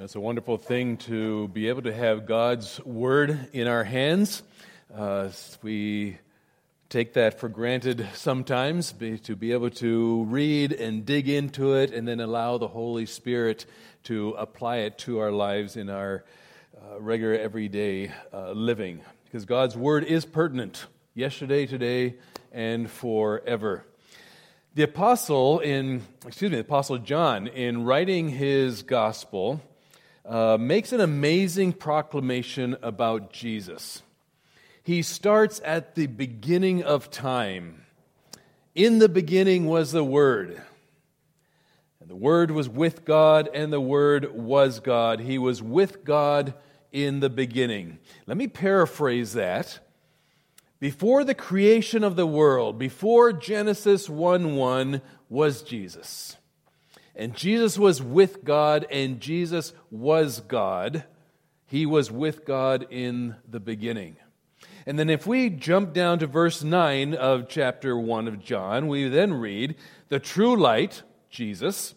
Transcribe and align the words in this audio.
It's 0.00 0.14
a 0.14 0.20
wonderful 0.20 0.58
thing 0.58 0.96
to 0.98 1.48
be 1.48 1.68
able 1.68 1.82
to 1.82 1.92
have 1.92 2.24
God's 2.24 2.78
Word 2.84 3.48
in 3.52 3.66
our 3.66 3.82
hands. 3.82 4.44
Uh, 4.94 5.30
we 5.60 6.18
take 6.88 7.14
that 7.14 7.40
for 7.40 7.48
granted 7.48 8.06
sometimes, 8.14 8.92
be, 8.92 9.18
to 9.18 9.34
be 9.34 9.50
able 9.50 9.70
to 9.70 10.22
read 10.28 10.70
and 10.70 11.04
dig 11.04 11.28
into 11.28 11.74
it 11.74 11.92
and 11.92 12.06
then 12.06 12.20
allow 12.20 12.58
the 12.58 12.68
Holy 12.68 13.06
Spirit 13.06 13.66
to 14.04 14.36
apply 14.38 14.76
it 14.76 14.98
to 14.98 15.18
our 15.18 15.32
lives 15.32 15.76
in 15.76 15.90
our 15.90 16.24
uh, 16.76 17.00
regular 17.00 17.34
everyday 17.34 18.12
uh, 18.32 18.52
living. 18.52 19.00
Because 19.24 19.46
God's 19.46 19.76
Word 19.76 20.04
is 20.04 20.24
pertinent 20.24 20.86
yesterday, 21.14 21.66
today, 21.66 22.14
and 22.52 22.88
forever. 22.88 23.84
The 24.76 24.84
apostle 24.84 25.58
in, 25.58 26.04
excuse 26.24 26.52
me, 26.52 26.58
the 26.58 26.62
apostle 26.62 26.98
John, 26.98 27.48
in 27.48 27.84
writing 27.84 28.28
his 28.28 28.84
gospel, 28.84 29.60
uh, 30.28 30.58
makes 30.60 30.92
an 30.92 31.00
amazing 31.00 31.72
proclamation 31.72 32.76
about 32.82 33.32
Jesus. 33.32 34.02
He 34.82 35.00
starts 35.02 35.60
at 35.64 35.94
the 35.94 36.06
beginning 36.06 36.82
of 36.82 37.10
time. 37.10 37.86
In 38.74 38.98
the 38.98 39.08
beginning 39.08 39.66
was 39.66 39.92
the 39.92 40.04
Word. 40.04 40.60
And 42.00 42.10
the 42.10 42.16
Word 42.16 42.50
was 42.50 42.68
with 42.68 43.04
God, 43.04 43.48
and 43.54 43.72
the 43.72 43.80
Word 43.80 44.34
was 44.34 44.80
God. 44.80 45.20
He 45.20 45.38
was 45.38 45.62
with 45.62 46.04
God 46.04 46.52
in 46.92 47.20
the 47.20 47.30
beginning. 47.30 47.98
Let 48.26 48.36
me 48.36 48.48
paraphrase 48.48 49.32
that. 49.32 49.78
Before 50.78 51.24
the 51.24 51.34
creation 51.34 52.04
of 52.04 52.16
the 52.16 52.26
world, 52.26 52.78
before 52.78 53.32
Genesis 53.32 54.08
1 54.08 54.54
1, 54.56 55.02
was 55.28 55.62
Jesus. 55.62 56.37
And 57.18 57.34
Jesus 57.34 57.76
was 57.76 58.00
with 58.00 58.44
God, 58.44 58.86
and 58.92 59.20
Jesus 59.20 59.72
was 59.90 60.40
God. 60.40 61.04
He 61.66 61.84
was 61.84 62.12
with 62.12 62.44
God 62.44 62.86
in 62.90 63.34
the 63.46 63.58
beginning. 63.58 64.16
And 64.86 64.98
then, 64.98 65.10
if 65.10 65.26
we 65.26 65.50
jump 65.50 65.92
down 65.92 66.20
to 66.20 66.28
verse 66.28 66.62
9 66.62 67.14
of 67.14 67.48
chapter 67.48 67.98
1 67.98 68.28
of 68.28 68.42
John, 68.42 68.86
we 68.86 69.08
then 69.08 69.34
read, 69.34 69.74
The 70.08 70.20
true 70.20 70.56
light, 70.56 71.02
Jesus, 71.28 71.96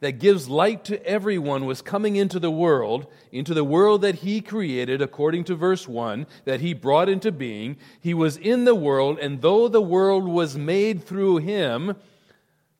that 0.00 0.18
gives 0.18 0.48
light 0.48 0.84
to 0.84 1.04
everyone 1.06 1.64
was 1.64 1.82
coming 1.82 2.16
into 2.16 2.38
the 2.38 2.50
world, 2.50 3.06
into 3.32 3.54
the 3.54 3.64
world 3.64 4.02
that 4.02 4.16
he 4.16 4.42
created, 4.42 5.00
according 5.00 5.44
to 5.44 5.54
verse 5.54 5.88
1, 5.88 6.26
that 6.44 6.60
he 6.60 6.74
brought 6.74 7.08
into 7.08 7.32
being. 7.32 7.76
He 8.00 8.14
was 8.14 8.36
in 8.36 8.64
the 8.64 8.74
world, 8.74 9.18
and 9.18 9.40
though 9.40 9.68
the 9.68 9.82
world 9.82 10.28
was 10.28 10.56
made 10.56 11.02
through 11.02 11.38
him, 11.38 11.96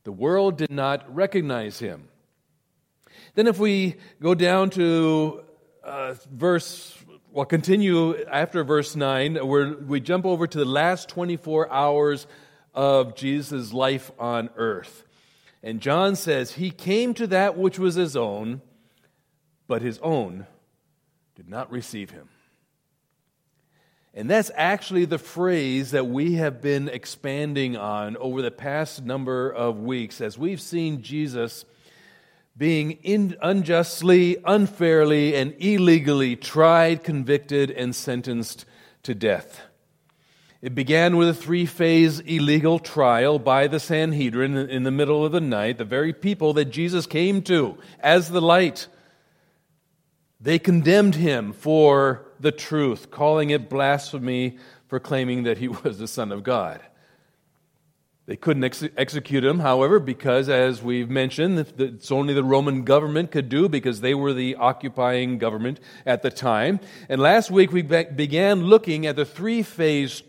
the 0.05 0.13
world 0.13 0.57
did 0.57 0.71
not 0.71 1.15
recognize 1.15 1.79
him. 1.79 2.09
Then, 3.35 3.47
if 3.47 3.59
we 3.59 3.97
go 4.21 4.35
down 4.35 4.71
to 4.71 5.45
uh, 5.85 6.15
verse, 6.33 6.97
well, 7.31 7.45
continue 7.45 8.25
after 8.25 8.65
verse 8.65 8.97
9, 8.97 9.37
where 9.47 9.75
we 9.75 10.01
jump 10.01 10.25
over 10.27 10.47
to 10.47 10.59
the 10.59 10.65
last 10.65 11.09
24 11.09 11.71
hours 11.71 12.27
of 12.75 13.15
Jesus' 13.15 13.73
life 13.73 14.11
on 14.19 14.51
earth. 14.57 15.05
And 15.63 15.81
John 15.81 16.17
says, 16.17 16.53
He 16.53 16.71
came 16.71 17.15
to 17.15 17.27
that 17.29 17.57
which 17.57 17.79
was 17.79 17.95
his 17.95 18.17
own, 18.17 18.63
but 19.67 19.83
his 19.83 19.99
own 19.99 20.47
did 21.37 21.49
not 21.49 21.71
receive 21.71 22.11
him. 22.11 22.29
And 24.13 24.29
that's 24.29 24.51
actually 24.57 25.05
the 25.05 25.19
phrase 25.19 25.93
that 25.93 26.07
we 26.07 26.35
have 26.35 26.61
been 26.61 26.89
expanding 26.89 27.77
on 27.77 28.17
over 28.17 28.43
the 28.43 28.51
past 28.51 29.05
number 29.05 29.49
of 29.51 29.79
weeks 29.79 30.21
as 30.21 30.37
we've 30.37 30.61
seen 30.61 31.03
Jesus 31.03 31.65
being 32.57 32.93
in, 33.03 33.37
unjustly, 33.41 34.37
unfairly, 34.45 35.35
and 35.37 35.55
illegally 35.59 36.35
tried, 36.35 37.05
convicted, 37.05 37.71
and 37.71 37.95
sentenced 37.95 38.65
to 39.05 39.15
death. 39.15 39.63
It 40.61 40.75
began 40.75 41.17
with 41.17 41.29
a 41.29 41.35
three 41.35 41.65
phase 41.65 42.19
illegal 42.21 42.79
trial 42.79 43.39
by 43.39 43.67
the 43.67 43.81
Sanhedrin 43.81 44.57
in 44.57 44.83
the 44.83 44.91
middle 44.91 45.25
of 45.25 45.33
the 45.33 45.41
night, 45.41 45.79
the 45.79 45.85
very 45.85 46.13
people 46.13 46.53
that 46.55 46.67
Jesus 46.67 47.07
came 47.07 47.41
to 47.43 47.79
as 48.01 48.29
the 48.29 48.43
light. 48.43 48.89
They 50.39 50.59
condemned 50.59 51.15
him 51.15 51.53
for 51.53 52.27
the 52.41 52.53
truth, 52.53 53.11
calling 53.11 53.51
it 53.51 53.69
blasphemy 53.69 54.59
for 54.89 54.99
claiming 54.99 55.45
that 55.45 55.59
he 55.59 55.69
was 55.85 55.99
the 55.99 56.09
Son 56.09 56.33
of 56.33 56.43
God. 56.43 56.81
They 58.27 58.37
couldn't 58.37 58.63
ex- 58.63 58.85
execute 58.97 59.45
him, 59.45 59.59
however, 59.59 59.99
because, 59.99 60.49
as 60.49 60.83
we've 60.83 61.11
mentioned, 61.11 61.59
it's 61.79 62.13
only 62.13 62.33
the 62.33 62.45
Roman 62.45 62.85
government 62.85 63.33
could 63.33 63.49
do 63.49 63.69
because 63.69 64.03
they 64.03 64.15
were 64.15 64.33
the 64.33 64.55
occupying 64.55 65.39
government 65.39 65.81
at 66.07 66.23
the 66.23 66.31
time. 66.31 66.79
And 67.09 67.21
last 67.21 67.51
week 67.51 67.73
we 67.73 67.83
be- 67.83 68.05
began 68.05 68.65
looking 68.65 69.05
at 69.05 69.17
the 69.17 69.25
three 69.25 69.65
phase 69.65 70.23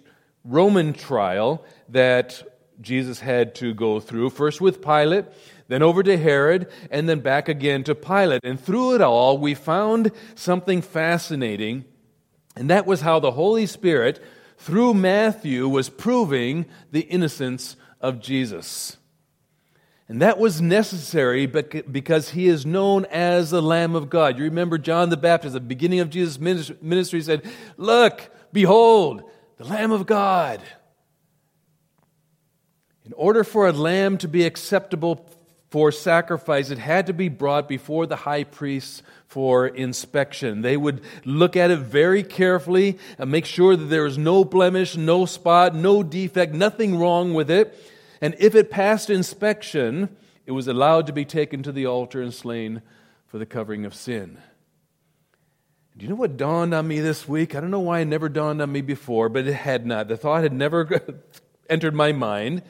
Roman 0.44 0.94
trial 0.94 1.64
that 1.90 2.42
Jesus 2.82 3.20
had 3.20 3.54
to 3.56 3.74
go 3.76 4.00
through 4.00 4.32
first 4.32 4.60
with 4.60 4.82
Pilate, 4.82 5.26
then 5.68 5.84
over 5.84 6.02
to 6.02 6.18
Herod, 6.18 6.72
and 6.90 7.08
then 7.08 7.20
back 7.20 7.48
again 7.48 7.84
to 7.84 7.94
Pilate. 7.94 8.42
And 8.44 8.60
through 8.60 8.96
it 8.96 9.02
all, 9.02 9.38
we 9.38 9.54
found 9.54 10.12
something 10.34 10.82
fascinating 10.82 11.86
and 12.56 12.70
that 12.70 12.86
was 12.86 13.02
how 13.02 13.20
the 13.20 13.32
Holy 13.32 13.66
Spirit, 13.66 14.22
through 14.58 14.94
Matthew, 14.94 15.68
was 15.68 15.90
proving 15.90 16.66
the 16.92 17.02
innocence 17.02 17.76
of 18.00 18.20
Jesus. 18.20 18.98
And 20.08 20.22
that 20.22 20.38
was 20.38 20.62
necessary 20.62 21.46
because 21.46 22.32
he 22.32 22.48
is 22.48 22.66
known 22.66 23.06
as 23.06 23.50
the 23.50 23.62
Lamb 23.62 23.96
of 23.96 24.10
God. 24.10 24.38
You 24.38 24.44
remember 24.44 24.78
John 24.78 25.10
the 25.10 25.16
Baptist, 25.16 25.56
at 25.56 25.62
the 25.62 25.68
beginning 25.68 26.02
of 26.02 26.10
Jesus' 26.10 26.38
ministry, 26.38 27.22
said, 27.22 27.50
Look, 27.78 28.30
behold, 28.52 29.24
the 29.58 29.64
Lamb 29.64 29.92
of 29.94 30.06
God. 30.06 30.62
In 33.06 33.14
order 33.14 33.46
for 33.46 33.70
a 33.70 33.72
lamb 33.72 34.18
to 34.18 34.28
be 34.28 34.44
acceptable 34.44 35.26
for 35.72 35.90
sacrifice, 35.90 36.70
it 36.70 36.78
had 36.78 37.08
to 37.08 37.14
be 37.14 37.30
brought 37.30 37.70
before 37.70 38.06
the 38.06 38.18
high 38.18 38.44
priests 38.44 39.02
for 39.26 39.66
inspection. 39.66 40.62
They 40.62 40.76
would 40.76 41.02
look 41.24 41.56
at 41.56 41.72
it 41.72 41.80
very 41.80 42.24
carefully 42.24 43.00
and 43.18 43.32
make 43.32 43.46
sure 43.46 43.78
that 43.78 43.86
there 43.86 44.04
was 44.04 44.18
no 44.18 44.44
blemish, 44.44 44.98
no 44.98 45.26
spot, 45.26 45.74
no 45.74 46.04
defect, 46.04 46.54
nothing 46.54 47.00
wrong 47.00 47.34
with 47.34 47.50
it. 47.50 47.74
And 48.20 48.36
if 48.38 48.54
it 48.54 48.70
passed 48.70 49.10
inspection, 49.10 50.14
it 50.46 50.52
was 50.52 50.68
allowed 50.68 51.08
to 51.08 51.14
be 51.14 51.24
taken 51.24 51.64
to 51.64 51.72
the 51.72 51.86
altar 51.86 52.22
and 52.22 52.34
slain 52.34 52.82
for 53.28 53.38
the 53.38 53.46
covering 53.46 53.86
of 53.86 53.96
sin. 53.96 54.40
Do 55.98 56.04
you 56.04 56.10
know 56.10 56.16
what 56.16 56.36
dawned 56.36 56.74
on 56.74 56.86
me 56.86 57.00
this 57.00 57.30
week? 57.30 57.56
I 57.56 57.62
don't 57.62 57.72
know 57.72 57.80
why 57.80 58.02
it 58.02 58.06
never 58.06 58.28
dawned 58.28 58.62
on 58.62 58.74
me 58.74 58.82
before, 58.82 59.30
but 59.30 59.48
it 59.48 59.54
had 59.54 59.86
not. 59.86 60.10
The 60.10 60.18
thought 60.18 60.44
had 60.44 60.52
never 60.52 61.02
entered 61.70 61.96
my 61.96 62.12
mind. 62.12 62.62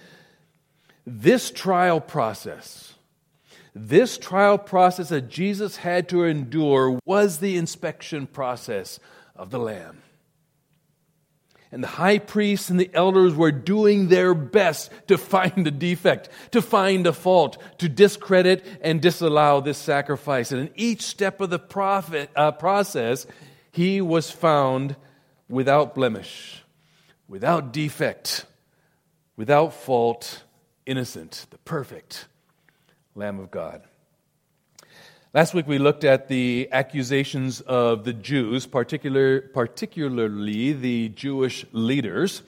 This 1.08 1.50
trial 1.50 2.00
process, 2.00 2.91
this 3.74 4.18
trial 4.18 4.58
process 4.58 5.10
that 5.10 5.30
Jesus 5.30 5.78
had 5.78 6.10
to 6.10 6.26
endure 6.26 7.00
was 7.06 7.40
the 7.40 7.56
inspection 7.56 8.28
process 8.28 9.00
of 9.36 9.50
the 9.50 9.60
Lamb. 9.60 10.02
And 11.72 11.82
the 11.82 11.88
high 11.88 12.20
priests 12.20 12.70
and 12.70 12.78
the 12.78 12.90
elders 12.94 13.34
were 13.34 13.54
doing 13.54 14.10
their 14.10 14.34
best 14.34 14.92
to 15.08 15.18
find 15.18 15.66
a 15.66 15.72
defect, 15.72 16.28
to 16.52 16.62
find 16.62 17.08
a 17.08 17.14
fault, 17.14 17.58
to 17.78 17.88
discredit 17.88 18.66
and 18.82 19.02
disallow 19.02 19.62
this 19.62 19.78
sacrifice. 19.78 20.52
And 20.52 20.68
in 20.68 20.70
each 20.76 21.02
step 21.04 21.40
of 21.40 21.50
the 21.50 21.60
prophet, 21.60 22.30
uh, 22.36 22.52
process, 22.52 23.26
he 23.72 24.02
was 24.02 24.30
found 24.30 24.98
without 25.48 25.96
blemish, 25.96 26.62
without 27.30 27.72
defect, 27.72 28.46
without 29.38 29.74
fault, 29.74 30.44
innocent, 30.86 31.46
the 31.52 31.58
perfect 31.60 32.28
Lamb 33.16 33.40
of 33.40 33.52
God. 33.52 33.84
Last 35.34 35.54
week 35.54 35.68
we 35.68 35.78
looked 35.80 36.04
at 36.04 36.28
the 36.28 36.70
accusations 36.72 37.62
of 37.62 38.04
the 38.06 38.14
Jews, 38.14 38.66
particular, 38.66 39.42
particularly 39.42 40.74
the 40.74 41.10
Jewish 41.10 41.66
leaders, 41.72 42.42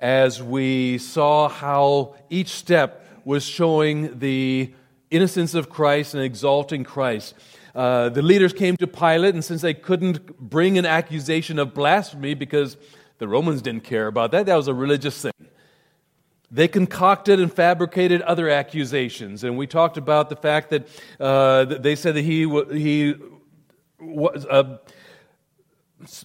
as 0.00 0.42
we 0.42 0.98
saw 0.98 1.48
how 1.48 2.14
each 2.30 2.48
step 2.48 3.04
was 3.24 3.44
showing 3.44 4.18
the 4.18 4.72
innocence 5.10 5.54
of 5.54 5.68
Christ 5.68 6.14
and 6.14 6.22
exalting 6.22 6.84
Christ. 6.84 7.34
Uh, 7.74 8.08
the 8.08 8.22
leaders 8.22 8.52
came 8.52 8.76
to 8.76 8.86
Pilate, 8.86 9.34
and 9.34 9.44
since 9.44 9.62
they 9.62 9.74
couldn't 9.74 10.38
bring 10.38 10.78
an 10.78 10.86
accusation 10.86 11.58
of 11.58 11.74
blasphemy 11.74 12.34
because 12.34 12.76
the 13.18 13.26
Romans 13.26 13.62
didn't 13.62 13.84
care 13.84 14.06
about 14.06 14.30
that, 14.30 14.46
that 14.46 14.56
was 14.56 14.68
a 14.68 14.74
religious 14.74 15.22
thing. 15.22 15.32
They 16.54 16.68
concocted 16.68 17.40
and 17.40 17.52
fabricated 17.52 18.22
other 18.22 18.48
accusations. 18.48 19.42
And 19.42 19.58
we 19.58 19.66
talked 19.66 19.96
about 19.96 20.28
the 20.28 20.36
fact 20.36 20.70
that 20.70 20.86
uh, 21.18 21.64
they 21.64 21.96
said 21.96 22.14
that 22.14 22.22
he, 22.22 22.48
he 22.72 23.14
was. 24.00 24.46
Uh, 24.48 24.78
the 25.98 26.24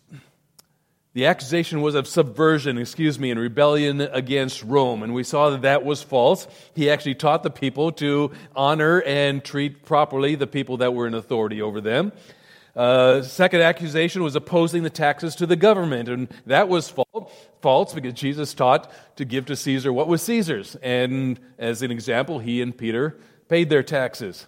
the 1.16 1.26
accusation 1.26 1.82
was 1.82 1.96
of 1.96 2.08
subversion, 2.08 2.78
excuse 2.78 3.20
me, 3.20 3.32
and 3.32 3.40
rebellion 3.40 4.00
against 4.00 4.64
Rome. 4.64 5.02
And 5.02 5.14
we 5.14 5.24
saw 5.24 5.50
that 5.50 5.64
that 5.64 5.84
was 5.84 6.04
false. 6.04 6.48
He 6.76 6.90
actually 6.90 7.16
taught 7.16 7.42
the 7.42 7.50
people 7.50 7.92
to 7.94 8.32
honor 8.56 9.02
and 9.02 9.44
treat 9.44 9.84
properly 9.84 10.36
the 10.36 10.46
people 10.46 10.78
that 10.78 10.94
were 10.94 11.08
in 11.08 11.16
authority 11.16 11.64
over 11.64 11.82
them. 11.82 12.14
Uh, 12.76 13.22
second 13.22 13.62
accusation 13.62 14.24
was 14.24 14.36
opposing 14.36 14.84
the 14.84 14.90
taxes 14.90 15.36
to 15.36 15.46
the 15.46 15.56
government, 15.56 16.08
and 16.08 16.28
that 16.46 16.70
was 16.70 16.94
false 17.62 17.94
because 17.94 18.14
Jesus 18.14 18.54
taught 18.54 18.92
to 19.18 19.26
give 19.26 19.46
to 19.48 19.56
Caesar 19.56 19.92
what 19.92 20.08
was 20.08 20.22
Caesar's. 20.24 20.76
And 20.78 21.40
as 21.58 21.82
an 21.82 21.92
example, 21.92 22.40
he 22.40 22.62
and 22.62 22.78
Peter 22.78 23.18
paid 23.48 23.70
their 23.70 23.84
taxes. 23.84 24.48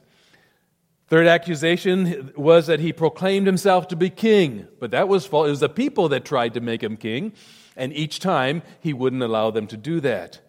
Third 1.07 1.27
accusation 1.27 2.31
was 2.37 2.67
that 2.67 2.79
he 2.79 2.93
proclaimed 2.93 3.45
himself 3.45 3.89
to 3.89 3.97
be 3.97 4.09
king, 4.09 4.67
but 4.79 4.91
that 4.91 5.09
was 5.09 5.25
false. 5.25 5.47
It 5.47 5.49
was 5.49 5.59
the 5.59 5.67
people 5.67 6.07
that 6.09 6.23
tried 6.23 6.53
to 6.53 6.61
make 6.61 6.81
him 6.81 6.95
king, 6.95 7.33
and 7.75 7.91
each 7.91 8.19
time 8.19 8.61
he 8.79 8.93
wouldn't 8.93 9.21
allow 9.21 9.51
them 9.51 9.67
to 9.67 9.77
do 9.77 9.99
that. 9.99 10.39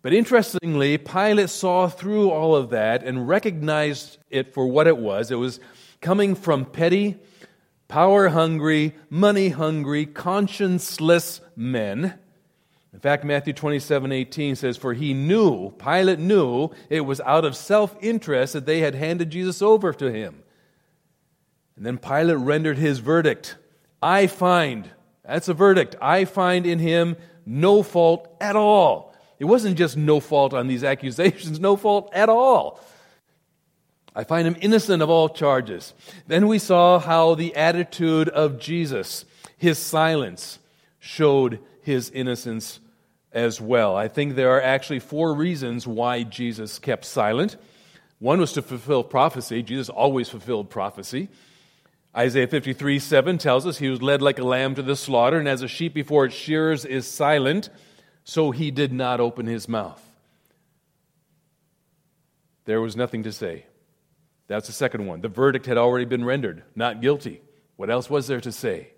But 0.00 0.12
interestingly, 0.12 0.96
Pilate 0.96 1.50
saw 1.50 1.88
through 1.88 2.30
all 2.30 2.54
of 2.54 2.70
that 2.70 3.02
and 3.02 3.26
recognized 3.26 4.18
it 4.30 4.54
for 4.54 4.64
what 4.68 4.86
it 4.86 4.96
was. 4.96 5.32
It 5.32 5.36
was 5.36 5.58
coming 6.00 6.34
from 6.34 6.64
petty, 6.64 7.16
power 7.88 8.28
hungry, 8.28 8.94
money 9.10 9.50
hungry, 9.50 10.06
conscienceless 10.06 11.40
men 11.56 12.18
in 12.98 13.00
fact, 13.00 13.22
Matthew 13.22 13.52
27 13.52 14.10
18 14.10 14.56
says, 14.56 14.76
For 14.76 14.94
he 14.94 15.14
knew, 15.14 15.70
Pilate 15.78 16.18
knew, 16.18 16.70
it 16.88 17.02
was 17.02 17.20
out 17.20 17.44
of 17.44 17.54
self 17.54 17.96
interest 18.00 18.54
that 18.54 18.66
they 18.66 18.80
had 18.80 18.94
handed 18.94 19.30
Jesus 19.30 19.62
over 19.62 19.92
to 19.92 20.10
him. 20.10 20.42
And 21.76 21.86
then 21.86 21.98
Pilate 21.98 22.38
rendered 22.38 22.78
his 22.78 22.98
verdict 22.98 23.56
I 24.02 24.26
find, 24.26 24.90
that's 25.24 25.48
a 25.48 25.54
verdict, 25.54 25.94
I 26.00 26.24
find 26.24 26.66
in 26.66 26.80
him 26.80 27.16
no 27.44 27.82
fault 27.82 28.34
at 28.40 28.56
all. 28.56 29.14
It 29.38 29.44
wasn't 29.44 29.78
just 29.78 29.96
no 29.96 30.18
fault 30.18 30.52
on 30.52 30.66
these 30.66 30.82
accusations, 30.82 31.60
no 31.60 31.76
fault 31.76 32.10
at 32.12 32.28
all. 32.28 32.80
I 34.18 34.24
find 34.24 34.48
him 34.48 34.56
innocent 34.60 35.00
of 35.00 35.08
all 35.08 35.28
charges. 35.28 35.94
Then 36.26 36.48
we 36.48 36.58
saw 36.58 36.98
how 36.98 37.36
the 37.36 37.54
attitude 37.54 38.28
of 38.28 38.58
Jesus, 38.58 39.24
his 39.56 39.78
silence, 39.78 40.58
showed 40.98 41.60
his 41.82 42.10
innocence 42.10 42.80
as 43.32 43.60
well. 43.60 43.94
I 43.94 44.08
think 44.08 44.34
there 44.34 44.50
are 44.50 44.60
actually 44.60 44.98
four 44.98 45.32
reasons 45.34 45.86
why 45.86 46.24
Jesus 46.24 46.80
kept 46.80 47.04
silent. 47.04 47.56
One 48.18 48.40
was 48.40 48.52
to 48.54 48.62
fulfill 48.62 49.04
prophecy. 49.04 49.62
Jesus 49.62 49.88
always 49.88 50.28
fulfilled 50.28 50.68
prophecy. 50.68 51.28
Isaiah 52.16 52.48
53 52.48 52.98
7 52.98 53.38
tells 53.38 53.66
us 53.66 53.78
he 53.78 53.88
was 53.88 54.02
led 54.02 54.20
like 54.20 54.40
a 54.40 54.44
lamb 54.44 54.74
to 54.74 54.82
the 54.82 54.96
slaughter, 54.96 55.38
and 55.38 55.46
as 55.46 55.62
a 55.62 55.68
sheep 55.68 55.94
before 55.94 56.24
its 56.24 56.34
shearers 56.34 56.84
is 56.84 57.06
silent, 57.06 57.70
so 58.24 58.50
he 58.50 58.72
did 58.72 58.92
not 58.92 59.20
open 59.20 59.46
his 59.46 59.68
mouth. 59.68 60.04
There 62.64 62.80
was 62.80 62.96
nothing 62.96 63.22
to 63.22 63.32
say. 63.32 63.66
That's 64.48 64.66
the 64.66 64.72
second 64.72 65.06
one. 65.06 65.20
The 65.20 65.28
verdict 65.28 65.66
had 65.66 65.78
already 65.78 66.06
been 66.06 66.24
rendered 66.24 66.64
not 66.74 67.00
guilty. 67.00 67.42
What 67.76 67.90
else 67.90 68.10
was 68.10 68.26
there 68.26 68.40
to 68.40 68.50
say? 68.50 68.88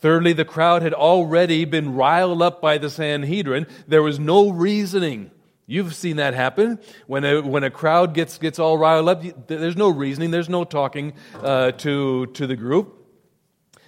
Thirdly, 0.00 0.32
the 0.32 0.44
crowd 0.44 0.82
had 0.82 0.94
already 0.94 1.64
been 1.64 1.94
riled 1.94 2.42
up 2.42 2.60
by 2.60 2.78
the 2.78 2.90
Sanhedrin. 2.90 3.66
There 3.88 4.02
was 4.02 4.18
no 4.18 4.50
reasoning. 4.50 5.30
You've 5.66 5.94
seen 5.94 6.16
that 6.16 6.34
happen. 6.34 6.78
When 7.06 7.24
a, 7.24 7.40
when 7.40 7.64
a 7.64 7.70
crowd 7.70 8.14
gets, 8.14 8.38
gets 8.38 8.58
all 8.58 8.78
riled 8.78 9.08
up, 9.08 9.48
there's 9.48 9.76
no 9.76 9.88
reasoning, 9.88 10.30
there's 10.30 10.48
no 10.48 10.64
talking 10.64 11.14
uh, 11.42 11.72
to, 11.72 12.26
to 12.26 12.46
the 12.46 12.56
group. 12.56 13.06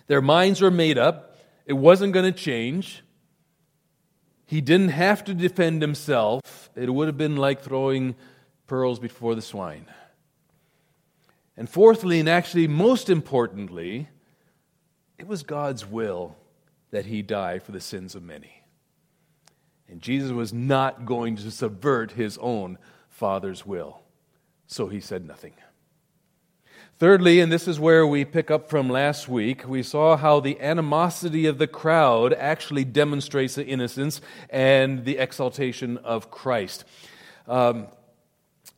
Their 0.06 0.20
minds 0.20 0.60
were 0.60 0.70
made 0.70 0.98
up. 0.98 1.38
It 1.64 1.74
wasn't 1.74 2.12
going 2.12 2.30
to 2.30 2.36
change. 2.36 3.04
He 4.46 4.60
didn't 4.60 4.88
have 4.88 5.22
to 5.24 5.34
defend 5.34 5.80
himself. 5.80 6.70
It 6.74 6.92
would 6.92 7.06
have 7.06 7.16
been 7.16 7.36
like 7.36 7.62
throwing 7.62 8.16
pearls 8.66 8.98
before 8.98 9.36
the 9.36 9.42
swine. 9.42 9.86
And 11.60 11.68
fourthly, 11.68 12.18
and 12.18 12.26
actually 12.26 12.66
most 12.66 13.10
importantly, 13.10 14.08
it 15.18 15.26
was 15.26 15.42
God's 15.42 15.84
will 15.84 16.34
that 16.90 17.04
he 17.04 17.20
die 17.20 17.58
for 17.58 17.70
the 17.70 17.82
sins 17.82 18.14
of 18.14 18.22
many. 18.22 18.62
And 19.86 20.00
Jesus 20.00 20.32
was 20.32 20.54
not 20.54 21.04
going 21.04 21.36
to 21.36 21.50
subvert 21.50 22.12
his 22.12 22.38
own 22.38 22.78
Father's 23.10 23.66
will. 23.66 24.00
So 24.68 24.86
he 24.86 25.00
said 25.00 25.26
nothing. 25.26 25.52
Thirdly, 26.98 27.40
and 27.40 27.52
this 27.52 27.68
is 27.68 27.78
where 27.78 28.06
we 28.06 28.24
pick 28.24 28.50
up 28.50 28.70
from 28.70 28.88
last 28.88 29.28
week, 29.28 29.68
we 29.68 29.82
saw 29.82 30.16
how 30.16 30.40
the 30.40 30.58
animosity 30.62 31.44
of 31.44 31.58
the 31.58 31.66
crowd 31.66 32.32
actually 32.32 32.86
demonstrates 32.86 33.56
the 33.56 33.66
innocence 33.66 34.22
and 34.48 35.04
the 35.04 35.18
exaltation 35.18 35.98
of 35.98 36.30
Christ. 36.30 36.86
Um, 37.46 37.88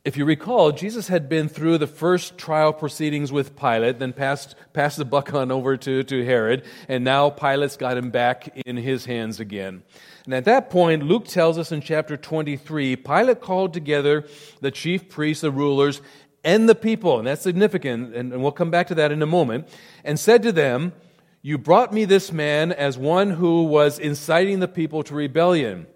if 0.05 0.17
you 0.17 0.25
recall, 0.25 0.73
Jesus 0.73 1.07
had 1.07 1.29
been 1.29 1.49
through 1.49 1.79
the 1.79 1.87
first 1.87 2.37
trial 2.37 2.73
proceedings 2.73 3.31
with 3.31 3.55
Pilate, 3.55 4.01
then 4.01 4.13
passed, 4.13 4.57
passed 4.73 4.97
the 4.97 5.05
buck 5.05 5.33
on 5.33 5.53
over 5.53 5.77
to, 5.77 6.03
to 6.03 6.25
Herod, 6.25 6.65
and 6.89 7.05
now 7.05 7.31
Pilate's 7.31 7.77
got 7.77 7.97
him 7.97 8.11
back 8.11 8.49
in 8.67 8.77
his 8.77 9.05
hands 9.05 9.39
again. 9.39 9.85
And 10.25 10.35
at 10.35 10.45
that 10.47 10.71
point, 10.71 11.05
Luke 11.05 11.27
tells 11.27 11.57
us 11.57 11.71
in 11.71 11.83
chapter 11.83 12.17
23, 12.17 12.97
Pilate 12.97 13.41
called 13.41 13.73
together 13.73 14.27
the 14.61 14.73
chief 14.73 15.09
priests, 15.09 15.43
the 15.43 15.53
rulers, 15.53 16.03
and 16.43 16.69
the 16.69 16.75
people, 16.75 17.19
and 17.19 17.29
that's 17.29 17.43
significant, 17.43 18.13
and, 18.17 18.33
and 18.33 18.43
we'll 18.43 18.51
come 18.51 18.73
back 18.73 18.89
to 18.89 18.97
that 18.97 19.13
in 19.13 19.23
a 19.23 19.27
moment, 19.27 19.69
and 20.03 20.19
said 20.19 20.43
to 20.43 20.51
them, 20.51 20.95
You 21.43 21.59
brought 21.59 21.93
me 21.93 22.07
this 22.07 22.33
man 22.33 22.73
as 22.73 22.99
one 22.99 23.31
who 23.31 23.63
was 23.63 24.01
inciting 24.01 24.59
the 24.59 24.67
people 24.67 25.05
to 25.05 25.15
rebellion. 25.15 25.87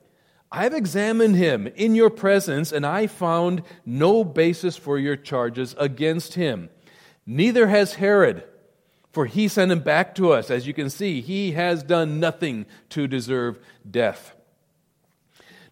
I've 0.51 0.75
examined 0.75 1.37
him 1.37 1.67
in 1.67 1.95
your 1.95 2.11
presence, 2.11 2.73
and 2.73 2.87
I 2.87 3.07
found 3.09 3.63
no 3.85 4.25
basis 4.25 4.77
for 4.77 4.99
your 4.99 5.17
charges 5.17 5.75
against 5.79 6.35
him. 6.35 6.71
Neither 7.27 7.67
has 7.67 7.95
Herod, 7.95 8.45
for 9.11 9.27
he 9.27 9.49
sent 9.49 9.73
him 9.73 9.81
back 9.81 10.15
to 10.17 10.33
us. 10.33 10.51
As 10.51 10.67
you 10.67 10.73
can 10.73 10.89
see, 10.89 11.21
he 11.21 11.53
has 11.53 11.83
done 11.83 12.21
nothing 12.21 12.67
to 12.91 13.09
deserve 13.09 13.59
death. 13.91 14.35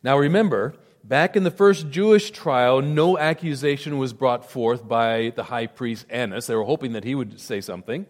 Now 0.03 0.19
remember, 0.19 0.75
back 1.05 1.37
in 1.37 1.45
the 1.45 1.51
first 1.51 1.91
Jewish 1.91 2.31
trial, 2.31 2.83
no 2.83 3.17
accusation 3.17 3.99
was 3.99 4.13
brought 4.13 4.51
forth 4.51 4.87
by 4.89 5.33
the 5.37 5.45
high 5.45 5.67
priest 5.67 6.07
Annas. 6.11 6.47
They 6.47 6.57
were 6.57 6.65
hoping 6.65 6.93
that 6.93 7.05
he 7.05 7.15
would 7.15 7.41
say 7.41 7.61
something 7.61 8.07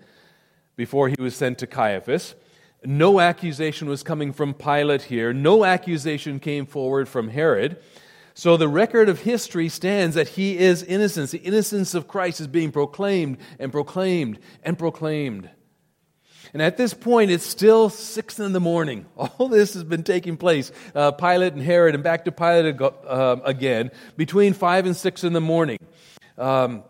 before 0.77 1.09
he 1.09 1.17
was 1.21 1.37
sent 1.37 1.59
to 1.59 1.67
Caiaphas. 1.67 2.35
No 2.85 3.21
accusation 3.21 3.89
was 3.89 4.03
coming 4.03 4.33
from 4.33 4.55
Pilate 4.55 5.03
here. 5.03 5.33
No 5.33 5.65
accusation 5.65 6.39
came 6.41 6.67
forward 6.67 7.09
from 7.09 7.29
Herod. 7.29 7.79
So 8.35 8.57
the 8.57 8.69
record 8.69 9.09
of 9.09 9.21
history 9.21 9.69
stands 9.69 10.17
that 10.17 10.31
he 10.31 10.59
is 10.59 10.83
innocent. 10.83 11.31
The 11.31 11.39
innocence 11.39 11.95
of 11.95 12.09
Christ 12.09 12.41
is 12.41 12.49
being 12.49 12.73
proclaimed 12.73 13.39
and 13.59 13.71
proclaimed 13.71 14.41
and 14.65 14.77
proclaimed. 14.77 15.49
And 16.53 16.61
at 16.61 16.77
this 16.77 16.95
point, 16.95 17.31
it's 17.31 17.47
still 17.47 17.91
six 17.91 18.39
in 18.39 18.53
the 18.53 18.61
morning. 18.61 19.07
All 19.17 19.49
this 19.49 19.75
has 19.75 19.85
been 19.85 20.03
taking 20.03 20.37
place. 20.37 20.73
Uh, 20.95 21.11
Pilate 21.13 21.53
and 21.53 21.63
Herod, 21.63 21.95
and 21.95 22.05
back 22.05 22.25
to 22.27 22.33
Pilate 22.33 22.81
uh, 22.81 23.37
again, 23.45 23.91
between 24.17 24.53
five 24.53 24.87
and 24.87 24.97
six 24.97 25.25
in 25.25 25.33
the 25.33 25.41
morning. 25.41 25.79
Um, 26.37 26.85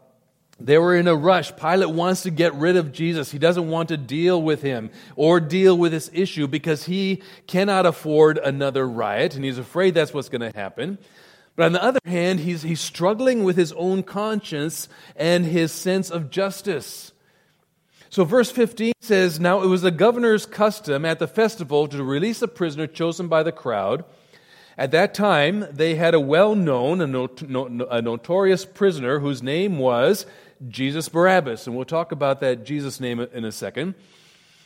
they 0.61 0.79
were 0.79 0.97
in 0.97 1.09
a 1.09 1.17
rush. 1.17 1.55
Pilate 1.57 1.91
wants 1.91 2.23
to 2.23 2.31
get 2.31 2.55
rid 2.55 2.77
of 2.77 2.93
Jesus. 2.93 3.31
He 3.31 3.39
doesn't 3.39 3.69
want 3.69 3.89
to 3.89 3.97
deal 3.97 4.41
with 4.41 4.63
him 4.63 4.91
or 5.17 5.41
deal 5.41 5.77
with 5.77 5.93
this 5.93 6.11
issue 6.13 6.47
because 6.47 6.85
he 6.85 7.23
cannot 7.47 7.87
afford 7.87 8.39
another 8.39 8.87
riot, 8.89 9.35
and 9.35 9.45
he's 9.45 9.59
afraid 9.59 9.95
that's 9.95 10.15
what's 10.15 10.29
going 10.29 10.53
to 10.53 10.57
happen. 10.57 10.99
But 11.57 11.67
on 11.67 11.73
the 11.73 11.83
other 11.83 12.01
hand, 12.05 12.41
he's, 12.41 12.63
he's 12.63 12.81
struggling 12.81 13.45
with 13.45 13.57
his 13.57 13.73
own 13.73 14.03
conscience 14.03 14.89
and 15.17 15.45
his 15.45 15.73
sense 15.73 16.11
of 16.11 16.31
justice. 16.31 17.13
So, 18.11 18.25
verse 18.25 18.51
15 18.51 18.93
says 19.01 19.41
Now 19.41 19.63
it 19.63 19.67
was 19.67 19.83
the 19.83 19.91
governor's 19.91 20.47
custom 20.47 21.05
at 21.05 21.19
the 21.19 21.27
festival 21.27 21.89
to 21.89 22.03
release 22.03 22.43
a 22.43 22.49
prisoner 22.49 22.87
chosen 22.87 23.29
by 23.29 23.43
the 23.43 23.53
crowd. 23.53 24.05
At 24.77 24.91
that 24.91 25.15
time, 25.15 25.67
they 25.71 25.95
had 25.95 26.15
a 26.15 26.21
well 26.21 26.55
known, 26.55 27.01
a, 27.01 27.07
not, 27.07 27.31
a 27.91 28.03
notorious 28.03 28.65
prisoner 28.65 29.21
whose 29.21 29.43
name 29.43 29.79
was 29.79 30.27
Jesus 30.69 31.09
Barabbas. 31.09 31.67
And 31.67 31.77
we'll 31.77 31.85
talk 31.85 32.13
about 32.13 32.41
that 32.41 32.65
Jesus 32.65 32.99
name 33.01 33.21
in 33.21 33.45
a 33.45 33.53
second. 33.53 33.95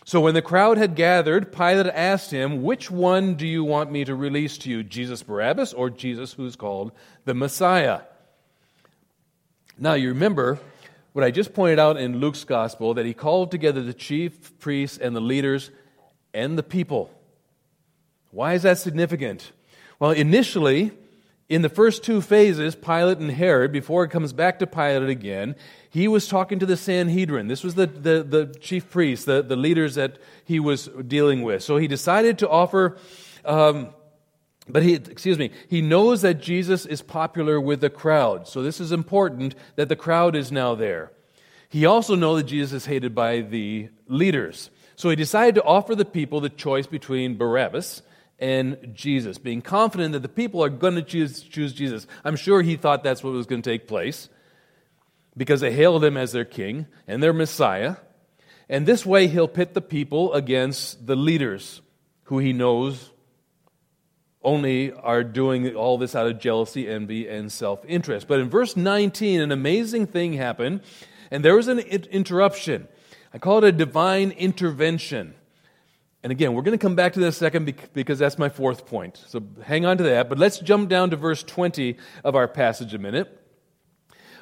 So 0.04 0.22
when 0.22 0.32
the 0.32 0.40
crowd 0.40 0.78
had 0.78 0.94
gathered, 0.94 1.52
Pilate 1.52 1.86
asked 1.88 2.30
him, 2.30 2.62
Which 2.62 2.90
one 2.90 3.34
do 3.34 3.46
you 3.46 3.62
want 3.62 3.92
me 3.92 4.06
to 4.06 4.14
release 4.14 4.56
to 4.58 4.70
you, 4.70 4.82
Jesus 4.82 5.22
Barabbas 5.22 5.74
or 5.74 5.90
Jesus 5.90 6.32
who's 6.32 6.56
called 6.56 6.92
the 7.26 7.34
Messiah? 7.34 8.00
Now 9.76 9.92
you 9.94 10.08
remember 10.08 10.58
what 11.12 11.26
I 11.26 11.30
just 11.30 11.52
pointed 11.52 11.78
out 11.78 11.98
in 11.98 12.20
Luke's 12.20 12.44
gospel 12.44 12.94
that 12.94 13.04
he 13.04 13.12
called 13.12 13.50
together 13.50 13.82
the 13.82 13.92
chief 13.92 14.58
priests 14.58 14.96
and 14.96 15.14
the 15.14 15.20
leaders 15.20 15.70
and 16.32 16.56
the 16.56 16.62
people. 16.62 17.10
Why 18.30 18.54
is 18.54 18.62
that 18.62 18.78
significant? 18.78 19.52
Well, 19.98 20.12
initially, 20.12 20.92
In 21.48 21.62
the 21.62 21.70
first 21.70 22.04
two 22.04 22.20
phases, 22.20 22.74
Pilate 22.74 23.18
and 23.18 23.30
Herod, 23.30 23.72
before 23.72 24.04
it 24.04 24.10
comes 24.10 24.34
back 24.34 24.58
to 24.58 24.66
Pilate 24.66 25.08
again, 25.08 25.56
he 25.88 26.06
was 26.06 26.28
talking 26.28 26.58
to 26.58 26.66
the 26.66 26.76
Sanhedrin. 26.76 27.48
This 27.48 27.64
was 27.64 27.74
the, 27.74 27.86
the, 27.86 28.22
the 28.22 28.54
chief 28.60 28.90
priests, 28.90 29.24
the, 29.24 29.42
the 29.42 29.56
leaders 29.56 29.94
that 29.94 30.18
he 30.44 30.60
was 30.60 30.90
dealing 31.06 31.42
with. 31.42 31.62
So 31.62 31.78
he 31.78 31.88
decided 31.88 32.38
to 32.40 32.48
offer, 32.50 32.98
um, 33.46 33.88
but 34.68 34.82
he, 34.82 34.94
excuse 34.94 35.38
me, 35.38 35.50
he 35.68 35.80
knows 35.80 36.20
that 36.20 36.34
Jesus 36.34 36.84
is 36.84 37.00
popular 37.00 37.58
with 37.58 37.80
the 37.80 37.88
crowd. 37.88 38.46
So 38.46 38.62
this 38.62 38.78
is 38.78 38.92
important 38.92 39.54
that 39.76 39.88
the 39.88 39.96
crowd 39.96 40.36
is 40.36 40.52
now 40.52 40.74
there. 40.74 41.12
He 41.70 41.86
also 41.86 42.14
knows 42.14 42.42
that 42.42 42.48
Jesus 42.48 42.82
is 42.82 42.86
hated 42.86 43.14
by 43.14 43.40
the 43.40 43.88
leaders. 44.06 44.68
So 44.96 45.08
he 45.08 45.16
decided 45.16 45.54
to 45.54 45.64
offer 45.64 45.94
the 45.94 46.04
people 46.04 46.40
the 46.40 46.50
choice 46.50 46.86
between 46.86 47.38
Barabbas 47.38 48.02
and 48.38 48.92
Jesus, 48.94 49.38
being 49.38 49.62
confident 49.62 50.12
that 50.12 50.22
the 50.22 50.28
people 50.28 50.62
are 50.62 50.68
going 50.68 50.94
to 50.94 51.02
choose, 51.02 51.42
choose 51.42 51.72
Jesus. 51.72 52.06
I'm 52.24 52.36
sure 52.36 52.62
he 52.62 52.76
thought 52.76 53.02
that's 53.02 53.22
what 53.22 53.32
was 53.32 53.46
going 53.46 53.62
to 53.62 53.70
take 53.70 53.88
place 53.88 54.28
because 55.36 55.60
they 55.60 55.72
hailed 55.72 56.04
him 56.04 56.16
as 56.16 56.32
their 56.32 56.44
king 56.44 56.86
and 57.06 57.22
their 57.22 57.32
Messiah. 57.32 57.96
And 58.68 58.86
this 58.86 59.04
way 59.04 59.26
he'll 59.26 59.48
pit 59.48 59.74
the 59.74 59.80
people 59.80 60.32
against 60.34 61.06
the 61.06 61.16
leaders 61.16 61.80
who 62.24 62.38
he 62.38 62.52
knows 62.52 63.10
only 64.42 64.92
are 64.92 65.24
doing 65.24 65.74
all 65.74 65.98
this 65.98 66.14
out 66.14 66.26
of 66.26 66.38
jealousy, 66.38 66.88
envy, 66.88 67.28
and 67.28 67.50
self 67.50 67.84
interest. 67.86 68.28
But 68.28 68.40
in 68.40 68.48
verse 68.48 68.76
19, 68.76 69.40
an 69.40 69.52
amazing 69.52 70.06
thing 70.06 70.34
happened, 70.34 70.82
and 71.30 71.44
there 71.44 71.56
was 71.56 71.68
an 71.68 71.80
interruption. 71.80 72.88
I 73.32 73.38
call 73.38 73.58
it 73.58 73.64
a 73.64 73.72
divine 73.72 74.30
intervention. 74.30 75.34
And 76.22 76.32
again, 76.32 76.52
we're 76.52 76.62
going 76.62 76.76
to 76.76 76.82
come 76.82 76.96
back 76.96 77.12
to 77.12 77.20
this 77.20 77.36
second 77.36 77.72
because 77.92 78.18
that's 78.18 78.38
my 78.38 78.48
fourth 78.48 78.86
point. 78.86 79.22
So 79.26 79.42
hang 79.62 79.86
on 79.86 79.98
to 79.98 80.04
that. 80.04 80.28
But 80.28 80.38
let's 80.38 80.58
jump 80.58 80.88
down 80.88 81.10
to 81.10 81.16
verse 81.16 81.42
20 81.44 81.96
of 82.24 82.34
our 82.34 82.48
passage 82.48 82.92
a 82.92 82.98
minute. 82.98 83.34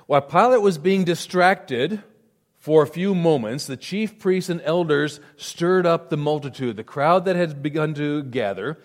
While 0.07 0.23
Pilate 0.23 0.63
was 0.63 0.79
being 0.79 1.05
distracted 1.05 2.03
for 2.57 2.83
a 2.83 2.87
few 2.87 3.15
moments, 3.15 3.67
the 3.67 3.77
chief 3.77 4.19
priests 4.19 4.49
and 4.49 4.63
elders 4.63 5.21
stirred 5.37 5.85
up 5.85 6.09
the 6.09 6.17
multitude, 6.17 6.77
the 6.77 6.85
crowd 6.85 7.27
that 7.27 7.37
had 7.37 7.63
begun 7.63 7.93
to 7.95 8.23
gather, 8.23 8.79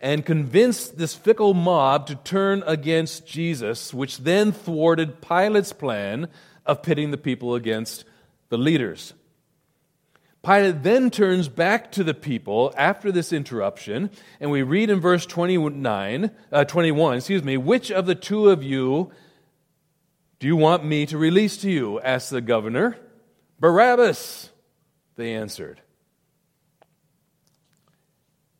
and 0.00 0.26
convinced 0.26 0.98
this 0.98 1.14
fickle 1.14 1.54
mob 1.54 2.08
to 2.08 2.16
turn 2.16 2.64
against 2.66 3.24
Jesus, 3.24 3.94
which 3.94 4.18
then 4.18 4.50
thwarted 4.50 5.20
Pilate's 5.20 5.72
plan 5.72 6.28
of 6.66 6.82
pitting 6.82 7.12
the 7.12 7.18
people 7.18 7.54
against 7.54 8.04
the 8.48 8.58
leaders. 8.58 9.14
Pilate 10.44 10.82
then 10.82 11.10
turns 11.10 11.48
back 11.48 11.92
to 11.92 12.02
the 12.02 12.14
people 12.14 12.74
after 12.76 13.12
this 13.12 13.32
interruption, 13.32 14.10
and 14.40 14.50
we 14.50 14.62
read 14.62 14.90
in 14.90 14.98
verse 14.98 15.24
29, 15.24 16.32
uh, 16.50 16.64
21, 16.64 17.16
excuse 17.16 17.44
me, 17.44 17.56
which 17.56 17.92
of 17.92 18.06
the 18.06 18.16
two 18.16 18.48
of 18.50 18.62
you 18.62 19.12
do 20.40 20.48
you 20.48 20.56
want 20.56 20.84
me 20.84 21.06
to 21.06 21.16
release 21.16 21.56
to 21.58 21.70
you? 21.70 22.00
asked 22.00 22.30
the 22.30 22.40
governor. 22.40 22.98
Barabbas, 23.60 24.50
they 25.14 25.32
answered. 25.34 25.80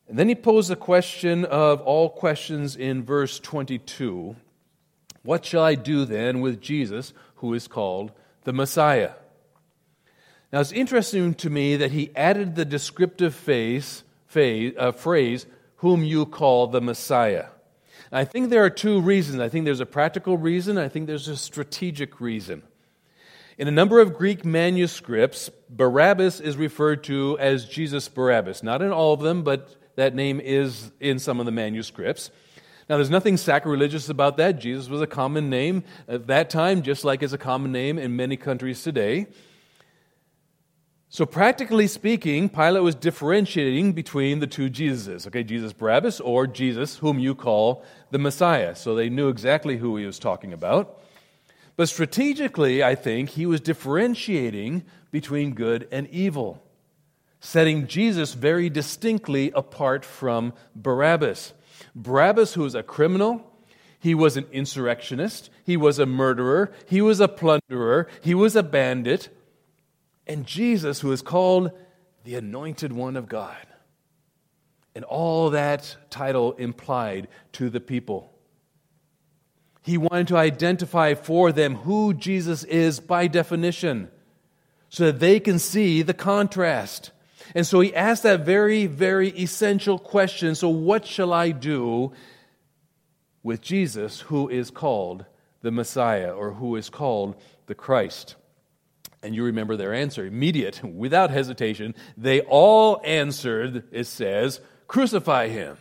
And 0.06 0.16
then 0.16 0.28
he 0.28 0.36
posed 0.36 0.70
the 0.70 0.76
question 0.76 1.44
of 1.44 1.80
all 1.80 2.08
questions 2.08 2.76
in 2.76 3.02
verse 3.02 3.40
22 3.40 4.36
What 5.24 5.44
shall 5.44 5.64
I 5.64 5.74
do 5.74 6.04
then 6.04 6.40
with 6.40 6.60
Jesus, 6.60 7.12
who 7.36 7.52
is 7.52 7.66
called 7.66 8.12
the 8.44 8.52
Messiah? 8.52 9.14
Now, 10.52 10.60
it's 10.60 10.72
interesting 10.72 11.32
to 11.34 11.48
me 11.48 11.76
that 11.76 11.92
he 11.92 12.10
added 12.14 12.56
the 12.56 12.66
descriptive 12.66 13.34
phase, 13.34 14.04
phase, 14.26 14.74
uh, 14.76 14.92
phrase, 14.92 15.46
whom 15.76 16.04
you 16.04 16.26
call 16.26 16.66
the 16.66 16.80
Messiah. 16.80 17.46
And 18.10 18.18
I 18.18 18.26
think 18.26 18.50
there 18.50 18.62
are 18.62 18.70
two 18.70 19.00
reasons. 19.00 19.40
I 19.40 19.48
think 19.48 19.64
there's 19.64 19.80
a 19.80 19.86
practical 19.86 20.36
reason, 20.36 20.76
I 20.76 20.88
think 20.88 21.06
there's 21.06 21.28
a 21.28 21.38
strategic 21.38 22.20
reason. 22.20 22.62
In 23.56 23.66
a 23.66 23.70
number 23.70 24.00
of 24.00 24.14
Greek 24.14 24.44
manuscripts, 24.44 25.50
Barabbas 25.70 26.40
is 26.40 26.56
referred 26.56 27.04
to 27.04 27.38
as 27.38 27.64
Jesus 27.64 28.08
Barabbas. 28.08 28.62
Not 28.62 28.82
in 28.82 28.90
all 28.90 29.14
of 29.14 29.20
them, 29.20 29.44
but 29.44 29.74
that 29.96 30.14
name 30.14 30.38
is 30.38 30.90
in 31.00 31.18
some 31.18 31.40
of 31.40 31.46
the 31.46 31.52
manuscripts. 31.52 32.30
Now, 32.90 32.96
there's 32.96 33.10
nothing 33.10 33.38
sacrilegious 33.38 34.10
about 34.10 34.36
that. 34.36 34.58
Jesus 34.58 34.88
was 34.88 35.00
a 35.00 35.06
common 35.06 35.48
name 35.48 35.84
at 36.08 36.26
that 36.26 36.50
time, 36.50 36.82
just 36.82 37.04
like 37.04 37.22
it's 37.22 37.32
a 37.32 37.38
common 37.38 37.72
name 37.72 37.98
in 37.98 38.16
many 38.16 38.36
countries 38.36 38.82
today. 38.82 39.28
So, 41.14 41.26
practically 41.26 41.88
speaking, 41.88 42.48
Pilate 42.48 42.82
was 42.82 42.94
differentiating 42.94 43.92
between 43.92 44.40
the 44.40 44.46
two 44.46 44.70
Jesuses, 44.70 45.26
okay, 45.26 45.42
Jesus 45.44 45.74
Barabbas 45.74 46.20
or 46.20 46.46
Jesus, 46.46 46.96
whom 46.96 47.18
you 47.18 47.34
call 47.34 47.84
the 48.10 48.18
Messiah. 48.18 48.74
So 48.74 48.94
they 48.94 49.10
knew 49.10 49.28
exactly 49.28 49.76
who 49.76 49.98
he 49.98 50.06
was 50.06 50.18
talking 50.18 50.54
about. 50.54 51.02
But 51.76 51.90
strategically, 51.90 52.82
I 52.82 52.94
think 52.94 53.28
he 53.28 53.44
was 53.44 53.60
differentiating 53.60 54.84
between 55.10 55.52
good 55.52 55.86
and 55.92 56.08
evil, 56.08 56.62
setting 57.40 57.86
Jesus 57.86 58.32
very 58.32 58.70
distinctly 58.70 59.52
apart 59.54 60.06
from 60.06 60.54
Barabbas. 60.74 61.52
Barabbas, 61.94 62.54
who 62.54 62.62
was 62.62 62.74
a 62.74 62.82
criminal, 62.82 63.52
he 64.00 64.14
was 64.14 64.38
an 64.38 64.46
insurrectionist, 64.50 65.50
he 65.62 65.76
was 65.76 65.98
a 65.98 66.06
murderer, 66.06 66.72
he 66.88 67.02
was 67.02 67.20
a 67.20 67.28
plunderer, 67.28 68.08
he 68.22 68.34
was 68.34 68.56
a 68.56 68.62
bandit 68.62 69.28
and 70.32 70.46
Jesus, 70.46 71.00
who 71.00 71.12
is 71.12 71.20
called 71.20 71.72
the 72.24 72.36
Anointed 72.36 72.90
One 72.90 73.16
of 73.16 73.28
God. 73.28 73.66
And 74.94 75.04
all 75.04 75.50
that 75.50 75.96
title 76.08 76.52
implied 76.54 77.28
to 77.52 77.68
the 77.68 77.80
people. 77.80 78.32
He 79.82 79.98
wanted 79.98 80.28
to 80.28 80.38
identify 80.38 81.14
for 81.14 81.52
them 81.52 81.74
who 81.74 82.14
Jesus 82.14 82.64
is 82.64 82.98
by 82.98 83.26
definition 83.26 84.10
so 84.88 85.06
that 85.06 85.20
they 85.20 85.38
can 85.38 85.58
see 85.58 86.00
the 86.00 86.14
contrast. 86.14 87.10
And 87.54 87.66
so 87.66 87.80
he 87.80 87.94
asked 87.94 88.22
that 88.22 88.40
very, 88.40 88.86
very 88.86 89.28
essential 89.30 89.98
question 89.98 90.54
so, 90.54 90.68
what 90.70 91.06
shall 91.06 91.32
I 91.32 91.50
do 91.50 92.12
with 93.42 93.60
Jesus, 93.60 94.20
who 94.20 94.48
is 94.48 94.70
called 94.70 95.26
the 95.60 95.70
Messiah 95.70 96.32
or 96.32 96.52
who 96.52 96.76
is 96.76 96.88
called 96.88 97.36
the 97.66 97.74
Christ? 97.74 98.36
And 99.22 99.34
you 99.34 99.44
remember 99.44 99.76
their 99.76 99.94
answer 99.94 100.26
immediate, 100.26 100.82
without 100.84 101.30
hesitation. 101.30 101.94
They 102.16 102.40
all 102.40 103.00
answered, 103.04 103.84
it 103.92 104.04
says, 104.04 104.60
crucify 104.88 105.48
him. 105.48 105.78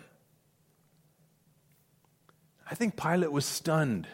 I 2.69 2.75
think 2.75 2.95
Pilate 2.95 3.31
was 3.31 3.45
stunned. 3.45 4.07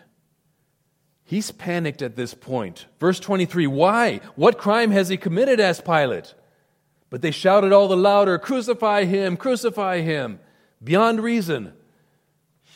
He's 1.23 1.51
panicked 1.51 2.01
at 2.01 2.15
this 2.15 2.33
point. 2.33 2.87
Verse 2.99 3.19
23 3.19 3.67
Why? 3.67 4.21
What 4.35 4.57
crime 4.57 4.91
has 4.91 5.09
he 5.09 5.17
committed? 5.17 5.59
asked 5.59 5.85
Pilate. 5.85 6.33
But 7.09 7.21
they 7.21 7.31
shouted 7.31 7.71
all 7.71 7.87
the 7.87 7.97
louder, 7.97 8.37
Crucify 8.37 9.05
him! 9.05 9.37
Crucify 9.37 10.01
him! 10.01 10.39
Beyond 10.83 11.21
reason. 11.21 11.73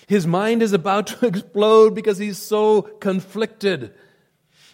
His 0.08 0.28
mind 0.28 0.62
is 0.62 0.74
about 0.74 1.08
to 1.08 1.26
explode 1.26 1.96
because 1.96 2.18
he's 2.18 2.38
so 2.38 2.82
conflicted. 2.82 3.94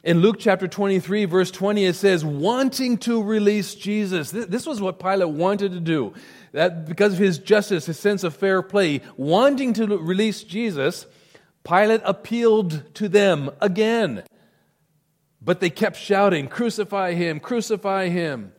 In 0.04 0.20
Luke 0.20 0.38
chapter 0.39 0.68
23, 0.68 1.25
verse 1.25 1.51
20, 1.51 1.86
it 1.86 1.96
says, 1.96 2.24
wanting 2.24 2.98
to 3.00 3.24
release 3.24 3.74
Jesus. 3.74 4.32
This 4.32 4.66
was 4.66 4.80
what 4.80 5.00
Pilate 5.00 5.30
wanted 5.30 5.72
to 5.72 5.80
do. 5.80 6.13
That 6.51 6.86
because 6.88 7.13
of 7.13 7.20
his 7.20 7.39
justice, 7.39 7.88
his 7.88 8.00
sense 8.00 8.24
of 8.24 8.36
fair 8.36 8.62
play, 8.62 9.01
wanting 9.18 9.74
to 9.74 9.98
release 9.98 10.44
Jesus, 10.44 11.08
Pilate 11.63 12.01
appealed 12.06 12.94
to 12.96 13.10
them 13.10 13.50
again. 13.60 14.24
But 15.42 15.60
they 15.60 15.70
kept 15.70 15.98
shouting, 15.98 16.48
Crucify 16.48 17.13
him, 17.13 17.39
crucify 17.39 18.10
him. 18.10 18.54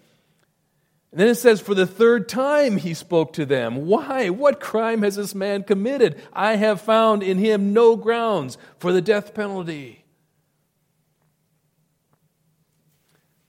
And 1.11 1.21
then 1.21 1.29
it 1.29 1.37
says, 1.37 1.61
For 1.61 1.75
the 1.75 1.87
third 1.87 2.29
time 2.29 2.77
he 2.77 2.95
spoke 2.95 3.33
to 3.35 3.47
them. 3.47 3.87
Why? 3.87 4.29
What 4.29 4.61
crime 4.61 5.03
has 5.03 5.17
this 5.17 5.35
man 5.35 5.63
committed? 5.63 6.21
I 6.33 6.57
have 6.57 6.81
found 6.81 7.23
in 7.23 7.39
him 7.39 7.73
no 7.73 7.97
grounds 7.97 8.59
for 8.79 8.93
the 8.93 9.01
death 9.01 9.35
penalty. 9.35 9.98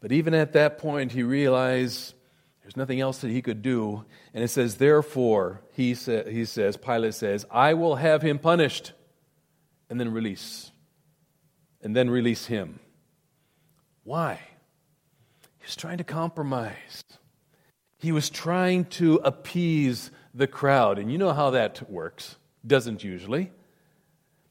But 0.01 0.11
even 0.11 0.33
at 0.33 0.53
that 0.53 0.77
point, 0.77 1.11
he 1.11 1.23
realized 1.23 2.13
there's 2.61 2.77
nothing 2.77 2.99
else 3.01 3.19
that 3.19 3.31
he 3.31 3.41
could 3.41 3.61
do. 3.61 4.05
And 4.33 4.43
it 4.43 4.49
says, 4.49 4.75
Therefore, 4.75 5.61
he, 5.73 5.93
sa- 5.95 6.23
he 6.23 6.45
says, 6.45 6.77
Pilate 6.77 7.15
says, 7.15 7.45
I 7.51 7.73
will 7.73 7.95
have 7.95 8.21
him 8.21 8.39
punished 8.39 8.93
and 9.89 9.99
then 9.99 10.11
release. 10.11 10.71
And 11.81 11.95
then 11.95 12.09
release 12.09 12.45
him. 12.45 12.79
Why? 14.03 14.39
He 15.57 15.65
was 15.65 15.75
trying 15.75 15.97
to 15.97 16.03
compromise. 16.03 17.03
He 17.97 18.11
was 18.11 18.29
trying 18.29 18.85
to 18.85 19.15
appease 19.23 20.11
the 20.33 20.47
crowd. 20.47 20.99
And 20.99 21.11
you 21.11 21.17
know 21.17 21.33
how 21.33 21.49
that 21.51 21.89
works. 21.89 22.37
Doesn't 22.65 23.03
usually. 23.03 23.51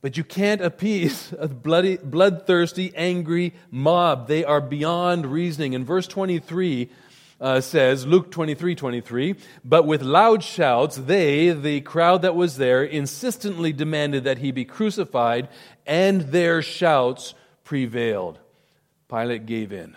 But 0.00 0.16
you 0.16 0.24
can't 0.24 0.60
appease 0.60 1.34
a 1.38 1.48
bloody, 1.48 1.96
bloodthirsty, 1.96 2.92
angry 2.94 3.54
mob. 3.70 4.28
They 4.28 4.44
are 4.44 4.60
beyond 4.60 5.26
reasoning. 5.26 5.74
And 5.74 5.86
verse 5.86 6.06
23 6.06 6.88
uh, 7.40 7.60
says, 7.60 8.06
Luke 8.06 8.30
23 8.30 8.74
23, 8.74 9.36
but 9.64 9.86
with 9.86 10.02
loud 10.02 10.42
shouts, 10.42 10.96
they, 10.96 11.50
the 11.50 11.80
crowd 11.82 12.22
that 12.22 12.34
was 12.34 12.56
there, 12.56 12.82
insistently 12.82 13.72
demanded 13.72 14.24
that 14.24 14.38
he 14.38 14.50
be 14.50 14.64
crucified, 14.64 15.48
and 15.86 16.22
their 16.22 16.62
shouts 16.62 17.34
prevailed. 17.64 18.40
Pilate 19.08 19.46
gave 19.46 19.72
in. 19.72 19.96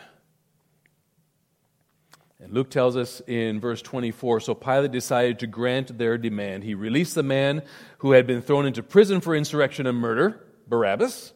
And 2.42 2.52
Luke 2.54 2.72
tells 2.72 2.98
us 2.98 3.22
in 3.28 3.60
verse 3.60 3.84
24 3.84 4.40
so 4.40 4.56
Pilate 4.56 4.92
decided 4.92 5.40
to 5.40 5.48
grant 5.48 5.98
their 5.98 6.18
demand. 6.18 6.64
He 6.64 6.74
released 6.74 7.14
the 7.14 7.24
man 7.24 7.62
who 8.00 8.12
had 8.14 8.26
been 8.26 8.42
thrown 8.42 8.66
into 8.66 8.82
prison 8.82 9.22
for 9.22 9.36
insurrection 9.36 9.86
and 9.86 9.98
murder, 9.98 10.44
Barabbas, 10.68 11.34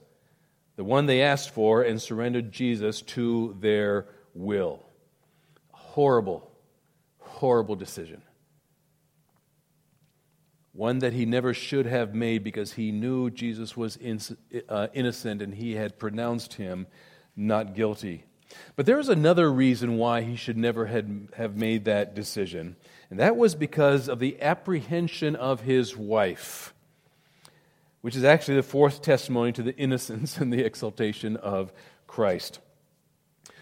the 0.77 0.83
one 0.83 1.05
they 1.05 1.21
asked 1.21 1.51
for, 1.51 1.83
and 1.83 2.01
surrendered 2.01 2.51
Jesus 2.51 3.01
to 3.03 3.55
their 3.59 4.07
will. 4.33 4.83
Horrible, 5.71 6.51
horrible 7.19 7.75
decision. 7.75 8.23
One 10.73 10.99
that 10.99 11.13
he 11.13 11.25
never 11.25 11.53
should 11.53 11.85
have 11.85 12.15
made 12.15 12.43
because 12.43 12.73
he 12.73 12.91
knew 12.91 13.29
Jesus 13.29 13.77
was 13.77 13.97
uh, 14.67 14.87
innocent 14.93 15.41
and 15.41 15.53
he 15.53 15.75
had 15.75 15.99
pronounced 15.99 16.55
him 16.55 16.87
not 17.35 17.75
guilty. 17.75 18.25
But 18.75 18.85
there 18.85 18.97
was 18.97 19.09
another 19.09 19.51
reason 19.51 19.97
why 19.97 20.21
he 20.21 20.35
should 20.35 20.57
never 20.57 20.85
had, 20.85 21.29
have 21.37 21.55
made 21.55 21.85
that 21.85 22.13
decision, 22.13 22.75
and 23.09 23.19
that 23.19 23.37
was 23.37 23.55
because 23.55 24.07
of 24.07 24.19
the 24.19 24.41
apprehension 24.41 25.35
of 25.35 25.61
his 25.61 25.95
wife, 25.95 26.73
which 28.01 28.15
is 28.15 28.23
actually 28.23 28.55
the 28.55 28.63
fourth 28.63 29.01
testimony 29.01 29.51
to 29.53 29.63
the 29.63 29.75
innocence 29.77 30.37
and 30.37 30.51
the 30.51 30.65
exaltation 30.65 31.37
of 31.37 31.71
Christ. 32.07 32.59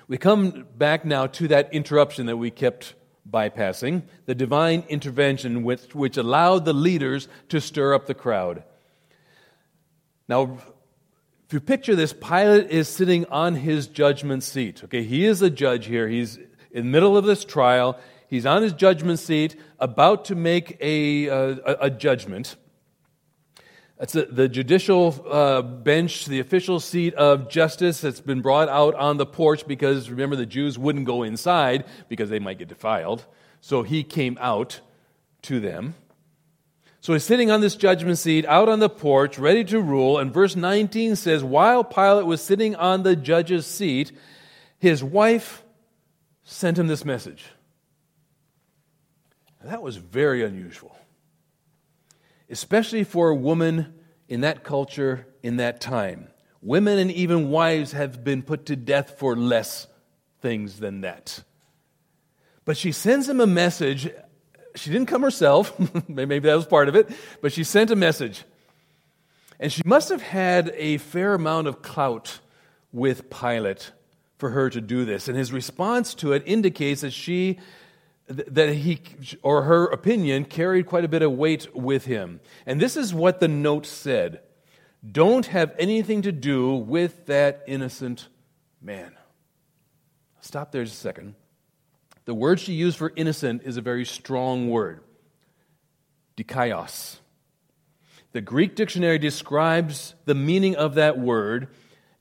We 0.07 0.17
come 0.17 0.65
back 0.77 1.05
now 1.05 1.27
to 1.27 1.47
that 1.47 1.73
interruption 1.73 2.25
that 2.25 2.37
we 2.37 2.51
kept 2.51 2.93
bypassing, 3.29 4.03
the 4.25 4.35
divine 4.35 4.83
intervention 4.89 5.63
which, 5.63 5.95
which 5.95 6.17
allowed 6.17 6.65
the 6.65 6.73
leaders 6.73 7.27
to 7.49 7.61
stir 7.61 7.93
up 7.93 8.05
the 8.05 8.13
crowd. 8.13 8.63
Now, 10.27 10.57
if 11.53 11.57
you 11.57 11.62
picture 11.62 11.95
this, 11.95 12.13
Pilate 12.13 12.72
is 12.72 12.89
sitting 12.89 13.27
on 13.27 13.53
his 13.53 13.86
judgment 13.86 14.41
seat. 14.41 14.83
Okay, 14.86 15.03
he 15.03 15.24
is 15.24 15.43
a 15.43 15.51
judge 15.51 15.86
here. 15.86 16.07
He's 16.07 16.38
in 16.72 16.86
the 16.86 16.91
middle 16.91 17.15
of 17.15 17.25
this 17.25 17.45
trial. 17.45 18.00
He's 18.27 18.48
on 18.48 18.63
his 18.63 18.74
judgment 18.74 19.19
seat, 19.19 19.55
about 19.77 20.25
to 20.25 20.36
make 20.36 20.75
a, 20.81 21.29
uh, 21.29 21.75
a 21.79 21.91
judgment. 21.91 22.55
That's 24.00 24.15
a, 24.15 24.25
the 24.25 24.50
judicial 24.50 25.24
uh, 25.29 25.62
bench, 25.62 26.25
the 26.25 26.39
official 26.39 26.79
seat 26.79 27.13
of 27.13 27.50
justice 27.50 28.01
that's 28.01 28.19
been 28.19 28.41
brought 28.41 28.67
out 28.67 28.95
on 28.95 29.17
the 29.17 29.27
porch 29.27 29.67
because 29.67 30.10
remember, 30.10 30.36
the 30.36 30.48
Jews 30.48 30.79
wouldn't 30.79 31.05
go 31.05 31.22
inside 31.22 31.86
because 32.10 32.31
they 32.31 32.39
might 32.39 32.57
get 32.57 32.67
defiled. 32.67 33.27
So 33.62 33.83
he 33.83 34.03
came 34.03 34.39
out 34.41 34.79
to 35.43 35.60
them. 35.60 35.93
So 37.03 37.12
he's 37.12 37.25
sitting 37.25 37.51
on 37.51 37.60
this 37.60 37.75
judgment 37.75 38.17
seat 38.17 38.45
out 38.45 38.69
on 38.69 38.79
the 38.79 38.88
porch, 38.88 39.38
ready 39.38 39.65
to 39.65 39.81
rule. 39.81 40.17
And 40.17 40.33
verse 40.33 40.55
19 40.55 41.17
says, 41.17 41.43
While 41.43 41.83
Pilate 41.83 42.25
was 42.25 42.41
sitting 42.41 42.77
on 42.77 43.03
the 43.03 43.13
judge's 43.13 43.67
seat, 43.67 44.13
his 44.79 45.03
wife 45.03 45.63
sent 46.43 46.79
him 46.79 46.88
this 46.88 47.03
message. 47.03 47.43
that 49.62 49.81
was 49.81 49.98
very 49.98 50.45
unusual, 50.45 50.98
especially 52.50 53.03
for 53.03 53.27
a 53.27 53.36
woman 53.36 53.95
in 54.29 54.39
that 54.39 54.63
culture, 54.63 55.27
in 55.43 55.57
that 55.57 55.81
time. 55.81 56.29
Women 56.62 57.00
and 57.00 57.12
even 57.12 57.50
wives 57.50 57.91
have 57.91 58.24
been 58.24 58.41
put 58.43 58.67
to 58.67 58.77
death 58.77 59.19
for 59.19 59.36
less 59.36 59.88
things 60.39 60.79
than 60.79 61.01
that. 61.01 61.43
But 62.63 62.77
she 62.77 62.93
sends 62.93 63.27
him 63.27 63.41
a 63.41 63.48
message 63.48 64.10
she 64.75 64.92
didn't 64.92 65.08
come 65.08 65.22
herself. 65.22 65.74
Maybe 66.08 66.39
that 66.39 66.56
was 66.56 66.65
part 66.65 66.89
of 66.89 66.96
it. 66.96 67.10
But 67.42 67.53
she 67.53 67.63
sent 67.63 67.92
a 67.92 67.96
message. 67.96 68.44
And 69.60 69.72
she 69.72 69.82
must 69.86 70.10
have 70.10 70.22
had 70.22 70.74
a 70.75 70.98
fair 70.98 71.34
amount 71.34 71.68
of 71.68 71.82
clout 71.82 72.39
with 72.92 73.30
Pilate 73.30 73.92
for 74.38 74.50
her 74.50 74.70
to 74.70 74.82
do 74.82 75.06
this. 75.06 75.27
And 75.27 75.38
his 75.38 75.53
response 75.53 76.13
to 76.15 76.34
it 76.34 76.44
indicates 76.46 77.01
that 77.01 77.12
she 77.12 77.60
that 78.27 78.74
he 78.74 79.01
or 79.42 79.63
her 79.63 79.86
opinion 79.86 80.46
carried 80.46 80.86
quite 80.86 81.03
a 81.03 81.10
bit 81.10 81.22
of 81.22 81.34
weight 81.34 81.75
with 81.75 82.06
him. 82.06 82.39
And 82.65 82.80
this 82.80 82.96
is 82.96 83.13
what 83.13 83.42
the 83.42 83.50
note 83.50 83.86
said. 83.86 84.39
Don't 85.10 85.48
have 85.48 85.75
anything 85.77 86.22
to 86.22 86.32
do 86.32 86.74
with 86.74 87.25
that 87.25 87.63
innocent 87.68 88.30
man. 88.82 89.13
Stop 90.39 90.72
there 90.72 90.86
just 90.86 90.96
a 90.96 91.00
second. 91.00 91.36
The 92.25 92.34
word 92.34 92.60
she 92.60 92.74
used 92.74 92.98
for 92.98 93.12
innocent 93.15 93.63
is 93.63 93.77
a 93.77 93.82
very 93.82 94.06
strong 94.06 94.70
word 94.70 95.01
dikaios. 96.38 97.18
The 98.31 98.42
Greek 98.42 98.75
dictionary 98.75 99.20
describes 99.20 100.16
the 100.25 100.33
meaning 100.33 100.75
of 100.75 100.96
that 100.96 101.20
word 101.20 101.68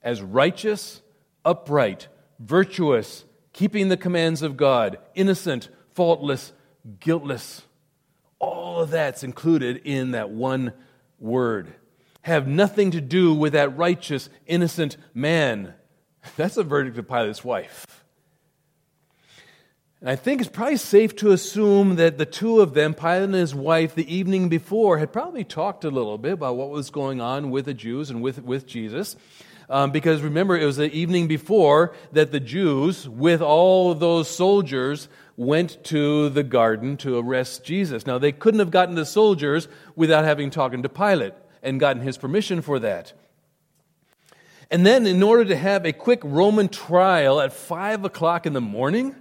as 0.03 0.21
righteous, 0.21 1.01
upright, 1.43 2.07
virtuous, 2.39 3.25
keeping 3.53 3.89
the 3.89 3.97
commands 3.97 4.41
of 4.41 4.57
God, 4.57 4.99
innocent, 5.15 5.69
faultless, 5.93 6.53
guiltless. 6.99 7.63
All 8.37 8.81
of 8.81 8.91
that's 8.91 9.23
included 9.23 9.77
in 9.77 10.11
that 10.11 10.29
one 10.29 10.73
word. 11.19 11.73
Have 12.21 12.47
nothing 12.47 12.91
to 12.91 13.01
do 13.01 13.33
with 13.33 13.53
that 13.53 13.75
righteous, 13.75 14.29
innocent 14.45 14.97
man. 15.13 15.73
That's 16.37 16.57
a 16.57 16.63
verdict 16.63 16.97
of 16.97 17.07
Pilate's 17.07 17.43
wife. 17.43 18.02
And 20.03 20.09
I 20.09 20.17
think 20.17 20.41
it's 20.41 20.49
probably 20.49 20.75
safe 20.75 21.15
to 21.15 21.31
assume 21.31 21.95
that 21.95 22.17
the 22.17 22.25
two 22.25 22.59
of 22.59 22.73
them, 22.73 22.93
Pilate 22.93 23.23
and 23.23 23.33
his 23.33 23.55
wife, 23.55 23.95
the 23.95 24.13
evening 24.13 24.49
before, 24.49 24.97
had 24.97 25.13
probably 25.13 25.45
talked 25.45 25.85
a 25.85 25.89
little 25.89 26.17
bit 26.17 26.33
about 26.33 26.57
what 26.57 26.71
was 26.71 26.89
going 26.89 27.21
on 27.21 27.51
with 27.51 27.63
the 27.63 27.73
Jews 27.73 28.09
and 28.09 28.21
with, 28.21 28.43
with 28.43 28.67
Jesus. 28.67 29.15
Um, 29.69 29.91
because 29.91 30.21
remember, 30.21 30.57
it 30.57 30.65
was 30.65 30.75
the 30.75 30.91
evening 30.91 31.29
before 31.29 31.95
that 32.11 32.33
the 32.33 32.41
Jews, 32.41 33.07
with 33.07 33.41
all 33.41 33.93
of 33.93 34.01
those 34.01 34.29
soldiers, 34.29 35.07
went 35.37 35.81
to 35.85 36.27
the 36.27 36.43
garden 36.43 36.97
to 36.97 37.17
arrest 37.17 37.63
Jesus. 37.63 38.05
Now, 38.05 38.17
they 38.17 38.33
couldn't 38.33 38.59
have 38.59 38.71
gotten 38.71 38.95
the 38.95 39.05
soldiers 39.05 39.69
without 39.95 40.25
having 40.25 40.49
talked 40.49 40.83
to 40.83 40.89
Pilate 40.89 41.33
and 41.61 41.79
gotten 41.79 42.01
his 42.01 42.17
permission 42.17 42.61
for 42.61 42.77
that. 42.79 43.13
And 44.69 44.85
then, 44.85 45.07
in 45.07 45.23
order 45.23 45.45
to 45.45 45.55
have 45.55 45.85
a 45.85 45.93
quick 45.93 46.19
Roman 46.25 46.67
trial 46.67 47.39
at 47.39 47.53
5 47.53 48.03
o'clock 48.03 48.45
in 48.45 48.51
the 48.51 48.59
morning, 48.59 49.15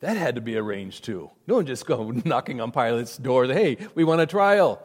that 0.00 0.16
had 0.16 0.34
to 0.34 0.40
be 0.40 0.56
arranged 0.56 1.04
too. 1.04 1.30
No 1.46 1.56
one 1.56 1.66
just 1.66 1.86
go 1.86 2.10
knocking 2.24 2.60
on 2.60 2.72
Pilate's 2.72 3.16
door, 3.16 3.46
hey, 3.46 3.76
we 3.94 4.04
want 4.04 4.20
a 4.20 4.26
trial. 4.26 4.82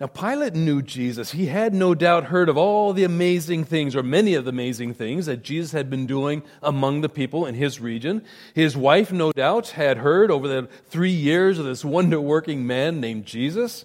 Now, 0.00 0.08
Pilate 0.08 0.54
knew 0.54 0.82
Jesus. 0.82 1.30
He 1.30 1.46
had 1.46 1.72
no 1.72 1.94
doubt 1.94 2.24
heard 2.24 2.48
of 2.48 2.56
all 2.56 2.92
the 2.92 3.04
amazing 3.04 3.64
things, 3.64 3.94
or 3.94 4.02
many 4.02 4.34
of 4.34 4.44
the 4.44 4.50
amazing 4.50 4.94
things, 4.94 5.26
that 5.26 5.44
Jesus 5.44 5.70
had 5.70 5.88
been 5.88 6.06
doing 6.06 6.42
among 6.62 7.00
the 7.00 7.08
people 7.08 7.46
in 7.46 7.54
his 7.54 7.80
region. 7.80 8.24
His 8.54 8.76
wife, 8.76 9.12
no 9.12 9.30
doubt, 9.30 9.70
had 9.70 9.98
heard 9.98 10.32
over 10.32 10.48
the 10.48 10.68
three 10.88 11.12
years 11.12 11.60
of 11.60 11.64
this 11.64 11.84
wonder 11.84 12.20
working 12.20 12.66
man 12.66 13.00
named 13.00 13.24
Jesus. 13.24 13.84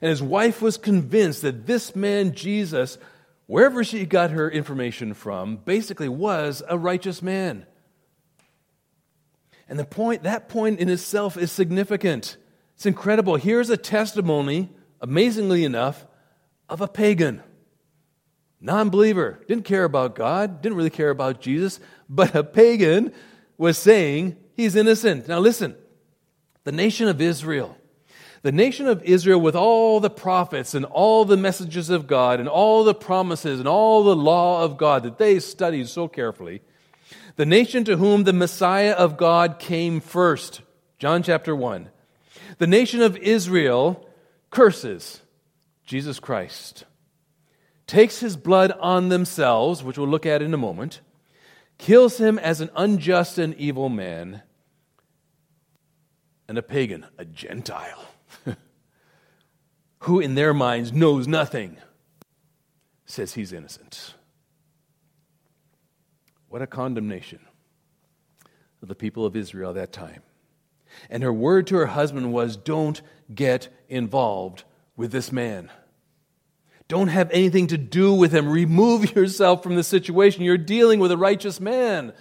And 0.00 0.08
his 0.08 0.22
wife 0.22 0.62
was 0.62 0.78
convinced 0.78 1.42
that 1.42 1.66
this 1.66 1.94
man, 1.94 2.34
Jesus, 2.34 2.96
wherever 3.46 3.84
she 3.84 4.06
got 4.06 4.30
her 4.30 4.50
information 4.50 5.12
from, 5.12 5.58
basically 5.58 6.08
was 6.08 6.62
a 6.66 6.78
righteous 6.78 7.20
man. 7.20 7.66
And 9.68 9.78
the 9.78 9.84
point, 9.84 10.22
that 10.22 10.48
point 10.48 10.78
in 10.78 10.88
itself 10.88 11.36
is 11.36 11.50
significant. 11.50 12.36
It's 12.74 12.86
incredible. 12.86 13.36
Here's 13.36 13.70
a 13.70 13.76
testimony, 13.76 14.70
amazingly 15.00 15.64
enough, 15.64 16.06
of 16.68 16.80
a 16.80 16.88
pagan, 16.88 17.42
non 18.60 18.90
believer, 18.90 19.40
didn't 19.48 19.64
care 19.64 19.84
about 19.84 20.14
God, 20.14 20.62
didn't 20.62 20.76
really 20.76 20.90
care 20.90 21.10
about 21.10 21.40
Jesus, 21.40 21.80
but 22.08 22.34
a 22.34 22.44
pagan 22.44 23.12
was 23.56 23.78
saying 23.78 24.36
he's 24.54 24.76
innocent. 24.76 25.28
Now 25.28 25.38
listen, 25.38 25.76
the 26.64 26.72
nation 26.72 27.08
of 27.08 27.20
Israel, 27.20 27.76
the 28.42 28.52
nation 28.52 28.86
of 28.86 29.02
Israel, 29.04 29.40
with 29.40 29.56
all 29.56 30.00
the 30.00 30.10
prophets 30.10 30.74
and 30.74 30.84
all 30.84 31.24
the 31.24 31.36
messages 31.36 31.90
of 31.90 32.06
God 32.06 32.40
and 32.40 32.48
all 32.48 32.84
the 32.84 32.94
promises 32.94 33.58
and 33.58 33.68
all 33.68 34.04
the 34.04 34.16
law 34.16 34.62
of 34.62 34.76
God 34.76 35.04
that 35.04 35.18
they 35.18 35.38
studied 35.40 35.88
so 35.88 36.08
carefully, 36.08 36.62
the 37.36 37.46
nation 37.46 37.84
to 37.84 37.96
whom 37.96 38.24
the 38.24 38.32
Messiah 38.32 38.92
of 38.92 39.16
God 39.16 39.58
came 39.58 40.00
first. 40.00 40.62
John 40.98 41.22
chapter 41.22 41.54
1. 41.54 41.90
The 42.58 42.66
nation 42.66 43.02
of 43.02 43.16
Israel 43.18 44.08
curses 44.50 45.20
Jesus 45.84 46.18
Christ, 46.18 46.84
takes 47.86 48.18
his 48.18 48.36
blood 48.36 48.72
on 48.80 49.08
themselves, 49.08 49.84
which 49.84 49.96
we'll 49.96 50.08
look 50.08 50.26
at 50.26 50.42
in 50.42 50.52
a 50.52 50.58
moment, 50.58 51.00
kills 51.78 52.18
him 52.18 52.38
as 52.38 52.60
an 52.60 52.70
unjust 52.74 53.38
and 53.38 53.54
evil 53.54 53.88
man, 53.88 54.42
and 56.48 56.58
a 56.58 56.62
pagan, 56.62 57.06
a 57.18 57.24
Gentile, 57.24 58.04
who 60.00 60.18
in 60.18 60.34
their 60.34 60.54
minds 60.54 60.92
knows 60.92 61.28
nothing, 61.28 61.76
says 63.04 63.34
he's 63.34 63.52
innocent. 63.52 64.14
What 66.56 66.62
a 66.62 66.66
condemnation. 66.66 67.40
of 68.80 68.88
the 68.88 68.94
people 68.94 69.26
of 69.26 69.36
Israel 69.36 69.68
at 69.68 69.74
that 69.74 69.92
time. 69.92 70.22
And 71.10 71.22
her 71.22 71.30
word 71.30 71.66
to 71.66 71.76
her 71.76 71.84
husband 71.84 72.32
was, 72.32 72.56
Don't 72.56 73.02
get 73.34 73.68
involved 73.90 74.64
with 74.96 75.12
this 75.12 75.30
man. 75.30 75.70
Don't 76.88 77.08
have 77.08 77.30
anything 77.30 77.66
to 77.66 77.76
do 77.76 78.14
with 78.14 78.32
him. 78.32 78.48
Remove 78.48 79.14
yourself 79.14 79.62
from 79.62 79.74
the 79.74 79.82
situation. 79.82 80.44
You're 80.44 80.56
dealing 80.56 80.98
with 80.98 81.12
a 81.12 81.18
righteous 81.18 81.60
man. 81.60 82.14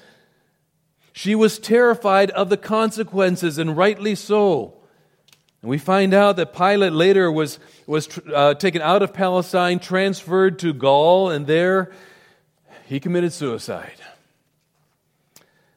She 1.13 1.33
was 1.33 1.57
terrified 1.57 2.29
of 2.31 2.49
the 2.49 2.57
consequences, 2.57 3.57
and 3.57 3.77
rightly 3.77 4.15
so. 4.15 4.73
And 5.61 5.71
we 5.71 5.77
find 5.77 6.13
out 6.13 6.35
that 6.35 6.53
Pilate 6.53 6.91
later 6.91 7.31
was, 7.31 7.57
was 7.87 8.09
uh, 8.33 8.55
taken 8.55 8.81
out 8.81 9.01
of 9.01 9.13
Palestine, 9.13 9.79
transferred 9.79 10.59
to 10.59 10.73
Gaul, 10.73 11.29
and 11.29 11.47
there 11.47 11.93
he 12.85 12.99
committed 12.99 13.31
suicide. 13.31 13.93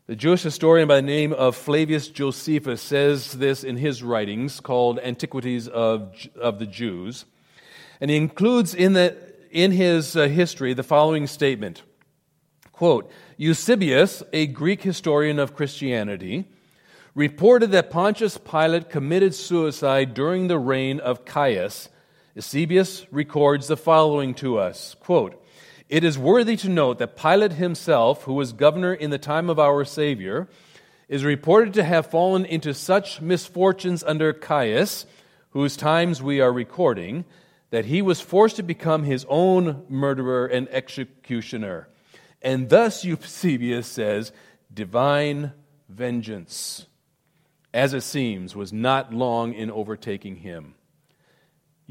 The 0.08 0.16
Jewish 0.16 0.42
historian 0.42 0.88
by 0.88 0.96
the 0.96 1.02
name 1.02 1.34
of 1.34 1.54
Flavius 1.54 2.08
Josephus 2.08 2.80
says 2.80 3.32
this 3.32 3.62
in 3.62 3.76
his 3.76 4.02
writings 4.02 4.58
called 4.58 4.98
Antiquities 5.00 5.68
of, 5.68 6.16
of 6.40 6.58
the 6.58 6.64
Jews. 6.64 7.26
And 8.00 8.10
he 8.10 8.16
includes 8.16 8.74
in, 8.74 8.94
the, 8.94 9.14
in 9.50 9.70
his 9.70 10.16
uh, 10.16 10.28
history 10.28 10.72
the 10.72 10.82
following 10.82 11.26
statement 11.26 11.82
quote, 12.72 13.10
Eusebius, 13.36 14.22
a 14.32 14.46
Greek 14.46 14.80
historian 14.80 15.38
of 15.38 15.54
Christianity, 15.54 16.46
reported 17.14 17.70
that 17.72 17.90
Pontius 17.90 18.38
Pilate 18.38 18.88
committed 18.88 19.34
suicide 19.34 20.14
during 20.14 20.48
the 20.48 20.58
reign 20.58 21.00
of 21.00 21.26
Caius. 21.26 21.90
Eusebius 22.34 23.04
records 23.10 23.66
the 23.66 23.76
following 23.76 24.32
to 24.36 24.58
us 24.58 24.96
quote, 25.00 25.44
It 25.88 26.04
is 26.04 26.18
worthy 26.18 26.56
to 26.56 26.68
note 26.68 26.98
that 26.98 27.16
Pilate 27.16 27.52
himself, 27.52 28.24
who 28.24 28.34
was 28.34 28.52
governor 28.52 28.92
in 28.92 29.08
the 29.08 29.18
time 29.18 29.48
of 29.48 29.58
our 29.58 29.86
Savior, 29.86 30.46
is 31.08 31.24
reported 31.24 31.72
to 31.74 31.84
have 31.84 32.10
fallen 32.10 32.44
into 32.44 32.74
such 32.74 33.22
misfortunes 33.22 34.04
under 34.04 34.34
Caius, 34.34 35.06
whose 35.50 35.78
times 35.78 36.22
we 36.22 36.42
are 36.42 36.52
recording, 36.52 37.24
that 37.70 37.86
he 37.86 38.02
was 38.02 38.20
forced 38.20 38.56
to 38.56 38.62
become 38.62 39.04
his 39.04 39.24
own 39.30 39.84
murderer 39.88 40.46
and 40.46 40.68
executioner. 40.68 41.88
And 42.42 42.68
thus, 42.68 43.04
Eusebius 43.04 43.86
says, 43.86 44.30
divine 44.72 45.52
vengeance, 45.88 46.84
as 47.72 47.94
it 47.94 48.02
seems, 48.02 48.54
was 48.54 48.74
not 48.74 49.14
long 49.14 49.54
in 49.54 49.70
overtaking 49.70 50.36
him. 50.36 50.74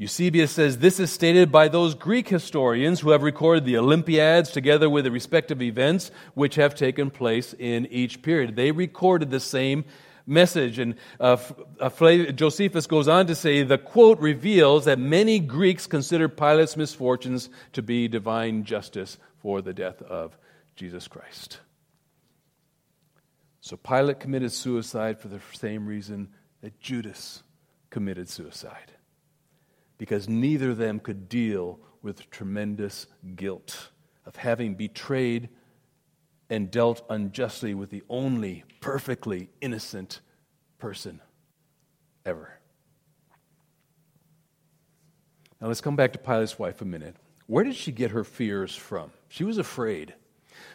Eusebius 0.00 0.52
says 0.52 0.78
this 0.78 1.00
is 1.00 1.10
stated 1.10 1.50
by 1.50 1.66
those 1.66 1.96
Greek 1.96 2.28
historians 2.28 3.00
who 3.00 3.10
have 3.10 3.24
recorded 3.24 3.64
the 3.64 3.76
Olympiads 3.76 4.52
together 4.52 4.88
with 4.88 5.04
the 5.04 5.10
respective 5.10 5.60
events 5.60 6.12
which 6.34 6.54
have 6.54 6.76
taken 6.76 7.10
place 7.10 7.52
in 7.58 7.84
each 7.86 8.22
period. 8.22 8.54
They 8.54 8.70
recorded 8.70 9.30
the 9.30 9.40
same 9.40 9.84
message. 10.24 10.78
And 10.78 10.94
uh, 11.18 11.36
uh, 11.80 11.90
Josephus 12.30 12.86
goes 12.86 13.08
on 13.08 13.26
to 13.26 13.34
say 13.34 13.64
the 13.64 13.76
quote 13.76 14.20
reveals 14.20 14.84
that 14.84 15.00
many 15.00 15.40
Greeks 15.40 15.88
considered 15.88 16.36
Pilate's 16.36 16.76
misfortunes 16.76 17.50
to 17.72 17.82
be 17.82 18.06
divine 18.06 18.62
justice 18.62 19.18
for 19.42 19.60
the 19.62 19.74
death 19.74 20.00
of 20.02 20.38
Jesus 20.76 21.08
Christ. 21.08 21.58
So 23.60 23.76
Pilate 23.76 24.20
committed 24.20 24.52
suicide 24.52 25.18
for 25.18 25.26
the 25.26 25.40
same 25.54 25.86
reason 25.86 26.28
that 26.60 26.78
Judas 26.78 27.42
committed 27.90 28.28
suicide. 28.28 28.92
Because 29.98 30.28
neither 30.28 30.70
of 30.70 30.76
them 30.78 31.00
could 31.00 31.28
deal 31.28 31.80
with 32.02 32.30
tremendous 32.30 33.06
guilt 33.34 33.90
of 34.24 34.36
having 34.36 34.74
betrayed 34.74 35.48
and 36.50 36.70
dealt 36.70 37.04
unjustly 37.10 37.74
with 37.74 37.90
the 37.90 38.02
only 38.08 38.64
perfectly 38.80 39.50
innocent 39.60 40.20
person 40.78 41.20
ever. 42.24 42.58
Now 45.60 45.66
let's 45.66 45.80
come 45.80 45.96
back 45.96 46.12
to 46.12 46.18
Pilate's 46.18 46.58
wife 46.58 46.80
a 46.80 46.84
minute. 46.84 47.16
Where 47.46 47.64
did 47.64 47.74
she 47.74 47.92
get 47.92 48.12
her 48.12 48.24
fears 48.24 48.76
from? 48.76 49.10
She 49.28 49.44
was 49.44 49.58
afraid. 49.58 50.14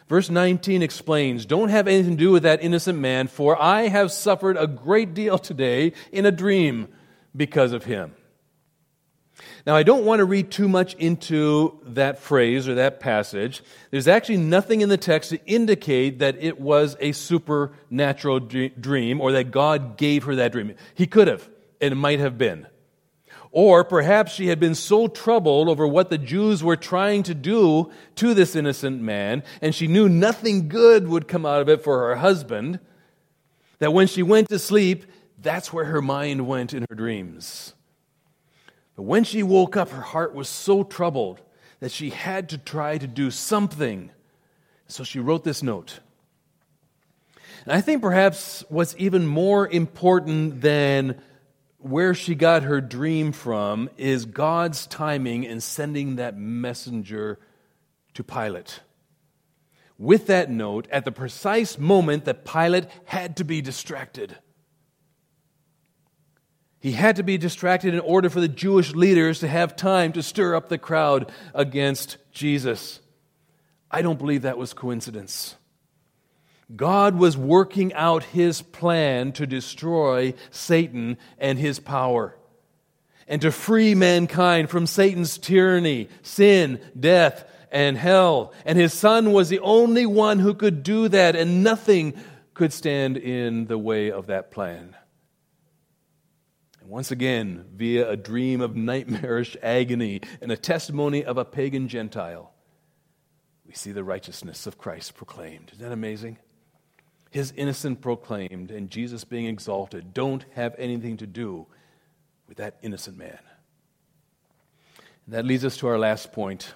Verse 0.08 0.28
19 0.28 0.82
explains 0.82 1.46
Don't 1.46 1.70
have 1.70 1.88
anything 1.88 2.16
to 2.16 2.24
do 2.24 2.32
with 2.32 2.42
that 2.42 2.62
innocent 2.62 2.98
man, 2.98 3.28
for 3.28 3.60
I 3.60 3.88
have 3.88 4.12
suffered 4.12 4.56
a 4.56 4.66
great 4.66 5.14
deal 5.14 5.38
today 5.38 5.92
in 6.12 6.26
a 6.26 6.32
dream 6.32 6.88
because 7.34 7.72
of 7.72 7.84
him. 7.84 8.14
Now, 9.66 9.74
I 9.74 9.82
don't 9.82 10.04
want 10.04 10.18
to 10.18 10.26
read 10.26 10.50
too 10.50 10.68
much 10.68 10.92
into 10.94 11.80
that 11.84 12.18
phrase 12.18 12.68
or 12.68 12.74
that 12.74 13.00
passage. 13.00 13.62
There's 13.90 14.08
actually 14.08 14.36
nothing 14.36 14.82
in 14.82 14.90
the 14.90 14.98
text 14.98 15.30
to 15.30 15.42
indicate 15.46 16.18
that 16.18 16.36
it 16.38 16.60
was 16.60 16.96
a 17.00 17.12
supernatural 17.12 18.40
dream 18.40 19.22
or 19.22 19.32
that 19.32 19.50
God 19.50 19.96
gave 19.96 20.24
her 20.24 20.34
that 20.36 20.52
dream. 20.52 20.74
He 20.94 21.06
could 21.06 21.28
have, 21.28 21.48
and 21.80 21.92
it 21.92 21.96
might 21.96 22.20
have 22.20 22.36
been. 22.36 22.66
Or 23.52 23.84
perhaps 23.84 24.32
she 24.32 24.48
had 24.48 24.60
been 24.60 24.74
so 24.74 25.06
troubled 25.06 25.68
over 25.68 25.86
what 25.86 26.10
the 26.10 26.18
Jews 26.18 26.62
were 26.62 26.76
trying 26.76 27.22
to 27.22 27.34
do 27.34 27.90
to 28.16 28.34
this 28.34 28.56
innocent 28.56 29.00
man, 29.00 29.44
and 29.62 29.74
she 29.74 29.86
knew 29.86 30.08
nothing 30.08 30.68
good 30.68 31.08
would 31.08 31.28
come 31.28 31.46
out 31.46 31.62
of 31.62 31.70
it 31.70 31.82
for 31.82 32.00
her 32.00 32.16
husband, 32.16 32.80
that 33.78 33.92
when 33.94 34.08
she 34.08 34.22
went 34.22 34.48
to 34.50 34.58
sleep, 34.58 35.06
that's 35.40 35.72
where 35.72 35.84
her 35.84 36.02
mind 36.02 36.46
went 36.46 36.74
in 36.74 36.84
her 36.90 36.96
dreams. 36.96 37.73
But 38.96 39.02
when 39.02 39.24
she 39.24 39.42
woke 39.42 39.76
up, 39.76 39.90
her 39.90 40.02
heart 40.02 40.34
was 40.34 40.48
so 40.48 40.84
troubled 40.84 41.40
that 41.80 41.90
she 41.90 42.10
had 42.10 42.48
to 42.50 42.58
try 42.58 42.98
to 42.98 43.06
do 43.06 43.30
something. 43.30 44.10
So 44.86 45.04
she 45.04 45.18
wrote 45.18 45.44
this 45.44 45.62
note. 45.62 46.00
And 47.64 47.72
I 47.72 47.80
think 47.80 48.02
perhaps 48.02 48.64
what's 48.68 48.94
even 48.98 49.26
more 49.26 49.66
important 49.66 50.60
than 50.60 51.20
where 51.78 52.14
she 52.14 52.34
got 52.34 52.62
her 52.62 52.80
dream 52.80 53.32
from 53.32 53.90
is 53.96 54.24
God's 54.24 54.86
timing 54.86 55.44
in 55.44 55.60
sending 55.60 56.16
that 56.16 56.36
messenger 56.36 57.38
to 58.14 58.24
Pilate. 58.24 58.80
With 59.98 60.26
that 60.28 60.50
note, 60.50 60.88
at 60.90 61.04
the 61.04 61.12
precise 61.12 61.78
moment 61.78 62.24
that 62.24 62.44
Pilate 62.44 62.86
had 63.04 63.36
to 63.36 63.44
be 63.44 63.60
distracted. 63.60 64.36
He 66.84 66.92
had 66.92 67.16
to 67.16 67.22
be 67.22 67.38
distracted 67.38 67.94
in 67.94 68.00
order 68.00 68.28
for 68.28 68.42
the 68.42 68.46
Jewish 68.46 68.92
leaders 68.94 69.38
to 69.38 69.48
have 69.48 69.74
time 69.74 70.12
to 70.12 70.22
stir 70.22 70.54
up 70.54 70.68
the 70.68 70.76
crowd 70.76 71.32
against 71.54 72.18
Jesus. 72.30 73.00
I 73.90 74.02
don't 74.02 74.18
believe 74.18 74.42
that 74.42 74.58
was 74.58 74.74
coincidence. 74.74 75.56
God 76.76 77.14
was 77.14 77.38
working 77.38 77.94
out 77.94 78.22
his 78.22 78.60
plan 78.60 79.32
to 79.32 79.46
destroy 79.46 80.34
Satan 80.50 81.16
and 81.38 81.58
his 81.58 81.80
power 81.80 82.36
and 83.26 83.40
to 83.40 83.50
free 83.50 83.94
mankind 83.94 84.68
from 84.68 84.86
Satan's 84.86 85.38
tyranny, 85.38 86.10
sin, 86.20 86.78
death, 87.00 87.50
and 87.72 87.96
hell. 87.96 88.52
And 88.66 88.78
his 88.78 88.92
son 88.92 89.32
was 89.32 89.48
the 89.48 89.60
only 89.60 90.04
one 90.04 90.38
who 90.38 90.52
could 90.52 90.82
do 90.82 91.08
that, 91.08 91.34
and 91.34 91.64
nothing 91.64 92.12
could 92.52 92.74
stand 92.74 93.16
in 93.16 93.68
the 93.68 93.78
way 93.78 94.10
of 94.10 94.26
that 94.26 94.50
plan. 94.50 94.94
Once 96.94 97.10
again, 97.10 97.64
via 97.74 98.08
a 98.08 98.16
dream 98.16 98.60
of 98.60 98.76
nightmarish 98.76 99.56
agony 99.64 100.20
and 100.40 100.52
a 100.52 100.56
testimony 100.56 101.24
of 101.24 101.36
a 101.36 101.44
pagan 101.44 101.88
Gentile, 101.88 102.52
we 103.66 103.74
see 103.74 103.90
the 103.90 104.04
righteousness 104.04 104.64
of 104.64 104.78
Christ 104.78 105.16
proclaimed. 105.16 105.72
Isn't 105.72 105.84
that 105.84 105.92
amazing? 105.92 106.38
His 107.32 107.52
innocence 107.56 107.98
proclaimed 108.00 108.70
and 108.70 108.88
Jesus 108.88 109.24
being 109.24 109.46
exalted 109.46 110.14
don't 110.14 110.44
have 110.52 110.76
anything 110.78 111.16
to 111.16 111.26
do 111.26 111.66
with 112.46 112.58
that 112.58 112.76
innocent 112.80 113.18
man. 113.18 113.40
And 115.26 115.34
that 115.34 115.44
leads 115.44 115.64
us 115.64 115.76
to 115.78 115.88
our 115.88 115.98
last 115.98 116.32
point 116.32 116.74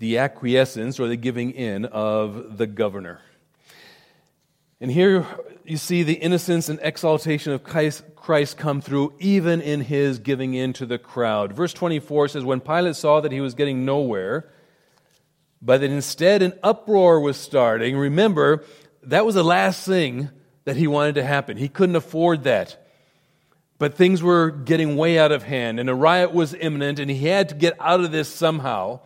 the 0.00 0.18
acquiescence 0.18 1.00
or 1.00 1.08
the 1.08 1.16
giving 1.16 1.52
in 1.52 1.86
of 1.86 2.58
the 2.58 2.66
governor. 2.66 3.22
And 4.80 4.90
here 4.90 5.26
you 5.64 5.76
see 5.76 6.02
the 6.02 6.14
innocence 6.14 6.68
and 6.68 6.78
exaltation 6.82 7.52
of 7.52 7.62
Christ 7.62 8.56
come 8.56 8.80
through 8.80 9.14
even 9.18 9.60
in 9.60 9.82
his 9.82 10.18
giving 10.18 10.54
in 10.54 10.72
to 10.74 10.86
the 10.86 10.98
crowd. 10.98 11.52
Verse 11.52 11.74
24 11.74 12.28
says, 12.28 12.44
When 12.44 12.60
Pilate 12.60 12.96
saw 12.96 13.20
that 13.20 13.30
he 13.30 13.40
was 13.40 13.54
getting 13.54 13.84
nowhere, 13.84 14.50
but 15.60 15.82
that 15.82 15.90
instead 15.90 16.40
an 16.40 16.54
uproar 16.62 17.20
was 17.20 17.36
starting, 17.36 17.96
remember, 17.96 18.64
that 19.02 19.26
was 19.26 19.34
the 19.34 19.44
last 19.44 19.86
thing 19.86 20.30
that 20.64 20.76
he 20.76 20.86
wanted 20.86 21.16
to 21.16 21.24
happen. 21.24 21.58
He 21.58 21.68
couldn't 21.68 21.96
afford 21.96 22.44
that. 22.44 22.76
But 23.78 23.94
things 23.94 24.22
were 24.22 24.50
getting 24.50 24.96
way 24.96 25.18
out 25.18 25.32
of 25.32 25.42
hand, 25.42 25.80
and 25.80 25.88
a 25.88 25.94
riot 25.94 26.32
was 26.32 26.54
imminent, 26.54 26.98
and 26.98 27.10
he 27.10 27.26
had 27.26 27.48
to 27.50 27.54
get 27.54 27.74
out 27.80 28.00
of 28.00 28.12
this 28.12 28.28
somehow. 28.28 29.00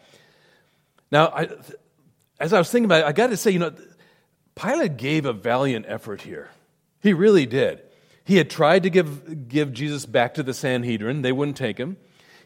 Now, 1.13 1.29
I, 1.29 1.49
as 2.41 2.53
I 2.53 2.59
was 2.59 2.71
thinking 2.71 2.87
about 2.87 3.03
it, 3.03 3.07
I 3.07 3.13
got 3.13 3.29
to 3.29 3.37
say, 3.37 3.53
you 3.53 3.61
know, 3.61 3.73
Pilate 4.55 4.97
gave 4.97 5.27
a 5.27 5.33
valiant 5.33 5.87
effort 5.89 6.23
here. 6.23 6.51
He 7.03 7.13
really 7.13 7.47
did. 7.47 7.83
He 8.25 8.37
had 8.37 8.49
tried 8.49 8.85
to 8.85 8.91
give, 8.91 9.49
give 9.49 9.73
Jesus 9.73 10.07
back 10.07 10.35
to 10.35 10.43
the 10.43 10.55
Sanhedrin, 10.55 11.23
they 11.23 11.33
wouldn't 11.33 11.57
take 11.57 11.79
him. 11.79 11.97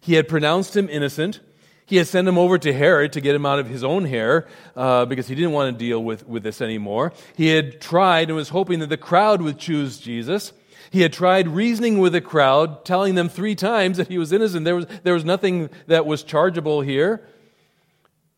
He 0.00 0.14
had 0.14 0.28
pronounced 0.28 0.76
him 0.76 0.88
innocent. 0.88 1.40
He 1.86 1.96
had 1.96 2.06
sent 2.06 2.28
him 2.28 2.36
over 2.36 2.58
to 2.58 2.72
Herod 2.72 3.12
to 3.14 3.20
get 3.20 3.34
him 3.34 3.46
out 3.46 3.58
of 3.58 3.68
his 3.68 3.82
own 3.82 4.04
hair 4.04 4.46
uh, 4.76 5.06
because 5.06 5.26
he 5.26 5.34
didn't 5.34 5.52
want 5.52 5.72
to 5.72 5.78
deal 5.78 6.02
with, 6.02 6.26
with 6.28 6.42
this 6.42 6.60
anymore. 6.60 7.12
He 7.34 7.48
had 7.48 7.80
tried 7.80 8.28
and 8.28 8.36
was 8.36 8.50
hoping 8.50 8.80
that 8.80 8.90
the 8.90 8.98
crowd 8.98 9.40
would 9.40 9.58
choose 9.58 9.98
Jesus. 9.98 10.52
He 10.90 11.00
had 11.00 11.12
tried 11.12 11.48
reasoning 11.48 11.98
with 11.98 12.12
the 12.12 12.20
crowd, 12.20 12.84
telling 12.84 13.14
them 13.14 13.28
three 13.28 13.54
times 13.54 13.96
that 13.96 14.08
he 14.08 14.18
was 14.18 14.32
innocent. 14.32 14.64
There 14.64 14.76
was, 14.76 14.86
there 15.02 15.14
was 15.14 15.24
nothing 15.24 15.70
that 15.86 16.04
was 16.04 16.22
chargeable 16.22 16.80
here. 16.80 17.26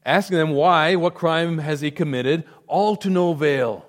Asking 0.06 0.38
them 0.38 0.50
why, 0.50 0.96
what 0.96 1.14
crime 1.14 1.58
has 1.58 1.80
he 1.80 1.90
committed, 1.90 2.44
all 2.70 2.96
to 2.96 3.10
no 3.10 3.30
avail. 3.30 3.84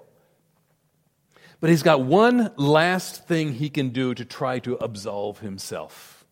But 1.60 1.70
he's 1.70 1.84
got 1.84 2.02
one 2.02 2.52
last 2.58 3.28
thing 3.28 3.54
he 3.54 3.70
can 3.70 3.90
do 3.90 4.14
to 4.16 4.26
try 4.26 4.60
to 4.60 4.76
absolve 4.76 5.40
himself. 5.40 6.26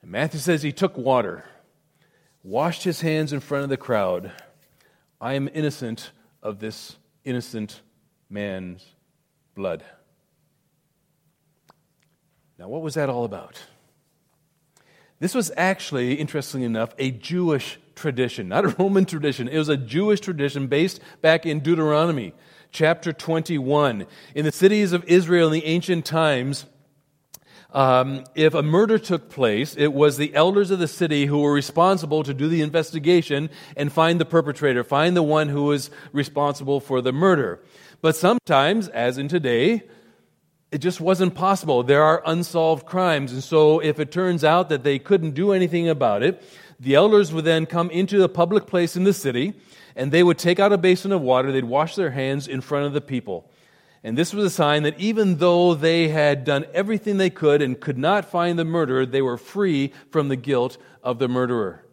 And 0.00 0.10
Matthew 0.10 0.40
says 0.40 0.62
he 0.62 0.72
took 0.72 0.96
water 0.96 1.44
washed 2.44 2.84
his 2.84 3.00
hands 3.00 3.32
in 3.32 3.40
front 3.40 3.64
of 3.64 3.70
the 3.70 3.76
crowd. 3.76 4.30
I 5.20 5.32
am 5.32 5.48
innocent 5.52 6.12
of 6.42 6.60
this 6.60 6.96
innocent 7.24 7.80
man's 8.28 8.84
blood. 9.54 9.82
Now, 12.58 12.68
what 12.68 12.82
was 12.82 12.94
that 12.94 13.08
all 13.08 13.24
about? 13.24 13.60
This 15.18 15.34
was 15.34 15.50
actually, 15.56 16.14
interestingly 16.14 16.66
enough, 16.66 16.94
a 16.98 17.10
Jewish 17.10 17.78
tradition, 17.94 18.48
not 18.48 18.64
a 18.64 18.68
Roman 18.78 19.04
tradition. 19.04 19.48
It 19.48 19.58
was 19.58 19.68
a 19.68 19.76
Jewish 19.76 20.20
tradition 20.20 20.66
based 20.66 21.00
back 21.20 21.46
in 21.46 21.60
Deuteronomy 21.60 22.34
chapter 22.70 23.12
21. 23.12 24.06
In 24.34 24.44
the 24.44 24.52
cities 24.52 24.92
of 24.92 25.04
Israel 25.04 25.46
in 25.46 25.52
the 25.52 25.64
ancient 25.64 26.04
times, 26.04 26.66
um, 27.72 28.24
if 28.34 28.54
a 28.54 28.62
murder 28.62 28.98
took 28.98 29.28
place, 29.28 29.76
it 29.76 29.92
was 29.92 30.16
the 30.16 30.34
elders 30.34 30.70
of 30.70 30.78
the 30.78 30.88
city 30.88 31.26
who 31.26 31.40
were 31.40 31.52
responsible 31.52 32.22
to 32.22 32.32
do 32.32 32.48
the 32.48 32.62
investigation 32.62 33.50
and 33.76 33.92
find 33.92 34.20
the 34.20 34.24
perpetrator, 34.24 34.84
find 34.84 35.16
the 35.16 35.22
one 35.22 35.48
who 35.48 35.64
was 35.64 35.90
responsible 36.12 36.80
for 36.80 37.00
the 37.00 37.12
murder. 37.12 37.60
But 38.00 38.14
sometimes, 38.14 38.88
as 38.88 39.18
in 39.18 39.28
today, 39.28 39.82
it 40.74 40.78
just 40.78 41.00
wasn't 41.00 41.36
possible. 41.36 41.84
There 41.84 42.02
are 42.02 42.20
unsolved 42.26 42.84
crimes. 42.84 43.32
And 43.32 43.44
so, 43.44 43.78
if 43.78 44.00
it 44.00 44.10
turns 44.10 44.42
out 44.42 44.68
that 44.70 44.82
they 44.82 44.98
couldn't 44.98 45.30
do 45.30 45.52
anything 45.52 45.88
about 45.88 46.24
it, 46.24 46.42
the 46.80 46.96
elders 46.96 47.32
would 47.32 47.44
then 47.44 47.64
come 47.64 47.90
into 47.90 48.24
a 48.24 48.28
public 48.28 48.66
place 48.66 48.96
in 48.96 49.04
the 49.04 49.12
city 49.12 49.54
and 49.94 50.10
they 50.10 50.24
would 50.24 50.36
take 50.36 50.58
out 50.58 50.72
a 50.72 50.76
basin 50.76 51.12
of 51.12 51.20
water, 51.20 51.52
they'd 51.52 51.64
wash 51.64 51.94
their 51.94 52.10
hands 52.10 52.48
in 52.48 52.60
front 52.60 52.86
of 52.86 52.92
the 52.92 53.00
people. 53.00 53.48
And 54.02 54.18
this 54.18 54.34
was 54.34 54.46
a 54.46 54.50
sign 54.50 54.82
that 54.82 54.98
even 54.98 55.36
though 55.36 55.74
they 55.74 56.08
had 56.08 56.44
done 56.44 56.66
everything 56.74 57.18
they 57.18 57.30
could 57.30 57.62
and 57.62 57.80
could 57.80 57.96
not 57.96 58.24
find 58.24 58.58
the 58.58 58.64
murderer, 58.64 59.06
they 59.06 59.22
were 59.22 59.38
free 59.38 59.92
from 60.10 60.26
the 60.26 60.34
guilt 60.34 60.76
of 61.04 61.20
the 61.20 61.28
murderer. 61.28 61.84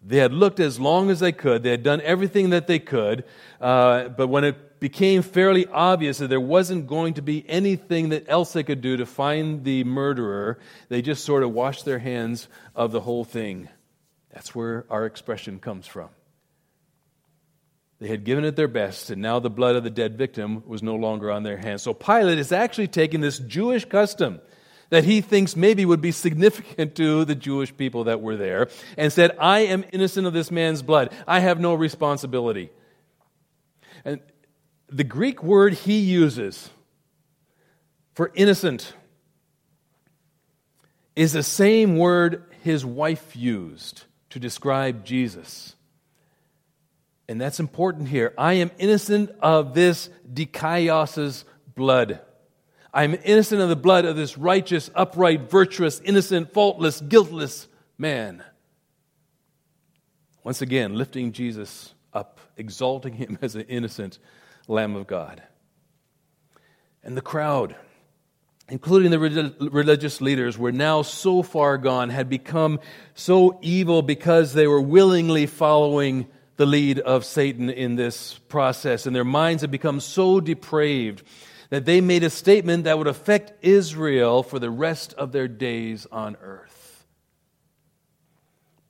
They 0.00 0.18
had 0.18 0.32
looked 0.32 0.60
as 0.60 0.78
long 0.78 1.10
as 1.10 1.18
they 1.18 1.32
could, 1.32 1.64
they 1.64 1.72
had 1.72 1.82
done 1.82 2.00
everything 2.02 2.50
that 2.50 2.68
they 2.68 2.78
could, 2.78 3.24
uh, 3.60 4.10
but 4.10 4.28
when 4.28 4.44
it 4.44 4.56
became 4.80 5.22
fairly 5.22 5.66
obvious 5.66 6.18
that 6.18 6.28
there 6.28 6.40
wasn't 6.40 6.86
going 6.86 7.14
to 7.14 7.22
be 7.22 7.44
anything 7.48 8.10
that 8.10 8.28
else 8.28 8.52
they 8.52 8.62
could 8.62 8.80
do 8.80 8.96
to 8.96 9.06
find 9.06 9.64
the 9.64 9.84
murderer, 9.84 10.58
they 10.88 11.02
just 11.02 11.24
sort 11.24 11.42
of 11.42 11.52
washed 11.52 11.84
their 11.84 11.98
hands 11.98 12.48
of 12.74 12.92
the 12.92 13.00
whole 13.00 13.24
thing. 13.24 13.68
That's 14.32 14.54
where 14.54 14.84
our 14.90 15.06
expression 15.06 15.58
comes 15.58 15.86
from. 15.86 16.10
They 18.00 18.08
had 18.08 18.24
given 18.24 18.44
it 18.44 18.54
their 18.54 18.68
best, 18.68 19.10
and 19.10 19.20
now 19.20 19.40
the 19.40 19.50
blood 19.50 19.74
of 19.74 19.82
the 19.82 19.90
dead 19.90 20.16
victim 20.16 20.62
was 20.66 20.82
no 20.82 20.94
longer 20.94 21.32
on 21.32 21.42
their 21.42 21.56
hands. 21.56 21.82
So 21.82 21.92
Pilate 21.92 22.38
is 22.38 22.52
actually 22.52 22.86
taking 22.86 23.20
this 23.20 23.38
Jewish 23.40 23.84
custom 23.84 24.40
that 24.90 25.04
he 25.04 25.20
thinks 25.20 25.56
maybe 25.56 25.84
would 25.84 26.00
be 26.00 26.12
significant 26.12 26.94
to 26.94 27.24
the 27.24 27.34
Jewish 27.34 27.76
people 27.76 28.04
that 28.04 28.20
were 28.20 28.36
there 28.36 28.68
and 28.96 29.12
said, 29.12 29.36
I 29.38 29.60
am 29.60 29.84
innocent 29.92 30.26
of 30.26 30.32
this 30.32 30.50
man's 30.50 30.82
blood. 30.82 31.12
I 31.26 31.40
have 31.40 31.60
no 31.60 31.74
responsibility. 31.74 32.70
And 34.04 34.20
the 34.90 35.04
Greek 35.04 35.42
word 35.42 35.74
he 35.74 35.98
uses 35.98 36.70
for 38.14 38.32
innocent 38.34 38.94
is 41.14 41.32
the 41.32 41.42
same 41.42 41.96
word 41.96 42.44
his 42.62 42.84
wife 42.84 43.36
used 43.36 44.04
to 44.30 44.38
describe 44.38 45.04
Jesus. 45.04 45.74
And 47.28 47.40
that's 47.40 47.60
important 47.60 48.08
here. 48.08 48.32
I 48.38 48.54
am 48.54 48.70
innocent 48.78 49.30
of 49.40 49.74
this 49.74 50.08
dikaios's 50.32 51.44
blood. 51.74 52.20
I 52.92 53.04
am 53.04 53.14
innocent 53.22 53.60
of 53.60 53.68
the 53.68 53.76
blood 53.76 54.04
of 54.04 54.16
this 54.16 54.38
righteous, 54.38 54.90
upright, 54.94 55.50
virtuous, 55.50 56.00
innocent, 56.00 56.52
faultless, 56.52 57.00
guiltless 57.00 57.68
man. 57.98 58.42
Once 60.42 60.62
again, 60.62 60.94
lifting 60.94 61.32
Jesus 61.32 61.94
up, 62.14 62.40
exalting 62.56 63.12
him 63.12 63.38
as 63.42 63.54
an 63.54 63.62
innocent 63.62 64.18
Lamb 64.68 64.94
of 64.94 65.06
God. 65.06 65.42
And 67.02 67.16
the 67.16 67.22
crowd, 67.22 67.74
including 68.68 69.10
the 69.10 69.18
religious 69.18 70.20
leaders, 70.20 70.58
were 70.58 70.72
now 70.72 71.02
so 71.02 71.42
far 71.42 71.78
gone, 71.78 72.10
had 72.10 72.28
become 72.28 72.78
so 73.14 73.58
evil 73.62 74.02
because 74.02 74.52
they 74.52 74.66
were 74.66 74.80
willingly 74.80 75.46
following 75.46 76.28
the 76.56 76.66
lead 76.66 76.98
of 76.98 77.24
Satan 77.24 77.70
in 77.70 77.96
this 77.96 78.38
process, 78.48 79.06
and 79.06 79.16
their 79.16 79.24
minds 79.24 79.62
had 79.62 79.70
become 79.70 80.00
so 80.00 80.38
depraved 80.40 81.22
that 81.70 81.84
they 81.84 82.00
made 82.00 82.24
a 82.24 82.30
statement 82.30 82.84
that 82.84 82.98
would 82.98 83.06
affect 83.06 83.52
Israel 83.64 84.42
for 84.42 84.58
the 84.58 84.70
rest 84.70 85.14
of 85.14 85.32
their 85.32 85.48
days 85.48 86.06
on 86.10 86.36
earth. 86.42 87.04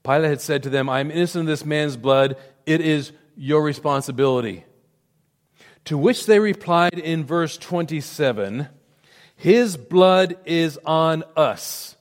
Pilate 0.02 0.30
had 0.30 0.40
said 0.40 0.62
to 0.62 0.70
them, 0.70 0.88
I 0.88 1.00
am 1.00 1.10
innocent 1.10 1.42
of 1.42 1.46
this 1.46 1.64
man's 1.64 1.96
blood. 1.96 2.36
It 2.64 2.80
is 2.80 3.12
your 3.36 3.62
responsibility. 3.62 4.64
To 5.88 5.96
which 5.96 6.26
they 6.26 6.38
replied 6.38 6.98
in 6.98 7.24
verse 7.24 7.56
27 7.56 8.68
His 9.36 9.78
blood 9.78 10.36
is 10.44 10.78
on 10.84 11.24
us 11.34 11.96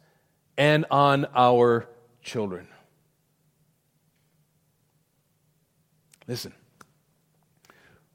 and 0.57 0.85
on 0.91 1.25
our 1.33 1.87
children. 2.21 2.67
Listen, 6.27 6.51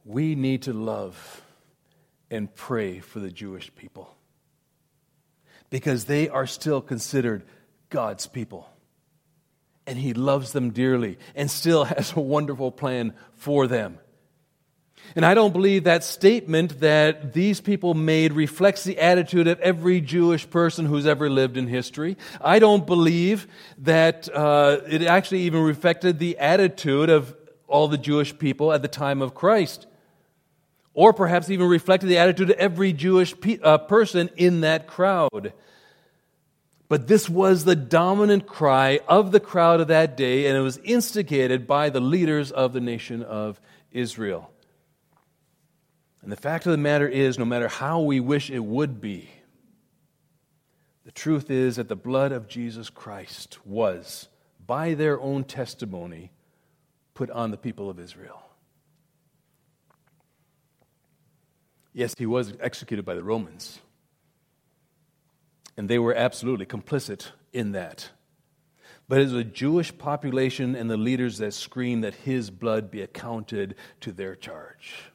we 0.05 0.35
need 0.35 0.61
to 0.65 0.75
love 0.75 1.41
and 2.31 2.55
pray 2.55 2.99
for 2.99 3.21
the 3.21 3.31
Jewish 3.31 3.75
people 3.75 4.15
because 5.71 6.05
they 6.05 6.29
are 6.29 6.47
still 6.47 6.83
considered 6.83 7.45
God's 7.89 8.27
people. 8.27 8.69
And 9.87 9.99
He 9.99 10.13
loves 10.13 10.53
them 10.53 10.73
dearly 10.73 11.17
and 11.35 11.51
still 11.51 11.85
has 11.87 12.15
a 12.15 12.21
wonderful 12.21 12.73
plan 12.73 13.15
for 13.33 13.67
them. 13.67 14.01
And 15.15 15.27
I 15.27 15.35
don't 15.35 15.53
believe 15.53 15.85
that 15.85 16.05
statement 16.05 16.81
that 16.81 17.35
these 17.35 17.61
people 17.61 17.93
made 17.93 18.33
reflects 18.33 18.85
the 18.85 18.99
attitude 18.99 19.47
of 19.47 19.61
every 19.61 20.01
Jewish 20.01 20.49
person 20.49 20.87
who's 20.87 21.07
ever 21.07 21.29
lived 21.29 21.57
in 21.57 21.67
history. 21.67 22.17
I 22.41 22.59
don't 22.59 22.87
believe 22.87 23.47
that 23.79 24.29
uh, 24.35 24.81
it 24.88 25.03
actually 25.03 25.43
even 25.43 25.62
reflected 25.62 26.19
the 26.19 26.38
attitude 26.38 27.11
of 27.11 27.37
all 27.69 27.88
the 27.88 27.99
Jewish 27.99 28.38
people 28.38 28.73
at 28.73 28.83
the 28.83 28.88
time 28.88 29.21
of 29.21 29.35
Christ. 29.35 29.87
Or 30.95 31.12
perhaps 31.12 31.51
even 31.51 31.69
reflected 31.69 32.07
the 32.09 32.19
attitude 32.19 32.51
of 32.51 32.57
every 32.57 32.93
Jewish 32.93 33.38
pe- 33.38 33.61
uh, 33.61 33.79
person 33.79 34.31
in 34.37 34.61
that 34.61 34.87
crowd. 34.87 35.53
But 36.88 37.09
this 37.09 37.29
was 37.29 37.65
the 37.65 37.77
dominant 37.77 38.47
cry 38.47 39.01
of 39.09 39.33
the 39.33 39.41
crowd 39.41 39.81
of 39.81 39.88
that 39.88 40.17
day, 40.17 40.47
and 40.47 40.57
it 40.57 40.61
was 40.61 40.77
instigated 40.79 41.67
by 41.67 41.88
the 41.88 42.01
leaders 42.01 42.51
of 42.51 42.75
the 42.75 42.81
nation 42.83 43.23
of 43.23 43.59
Israel. 43.93 44.52
And 46.23 46.31
the 46.31 46.37
fact 46.37 46.67
of 46.67 46.73
the 46.73 46.79
matter 46.79 47.09
is, 47.09 47.39
no 47.39 47.45
matter 47.45 47.69
how 47.69 48.01
we 48.01 48.21
wish 48.21 48.49
it 48.49 48.65
would 48.65 49.01
be, 49.01 49.29
the 51.05 51.11
truth 51.11 51.51
is 51.51 51.77
that 51.77 51.89
the 51.89 51.97
blood 51.97 52.31
of 52.31 52.47
Jesus 52.47 52.89
Christ 52.89 53.59
was, 53.67 54.29
by 54.65 54.95
their 54.95 55.21
own 55.21 55.43
testimony, 55.43 56.31
put 57.15 57.29
on 57.31 57.51
the 57.51 57.57
people 57.57 57.91
of 57.91 57.99
Israel. 57.99 58.41
Yes, 61.93 62.15
he 62.17 62.25
was 62.25 62.55
executed 62.61 63.05
by 63.05 63.15
the 63.15 63.25
Romans. 63.25 63.81
And 65.77 65.89
they 65.89 65.99
were 65.99 66.15
absolutely 66.15 66.67
complicit 66.67 67.33
in 67.53 67.73
that. 67.73 68.11
But 69.09 69.21
it 69.21 69.25
was 69.25 69.35
a 69.35 69.45
Jewish 69.45 69.97
population 69.99 70.77
and 70.77 70.89
the 70.89 70.97
leaders 70.97 71.39
that 71.39 71.53
screamed 71.53 72.05
that 72.05 72.15
his 72.15 72.51
blood 72.51 72.91
be 72.91 73.03
accounted 73.03 73.75
to 74.01 74.13
their 74.13 74.37
charge. 74.37 75.12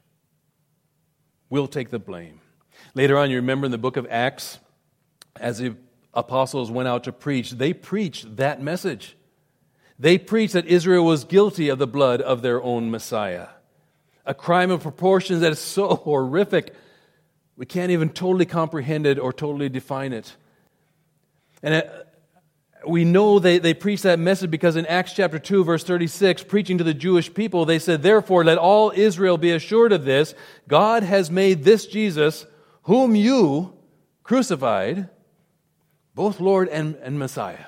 We'll 1.50 1.68
take 1.68 1.90
the 1.90 2.00
blame. 2.00 2.42
Later 2.94 3.18
on, 3.18 3.30
you 3.30 3.38
remember 3.38 3.66
in 3.66 3.72
the 3.72 3.78
book 3.78 3.98
of 3.98 4.08
Acts, 4.10 4.60
as 5.40 5.60
the 5.60 5.76
apostles 6.14 6.72
went 6.72 6.88
out 6.88 7.04
to 7.06 7.12
preach, 7.12 7.52
they 7.52 7.74
preached 7.74 8.38
that 8.38 8.62
message. 8.62 9.16
They 10.00 10.18
preached 10.18 10.54
that 10.54 10.66
Israel 10.66 11.06
was 11.06 11.24
guilty 11.24 11.70
of 11.70 11.80
the 11.80 11.88
blood 11.88 12.22
of 12.22 12.42
their 12.42 12.62
own 12.62 12.92
Messiah. 12.92 13.48
A 14.26 14.34
crime 14.34 14.72
of 14.72 14.82
proportions 14.82 15.42
that 15.42 15.52
is 15.52 15.60
so 15.60 15.96
horrific, 16.04 16.74
we 17.56 17.66
can't 17.66 17.92
even 17.92 18.10
totally 18.10 18.46
comprehend 18.46 19.08
it 19.08 19.18
or 19.18 19.32
totally 19.32 19.70
define 19.70 20.14
it. 20.14 20.36
And 21.64 21.76
uh, 21.76 21.84
we 22.88 23.06
know 23.06 23.40
they, 23.40 23.60
they 23.60 23.74
preached 23.74 24.04
that 24.04 24.20
message 24.20 24.50
because 24.50 24.76
in 24.76 24.86
Acts 24.86 25.14
chapter 25.14 25.40
2, 25.40 25.64
verse 25.64 25.84
36, 25.84 26.44
preaching 26.44 26.78
to 26.78 26.84
the 26.84 26.94
Jewish 26.94 27.34
people, 27.34 27.66
they 27.66 27.80
said, 27.80 28.02
Therefore, 28.02 28.44
let 28.44 28.58
all 28.58 28.92
Israel 28.96 29.38
be 29.38 29.52
assured 29.52 29.92
of 29.92 30.06
this 30.06 30.34
God 30.68 31.04
has 31.04 31.30
made 31.32 31.64
this 31.64 31.86
Jesus, 31.86 32.46
whom 32.84 33.16
you 33.16 33.74
crucified, 34.24 35.10
both 36.16 36.40
Lord 36.40 36.68
and, 36.70 36.96
and 36.96 37.18
Messiah. 37.18 37.66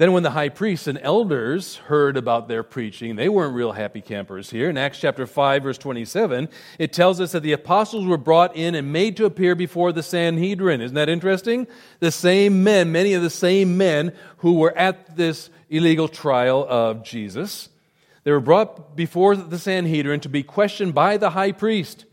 Then, 0.00 0.12
when 0.12 0.22
the 0.22 0.30
high 0.30 0.48
priests 0.48 0.86
and 0.86 0.98
elders 1.02 1.76
heard 1.76 2.16
about 2.16 2.48
their 2.48 2.62
preaching, 2.62 3.16
they 3.16 3.28
weren't 3.28 3.54
real 3.54 3.72
happy 3.72 4.00
campers 4.00 4.48
here. 4.48 4.70
In 4.70 4.78
Acts 4.78 4.98
chapter 4.98 5.26
5, 5.26 5.62
verse 5.62 5.76
27, 5.76 6.48
it 6.78 6.94
tells 6.94 7.20
us 7.20 7.32
that 7.32 7.42
the 7.42 7.52
apostles 7.52 8.06
were 8.06 8.16
brought 8.16 8.56
in 8.56 8.74
and 8.74 8.94
made 8.94 9.18
to 9.18 9.26
appear 9.26 9.54
before 9.54 9.92
the 9.92 10.02
Sanhedrin. 10.02 10.80
Isn't 10.80 10.94
that 10.94 11.10
interesting? 11.10 11.66
The 11.98 12.10
same 12.10 12.64
men, 12.64 12.90
many 12.90 13.12
of 13.12 13.20
the 13.20 13.28
same 13.28 13.76
men 13.76 14.14
who 14.38 14.54
were 14.54 14.74
at 14.74 15.18
this 15.18 15.50
illegal 15.68 16.08
trial 16.08 16.66
of 16.66 17.04
Jesus, 17.04 17.68
they 18.24 18.32
were 18.32 18.40
brought 18.40 18.96
before 18.96 19.36
the 19.36 19.58
Sanhedrin 19.58 20.20
to 20.20 20.30
be 20.30 20.42
questioned 20.42 20.94
by 20.94 21.18
the 21.18 21.28
high 21.28 21.52
priest. 21.52 22.06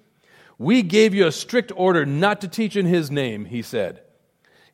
We 0.58 0.82
gave 0.82 1.14
you 1.14 1.26
a 1.26 1.32
strict 1.32 1.72
order 1.74 2.06
not 2.06 2.42
to 2.42 2.50
teach 2.50 2.76
in 2.76 2.86
his 2.86 3.10
name, 3.10 3.46
he 3.46 3.62
said. 3.62 4.02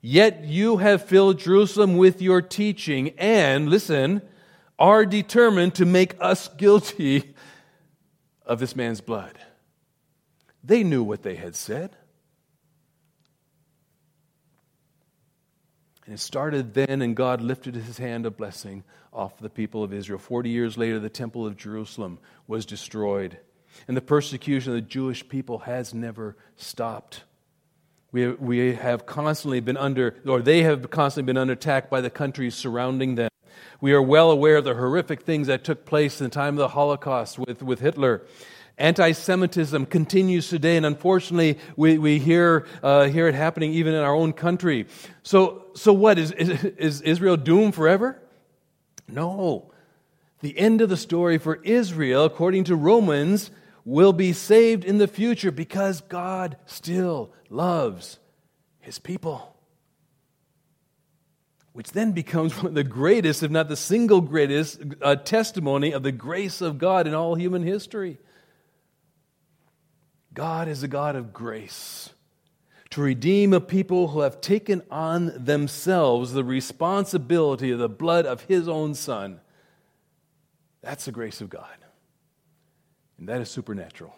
Yet 0.06 0.44
you 0.44 0.78
have 0.78 1.06
filled 1.06 1.40
Jerusalem 1.40 1.96
with 1.96 2.22
your 2.22 2.42
teaching, 2.42 3.12
and, 3.18 3.70
listen, 3.70 4.22
are 4.78 5.06
determined 5.06 5.76
to 5.76 5.86
make 5.86 6.16
us 6.20 6.50
guilty 6.50 7.34
of 8.46 8.60
this 8.60 8.76
man's 8.76 9.00
blood. 9.00 9.40
They 10.62 10.84
knew 10.84 11.04
what 11.04 11.24
they 11.24 11.36
had 11.36 11.56
said. 11.56 11.96
And 16.06 16.16
it 16.16 16.20
started 16.20 16.74
then, 16.74 17.02
and 17.02 17.16
God 17.16 17.40
lifted 17.40 17.76
his 17.76 17.98
hand 17.98 18.26
of 18.26 18.36
blessing 18.36 18.84
off 19.14 19.38
the 19.38 19.50
people 19.50 19.86
of 19.86 19.94
Israel. 19.94 20.20
Forty 20.20 20.50
years 20.50 20.78
later, 20.78 21.00
the 21.00 21.10
temple 21.10 21.48
of 21.48 21.56
Jerusalem 21.56 22.20
was 22.46 22.66
destroyed, 22.66 23.38
and 23.88 23.96
the 23.96 24.02
persecution 24.02 24.74
of 24.74 24.76
the 24.76 24.82
Jewish 24.82 25.26
people 25.30 25.60
has 25.60 25.94
never 25.94 26.36
stopped. 26.58 27.24
We, 28.14 28.28
we 28.28 28.76
have 28.76 29.08
constantly 29.08 29.60
been 29.60 29.76
under, 29.76 30.16
or 30.28 30.44
they 30.44 30.62
have 30.62 30.92
constantly 30.92 31.26
been 31.26 31.38
under 31.38 31.54
attack 31.54 31.90
by 31.90 32.00
the 32.00 32.12
countries 32.12 32.54
surrounding 32.54 33.16
them. 33.16 33.32
We 33.82 33.92
are 33.94 34.04
well 34.04 34.30
aware 34.30 34.58
of 34.58 34.66
the 34.66 34.76
horrific 34.76 35.24
things 35.24 35.48
that 35.48 35.64
took 35.64 35.84
place 35.84 36.22
in 36.22 36.26
the 36.26 36.30
time 36.30 36.54
of 36.54 36.60
the 36.60 36.68
Holocaust 36.68 37.40
with, 37.40 37.64
with 37.64 37.80
Hitler. 37.80 38.22
Anti 38.78 39.14
Semitism 39.14 39.88
continues 39.88 40.48
today, 40.48 40.78
and 40.78 40.86
unfortunately, 40.86 41.58
we, 41.76 41.98
we 41.98 42.20
hear, 42.20 42.68
uh, 42.84 43.06
hear 43.06 43.28
it 43.28 43.34
happening 43.34 43.74
even 43.74 43.96
in 43.96 44.02
our 44.02 44.14
own 44.14 44.32
country. 44.32 44.86
So, 45.24 45.66
so 45.74 45.92
what? 45.92 46.20
Is, 46.20 46.32
is, 46.34 46.64
is 46.64 47.02
Israel 47.02 47.36
doomed 47.36 47.74
forever? 47.74 48.22
No. 49.08 49.72
The 50.42 50.56
end 50.56 50.82
of 50.82 50.90
the 50.90 50.98
story 50.98 51.40
for 51.40 51.56
Israel, 51.64 52.26
according 52.26 52.66
to 52.66 52.76
Romans, 52.76 53.50
will 53.86 54.14
be 54.14 54.34
saved 54.34 54.86
in 54.86 54.98
the 54.98 55.08
future 55.08 55.52
because 55.52 56.02
God 56.02 56.58
still 56.66 57.34
loves 57.50 58.20
his 58.80 59.00
people. 59.00 59.56
Which 61.74 61.92
then 61.92 62.12
becomes 62.12 62.56
one 62.58 62.68
of 62.68 62.74
the 62.74 62.84
greatest, 62.84 63.44
if 63.44 63.52
not 63.52 63.70
the 63.70 63.76
single 63.76 64.22
greatest, 64.22 64.82
uh, 65.02 65.16
testimony 65.16 65.92
of 65.92 66.04
the 66.04 66.12
grace 66.12 66.62
of 66.62 66.78
God 66.78 67.08
in 67.08 67.14
all 67.14 67.36
human 67.36 67.64
history. 67.64 68.20
God 70.34 70.68
is 70.68 70.82
a 70.82 70.88
God 70.88 71.16
of 71.16 71.34
grace 71.34 72.10
to 72.90 73.02
redeem 73.02 73.54
a 73.54 73.60
people 73.60 74.10
who 74.10 74.20
have 74.20 74.40
taken 74.40 74.84
on 74.92 75.34
themselves 75.44 76.32
the 76.32 76.44
responsibility 76.44 77.72
of 77.72 77.80
the 77.80 77.90
blood 77.90 78.26
of 78.26 78.42
his 78.42 78.68
own 78.68 78.94
Son. 78.94 79.40
That's 80.82 81.06
the 81.06 81.12
grace 81.12 81.42
of 81.42 81.50
God. 81.50 81.83
And 83.18 83.30
that 83.30 83.42
is 83.42 83.50
supernatural. 83.50 84.14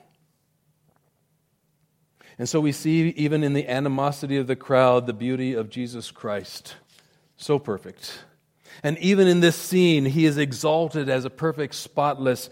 And 2.37 2.49
so 2.49 2.59
we 2.59 2.71
see, 2.71 3.09
even 3.09 3.43
in 3.43 3.53
the 3.53 3.67
animosity 3.67 4.37
of 4.37 4.47
the 4.47 4.55
crowd, 4.55 5.07
the 5.07 5.13
beauty 5.13 5.53
of 5.53 5.69
Jesus 5.69 6.11
Christ. 6.11 6.75
So 7.37 7.59
perfect. 7.59 8.25
And 8.83 8.97
even 8.97 9.27
in 9.27 9.39
this 9.39 9.55
scene, 9.55 10.05
he 10.05 10.25
is 10.25 10.37
exalted 10.37 11.07
as 11.07 11.23
a 11.23 11.29
perfect, 11.29 11.75
spotless 11.75 12.49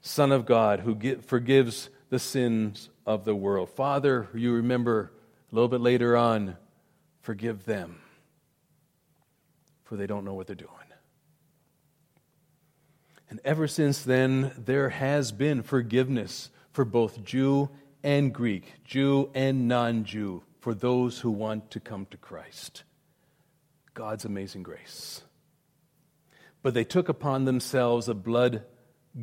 Son 0.00 0.32
of 0.32 0.46
God 0.46 0.80
who 0.80 1.20
forgives 1.20 1.90
the 2.08 2.18
sins 2.18 2.88
of 3.04 3.24
the 3.24 3.34
world. 3.34 3.68
Father, 3.68 4.28
you 4.32 4.52
remember 4.52 5.12
a 5.50 5.54
little 5.54 5.68
bit 5.68 5.80
later 5.80 6.16
on, 6.16 6.56
forgive 7.20 7.64
them, 7.64 8.00
for 9.84 9.96
they 9.96 10.06
don't 10.06 10.24
know 10.24 10.34
what 10.34 10.46
they're 10.46 10.56
doing. 10.56 10.70
And 13.28 13.40
ever 13.44 13.66
since 13.66 14.02
then, 14.02 14.52
there 14.56 14.90
has 14.90 15.32
been 15.32 15.62
forgiveness 15.62 16.50
for 16.72 16.84
both 16.84 17.24
Jew 17.24 17.70
and 18.02 18.32
Greek, 18.32 18.74
Jew 18.84 19.30
and 19.34 19.66
non 19.66 20.04
Jew, 20.04 20.42
for 20.60 20.74
those 20.74 21.20
who 21.20 21.30
want 21.30 21.70
to 21.72 21.80
come 21.80 22.06
to 22.10 22.16
Christ. 22.16 22.84
God's 23.94 24.24
amazing 24.24 24.62
grace. 24.62 25.22
But 26.62 26.74
they 26.74 26.84
took 26.84 27.08
upon 27.08 27.44
themselves 27.44 28.08
a 28.08 28.14
blood 28.14 28.62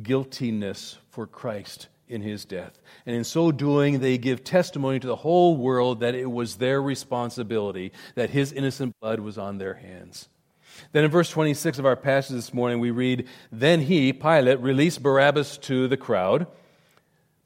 guiltiness 0.02 0.98
for 1.10 1.26
Christ 1.26 1.88
in 2.08 2.22
his 2.22 2.44
death. 2.44 2.78
And 3.06 3.14
in 3.16 3.24
so 3.24 3.52
doing, 3.52 4.00
they 4.00 4.18
give 4.18 4.44
testimony 4.44 5.00
to 5.00 5.06
the 5.06 5.16
whole 5.16 5.56
world 5.56 6.00
that 6.00 6.14
it 6.14 6.30
was 6.30 6.56
their 6.56 6.82
responsibility, 6.82 7.92
that 8.14 8.30
his 8.30 8.52
innocent 8.52 8.94
blood 9.00 9.20
was 9.20 9.38
on 9.38 9.58
their 9.58 9.74
hands. 9.74 10.28
Then 10.92 11.04
in 11.04 11.10
verse 11.10 11.30
26 11.30 11.78
of 11.78 11.86
our 11.86 11.96
passage 11.96 12.36
this 12.36 12.54
morning, 12.54 12.78
we 12.78 12.90
read 12.90 13.26
Then 13.50 13.80
he, 13.80 14.12
Pilate, 14.12 14.60
released 14.60 15.02
Barabbas 15.02 15.58
to 15.58 15.88
the 15.88 15.96
crowd, 15.96 16.46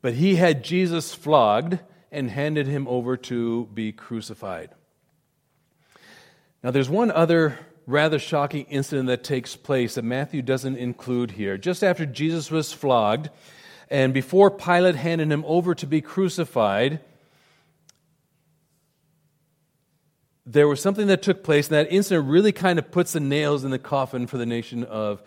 but 0.03 0.15
he 0.15 0.37
had 0.37 0.65
Jesus 0.65 1.15
flogged 1.15 1.79
and 2.11 2.31
handed 2.31 2.67
him 2.67 2.87
over 2.89 3.17
to 3.17 3.67
be 3.75 3.93
crucified. 3.93 4.71
Now, 6.63 6.71
there's 6.71 6.91
one 6.91 7.11
other 7.11 7.59
rather 7.87 8.19
shocking 8.19 8.67
incident 8.67 9.09
that 9.09 9.25
takes 9.25 9.57
place 9.57 9.95
that 9.95 10.05
Matthew 10.05 10.43
doesn't 10.43 10.77
include 10.77 11.31
here. 11.33 11.57
Just 11.57 11.83
after 11.83 12.05
Jesus 12.05 12.51
was 12.51 12.73
flogged, 12.73 13.31
and 13.91 14.13
before 14.13 14.51
Pilate 14.51 14.95
handed 14.95 15.33
him 15.33 15.45
over 15.47 15.75
to 15.75 15.87
be 15.87 16.03
crucified, 16.03 17.01
there 20.51 20.67
was 20.67 20.81
something 20.81 21.09
that 21.09 21.21
took 21.21 21.45
place, 21.45 21.69
and 21.69 21.75
that 21.75 21.93
incident 21.93 22.27
really 22.27 22.53
kind 22.53 22.79
of 22.79 22.91
puts 22.91 23.13
the 23.13 23.21
nails 23.21 23.65
in 23.65 23.71
the 23.71 23.79
coffin 23.79 24.27
for 24.27 24.39
the 24.39 24.47
nation 24.47 24.83
of 24.85 25.23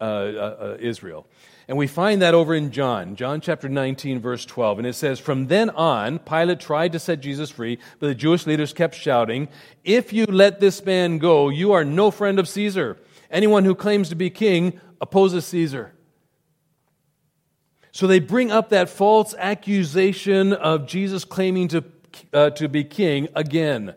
uh, 0.00 0.04
uh, 0.04 0.06
uh, 0.06 0.76
Israel. 0.80 1.28
And 1.68 1.78
we 1.78 1.86
find 1.86 2.22
that 2.22 2.34
over 2.34 2.54
in 2.54 2.72
John, 2.72 3.14
John 3.14 3.40
chapter 3.40 3.68
19, 3.68 4.20
verse 4.20 4.44
12. 4.44 4.78
And 4.78 4.86
it 4.86 4.94
says, 4.94 5.20
From 5.20 5.46
then 5.46 5.70
on, 5.70 6.18
Pilate 6.18 6.58
tried 6.58 6.92
to 6.92 6.98
set 6.98 7.20
Jesus 7.20 7.50
free, 7.50 7.78
but 8.00 8.08
the 8.08 8.14
Jewish 8.14 8.46
leaders 8.46 8.72
kept 8.72 8.96
shouting, 8.96 9.48
If 9.84 10.12
you 10.12 10.24
let 10.26 10.58
this 10.58 10.84
man 10.84 11.18
go, 11.18 11.48
you 11.48 11.72
are 11.72 11.84
no 11.84 12.10
friend 12.10 12.40
of 12.40 12.48
Caesar. 12.48 12.96
Anyone 13.30 13.64
who 13.64 13.74
claims 13.74 14.08
to 14.08 14.16
be 14.16 14.30
king 14.30 14.80
opposes 15.00 15.46
Caesar. 15.46 15.92
So 17.92 18.06
they 18.06 18.20
bring 18.20 18.50
up 18.50 18.70
that 18.70 18.88
false 18.88 19.34
accusation 19.38 20.52
of 20.52 20.86
Jesus 20.86 21.24
claiming 21.24 21.68
to, 21.68 21.84
uh, 22.32 22.50
to 22.50 22.68
be 22.68 22.82
king 22.82 23.28
again 23.34 23.94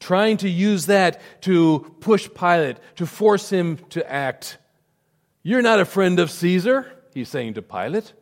trying 0.00 0.36
to 0.38 0.48
use 0.48 0.86
that 0.86 1.20
to 1.42 1.94
push 2.00 2.28
Pilate, 2.34 2.76
to 2.96 3.06
force 3.06 3.50
him 3.50 3.78
to 3.90 4.10
act. 4.10 4.58
You're 5.42 5.62
not 5.62 5.80
a 5.80 5.84
friend 5.84 6.18
of 6.18 6.30
Caesar, 6.30 6.92
he's 7.14 7.28
saying 7.28 7.54
to 7.54 7.62
Pilate. 7.62 8.12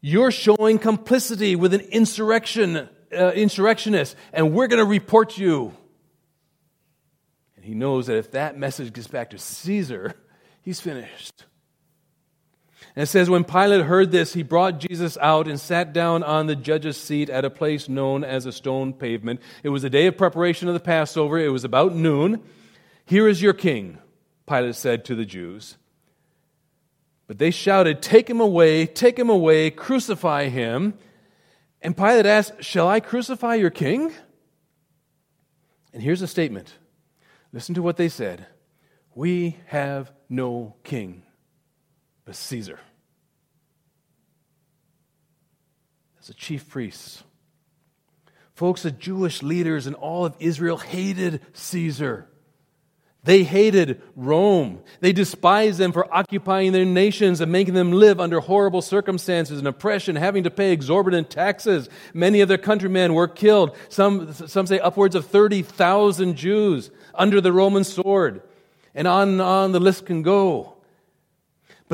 You're 0.00 0.30
showing 0.30 0.78
complicity 0.78 1.56
with 1.56 1.72
an 1.72 1.80
insurrection, 1.80 2.88
uh, 3.16 3.30
insurrectionist, 3.30 4.16
and 4.32 4.52
we're 4.52 4.66
going 4.66 4.84
to 4.84 4.84
report 4.84 5.38
you. 5.38 5.72
And 7.56 7.64
he 7.64 7.74
knows 7.74 8.08
that 8.08 8.16
if 8.16 8.32
that 8.32 8.58
message 8.58 8.92
gets 8.92 9.06
back 9.06 9.30
to 9.30 9.38
Caesar, 9.38 10.14
he's 10.60 10.80
finished. 10.80 11.46
And 12.96 13.02
it 13.02 13.06
says, 13.06 13.28
When 13.28 13.44
Pilate 13.44 13.86
heard 13.86 14.12
this, 14.12 14.34
he 14.34 14.42
brought 14.42 14.78
Jesus 14.78 15.18
out 15.20 15.48
and 15.48 15.58
sat 15.58 15.92
down 15.92 16.22
on 16.22 16.46
the 16.46 16.56
judge's 16.56 16.96
seat 16.96 17.28
at 17.28 17.44
a 17.44 17.50
place 17.50 17.88
known 17.88 18.22
as 18.22 18.46
a 18.46 18.52
stone 18.52 18.92
pavement. 18.92 19.40
It 19.62 19.70
was 19.70 19.82
the 19.82 19.90
day 19.90 20.06
of 20.06 20.16
preparation 20.16 20.68
of 20.68 20.74
the 20.74 20.80
Passover. 20.80 21.38
It 21.38 21.48
was 21.48 21.64
about 21.64 21.94
noon. 21.94 22.40
Here 23.04 23.28
is 23.28 23.42
your 23.42 23.52
king, 23.52 23.98
Pilate 24.48 24.76
said 24.76 25.04
to 25.06 25.16
the 25.16 25.24
Jews. 25.24 25.76
But 27.26 27.38
they 27.38 27.50
shouted, 27.50 28.00
Take 28.00 28.30
him 28.30 28.40
away, 28.40 28.86
take 28.86 29.18
him 29.18 29.28
away, 29.28 29.70
crucify 29.70 30.48
him. 30.48 30.94
And 31.82 31.96
Pilate 31.96 32.26
asked, 32.26 32.62
Shall 32.62 32.88
I 32.88 33.00
crucify 33.00 33.56
your 33.56 33.70
king? 33.70 34.12
And 35.92 36.02
here's 36.02 36.22
a 36.22 36.28
statement. 36.28 36.74
Listen 37.52 37.74
to 37.74 37.82
what 37.82 37.96
they 37.96 38.08
said 38.08 38.46
We 39.16 39.56
have 39.66 40.12
no 40.28 40.76
king 40.84 41.23
but 42.24 42.36
Caesar. 42.36 42.78
As 46.20 46.30
a 46.30 46.34
chief 46.34 46.68
priest, 46.68 47.22
Folks, 48.54 48.82
the 48.82 48.92
Jewish 48.92 49.42
leaders 49.42 49.86
and 49.86 49.96
all 49.96 50.24
of 50.24 50.36
Israel 50.38 50.78
hated 50.78 51.40
Caesar. 51.54 52.28
They 53.24 53.42
hated 53.42 54.02
Rome. 54.14 54.80
They 55.00 55.12
despised 55.12 55.78
them 55.78 55.92
for 55.92 56.12
occupying 56.14 56.72
their 56.72 56.84
nations 56.84 57.40
and 57.40 57.50
making 57.50 57.74
them 57.74 57.90
live 57.90 58.20
under 58.20 58.38
horrible 58.38 58.82
circumstances 58.82 59.58
and 59.58 59.66
oppression, 59.66 60.14
having 60.14 60.44
to 60.44 60.50
pay 60.50 60.72
exorbitant 60.72 61.30
taxes. 61.30 61.88
Many 62.12 62.42
of 62.42 62.48
their 62.48 62.58
countrymen 62.58 63.14
were 63.14 63.26
killed. 63.26 63.74
Some, 63.88 64.32
some 64.34 64.66
say 64.66 64.78
upwards 64.78 65.14
of 65.14 65.26
30,000 65.26 66.36
Jews 66.36 66.90
under 67.14 67.40
the 67.40 67.52
Roman 67.52 67.82
sword. 67.82 68.42
And 68.94 69.08
on 69.08 69.30
and 69.30 69.42
on 69.42 69.72
the 69.72 69.80
list 69.80 70.06
can 70.06 70.22
go. 70.22 70.73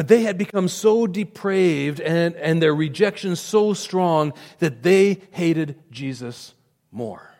But 0.00 0.08
they 0.08 0.22
had 0.22 0.38
become 0.38 0.66
so 0.66 1.06
depraved 1.06 2.00
and, 2.00 2.34
and 2.36 2.62
their 2.62 2.74
rejection 2.74 3.36
so 3.36 3.74
strong 3.74 4.32
that 4.58 4.82
they 4.82 5.20
hated 5.32 5.78
Jesus 5.90 6.54
more. 6.90 7.34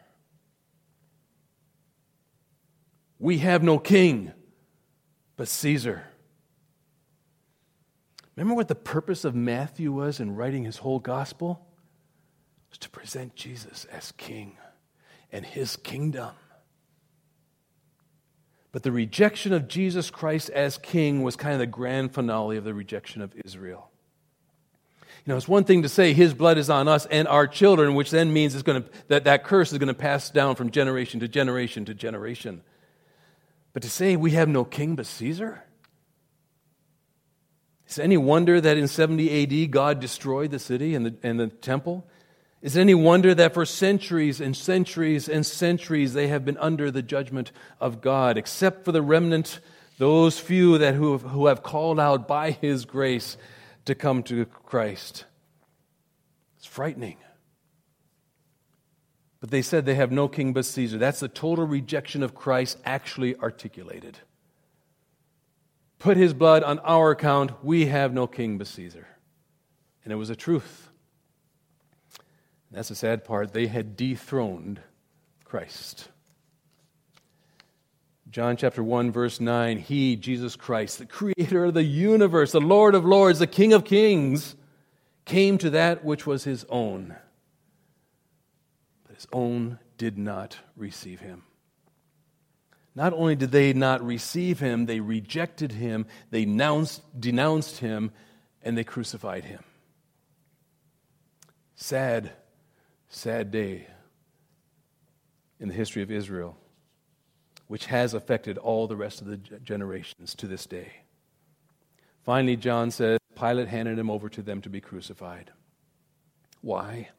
We 3.18 3.38
have 3.38 3.62
no 3.62 3.78
king 3.78 4.32
but 5.38 5.48
Caesar. 5.48 6.04
Remember 8.36 8.52
what 8.52 8.68
the 8.68 8.74
purpose 8.74 9.24
of 9.24 9.34
Matthew 9.34 9.90
was 9.90 10.20
in 10.20 10.36
writing 10.36 10.64
his 10.64 10.76
whole 10.76 10.98
gospel? 10.98 11.66
It 12.66 12.72
was 12.72 12.78
to 12.80 12.90
present 12.90 13.36
Jesus 13.36 13.86
as 13.86 14.12
king 14.18 14.58
and 15.32 15.46
his 15.46 15.76
kingdom. 15.76 16.34
But 18.72 18.82
the 18.82 18.92
rejection 18.92 19.52
of 19.52 19.68
Jesus 19.68 20.10
Christ 20.10 20.50
as 20.50 20.78
king 20.78 21.22
was 21.22 21.36
kind 21.36 21.54
of 21.54 21.58
the 21.58 21.66
grand 21.66 22.14
finale 22.14 22.56
of 22.56 22.64
the 22.64 22.74
rejection 22.74 23.20
of 23.20 23.34
Israel. 23.44 23.90
You 25.26 25.32
know, 25.32 25.36
it's 25.36 25.48
one 25.48 25.64
thing 25.64 25.82
to 25.82 25.88
say 25.88 26.12
his 26.12 26.32
blood 26.32 26.56
is 26.56 26.70
on 26.70 26.88
us 26.88 27.04
and 27.06 27.28
our 27.28 27.46
children, 27.46 27.94
which 27.94 28.10
then 28.10 28.32
means 28.32 28.54
it's 28.54 28.62
going 28.62 28.82
to, 28.82 28.88
that 29.08 29.24
that 29.24 29.44
curse 29.44 29.72
is 29.72 29.78
going 29.78 29.88
to 29.88 29.94
pass 29.94 30.30
down 30.30 30.54
from 30.54 30.70
generation 30.70 31.20
to 31.20 31.28
generation 31.28 31.84
to 31.86 31.94
generation. 31.94 32.62
But 33.72 33.82
to 33.82 33.90
say 33.90 34.16
we 34.16 34.30
have 34.32 34.48
no 34.48 34.64
king 34.64 34.96
but 34.96 35.06
Caesar? 35.06 35.62
Is 37.86 37.98
any 37.98 38.16
wonder 38.16 38.60
that 38.60 38.76
in 38.76 38.86
70 38.86 39.64
AD 39.64 39.70
God 39.72 40.00
destroyed 40.00 40.52
the 40.52 40.60
city 40.60 40.94
and 40.94 41.06
the, 41.06 41.14
and 41.22 41.38
the 41.38 41.48
temple? 41.48 42.06
Is 42.62 42.76
it 42.76 42.80
any 42.80 42.94
wonder 42.94 43.34
that 43.34 43.54
for 43.54 43.64
centuries 43.64 44.40
and 44.40 44.54
centuries 44.54 45.28
and 45.28 45.46
centuries 45.46 46.12
they 46.12 46.28
have 46.28 46.44
been 46.44 46.58
under 46.58 46.90
the 46.90 47.02
judgment 47.02 47.52
of 47.80 48.00
God, 48.00 48.36
except 48.36 48.84
for 48.84 48.92
the 48.92 49.00
remnant, 49.00 49.60
those 49.98 50.38
few 50.38 50.76
that 50.78 50.94
who 50.94 51.12
have, 51.12 51.22
who 51.22 51.46
have 51.46 51.62
called 51.62 51.98
out 51.98 52.28
by 52.28 52.50
His 52.50 52.84
grace 52.84 53.38
to 53.86 53.94
come 53.94 54.22
to 54.24 54.44
Christ? 54.44 55.24
It's 56.58 56.66
frightening. 56.66 57.16
But 59.40 59.50
they 59.50 59.62
said 59.62 59.86
they 59.86 59.94
have 59.94 60.12
no 60.12 60.28
king 60.28 60.52
but 60.52 60.66
Caesar. 60.66 60.98
That's 60.98 61.20
the 61.20 61.28
total 61.28 61.66
rejection 61.66 62.22
of 62.22 62.34
Christ 62.34 62.76
actually 62.84 63.36
articulated. 63.36 64.18
Put 65.98 66.18
his 66.18 66.34
blood 66.34 66.62
on 66.62 66.78
our 66.80 67.10
account. 67.10 67.64
We 67.64 67.86
have 67.86 68.12
no 68.12 68.26
king 68.26 68.58
but 68.58 68.66
Caesar. 68.66 69.06
And 70.04 70.12
it 70.12 70.16
was 70.16 70.28
a 70.28 70.36
truth. 70.36 70.89
That's 72.70 72.88
the 72.88 72.94
sad 72.94 73.24
part. 73.24 73.52
They 73.52 73.66
had 73.66 73.96
dethroned 73.96 74.80
Christ. 75.44 76.08
John 78.30 78.56
chapter 78.56 78.82
1, 78.82 79.10
verse 79.10 79.40
9 79.40 79.78
He, 79.78 80.14
Jesus 80.14 80.54
Christ, 80.54 80.98
the 80.98 81.06
creator 81.06 81.64
of 81.64 81.74
the 81.74 81.82
universe, 81.82 82.52
the 82.52 82.60
Lord 82.60 82.94
of 82.94 83.04
lords, 83.04 83.40
the 83.40 83.48
King 83.48 83.72
of 83.72 83.84
kings, 83.84 84.54
came 85.24 85.58
to 85.58 85.70
that 85.70 86.04
which 86.04 86.26
was 86.26 86.44
his 86.44 86.64
own 86.68 87.16
But 89.04 89.16
his 89.16 89.26
own 89.32 89.78
did 89.98 90.16
not 90.16 90.58
receive 90.76 91.20
him. 91.20 91.42
Not 92.94 93.12
only 93.12 93.34
did 93.34 93.50
they 93.50 93.72
not 93.72 94.04
receive 94.04 94.60
him, 94.60 94.86
they 94.86 95.00
rejected 95.00 95.72
him, 95.72 96.06
they 96.30 96.44
denounced, 96.44 97.02
denounced 97.18 97.78
him, 97.78 98.12
and 98.62 98.76
they 98.76 98.84
crucified 98.84 99.44
him. 99.44 99.62
Sad, 101.76 102.32
sad 103.10 103.50
day 103.50 103.86
in 105.58 105.68
the 105.68 105.74
history 105.74 106.02
of 106.02 106.10
Israel, 106.10 106.56
which 107.66 107.86
has 107.86 108.14
affected 108.14 108.56
all 108.56 108.86
the 108.86 108.96
rest 108.96 109.20
of 109.20 109.26
the 109.26 109.36
generations 109.36 110.34
to 110.36 110.46
this 110.46 110.64
day. 110.64 110.92
Finally, 112.24 112.56
John 112.56 112.90
says 112.90 113.18
Pilate 113.38 113.68
handed 113.68 113.98
him 113.98 114.10
over 114.10 114.28
to 114.30 114.42
them 114.42 114.60
to 114.62 114.70
be 114.70 114.80
crucified. 114.80 115.50
Why? 116.62 117.10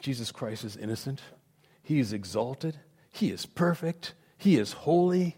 Jesus 0.00 0.32
Christ 0.32 0.64
is 0.64 0.76
innocent. 0.76 1.22
He 1.82 2.00
is 2.00 2.12
exalted. 2.12 2.78
He 3.10 3.30
is 3.30 3.46
perfect. 3.46 4.14
He 4.36 4.56
is 4.58 4.72
holy. 4.72 5.36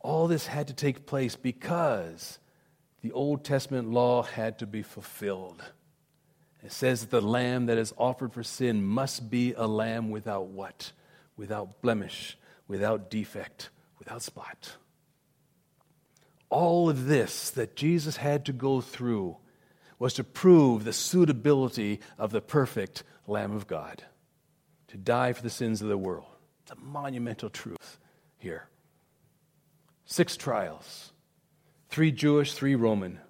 All 0.00 0.26
this 0.26 0.46
had 0.48 0.66
to 0.68 0.74
take 0.74 1.06
place 1.06 1.36
because 1.36 2.38
the 3.02 3.12
Old 3.12 3.44
Testament 3.44 3.90
law 3.90 4.22
had 4.22 4.58
to 4.58 4.66
be 4.66 4.82
fulfilled. 4.82 5.62
It 6.66 6.72
says 6.72 7.02
that 7.02 7.10
the 7.12 7.20
lamb 7.20 7.66
that 7.66 7.78
is 7.78 7.94
offered 7.96 8.32
for 8.32 8.42
sin 8.42 8.84
must 8.84 9.30
be 9.30 9.52
a 9.52 9.68
lamb 9.68 10.10
without 10.10 10.48
what? 10.48 10.90
Without 11.36 11.80
blemish, 11.80 12.36
without 12.66 13.08
defect, 13.08 13.70
without 14.00 14.20
spot. 14.20 14.76
All 16.50 16.90
of 16.90 17.06
this 17.06 17.50
that 17.50 17.76
Jesus 17.76 18.16
had 18.16 18.46
to 18.46 18.52
go 18.52 18.80
through 18.80 19.36
was 20.00 20.14
to 20.14 20.24
prove 20.24 20.82
the 20.82 20.92
suitability 20.92 22.00
of 22.18 22.32
the 22.32 22.40
perfect 22.40 23.04
Lamb 23.28 23.54
of 23.54 23.68
God 23.68 24.02
to 24.88 24.96
die 24.96 25.34
for 25.34 25.44
the 25.44 25.50
sins 25.50 25.82
of 25.82 25.88
the 25.88 25.96
world. 25.96 26.26
It's 26.64 26.72
a 26.72 26.84
monumental 26.84 27.48
truth 27.48 27.96
here. 28.38 28.66
Six 30.04 30.36
trials 30.36 31.12
three 31.90 32.10
Jewish, 32.10 32.54
three 32.54 32.74
Roman. 32.74 33.20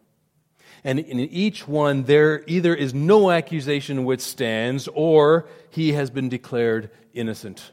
And 0.87 1.01
in 1.01 1.19
each 1.19 1.67
one, 1.67 2.05
there 2.05 2.45
either 2.47 2.73
is 2.73 2.95
no 2.95 3.33
accusation 3.33 4.05
which 4.05 4.21
stands 4.21 4.89
or 4.95 5.49
he 5.69 5.95
has 5.95 6.11
been 6.11 6.29
declared 6.29 6.91
innocent. 7.13 7.73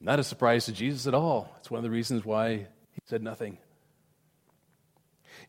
Not 0.00 0.18
a 0.18 0.24
surprise 0.24 0.64
to 0.64 0.72
Jesus 0.72 1.06
at 1.06 1.12
all. 1.12 1.54
It's 1.58 1.70
one 1.70 1.76
of 1.76 1.84
the 1.84 1.90
reasons 1.90 2.24
why 2.24 2.56
he 2.92 3.00
said 3.04 3.22
nothing. 3.22 3.58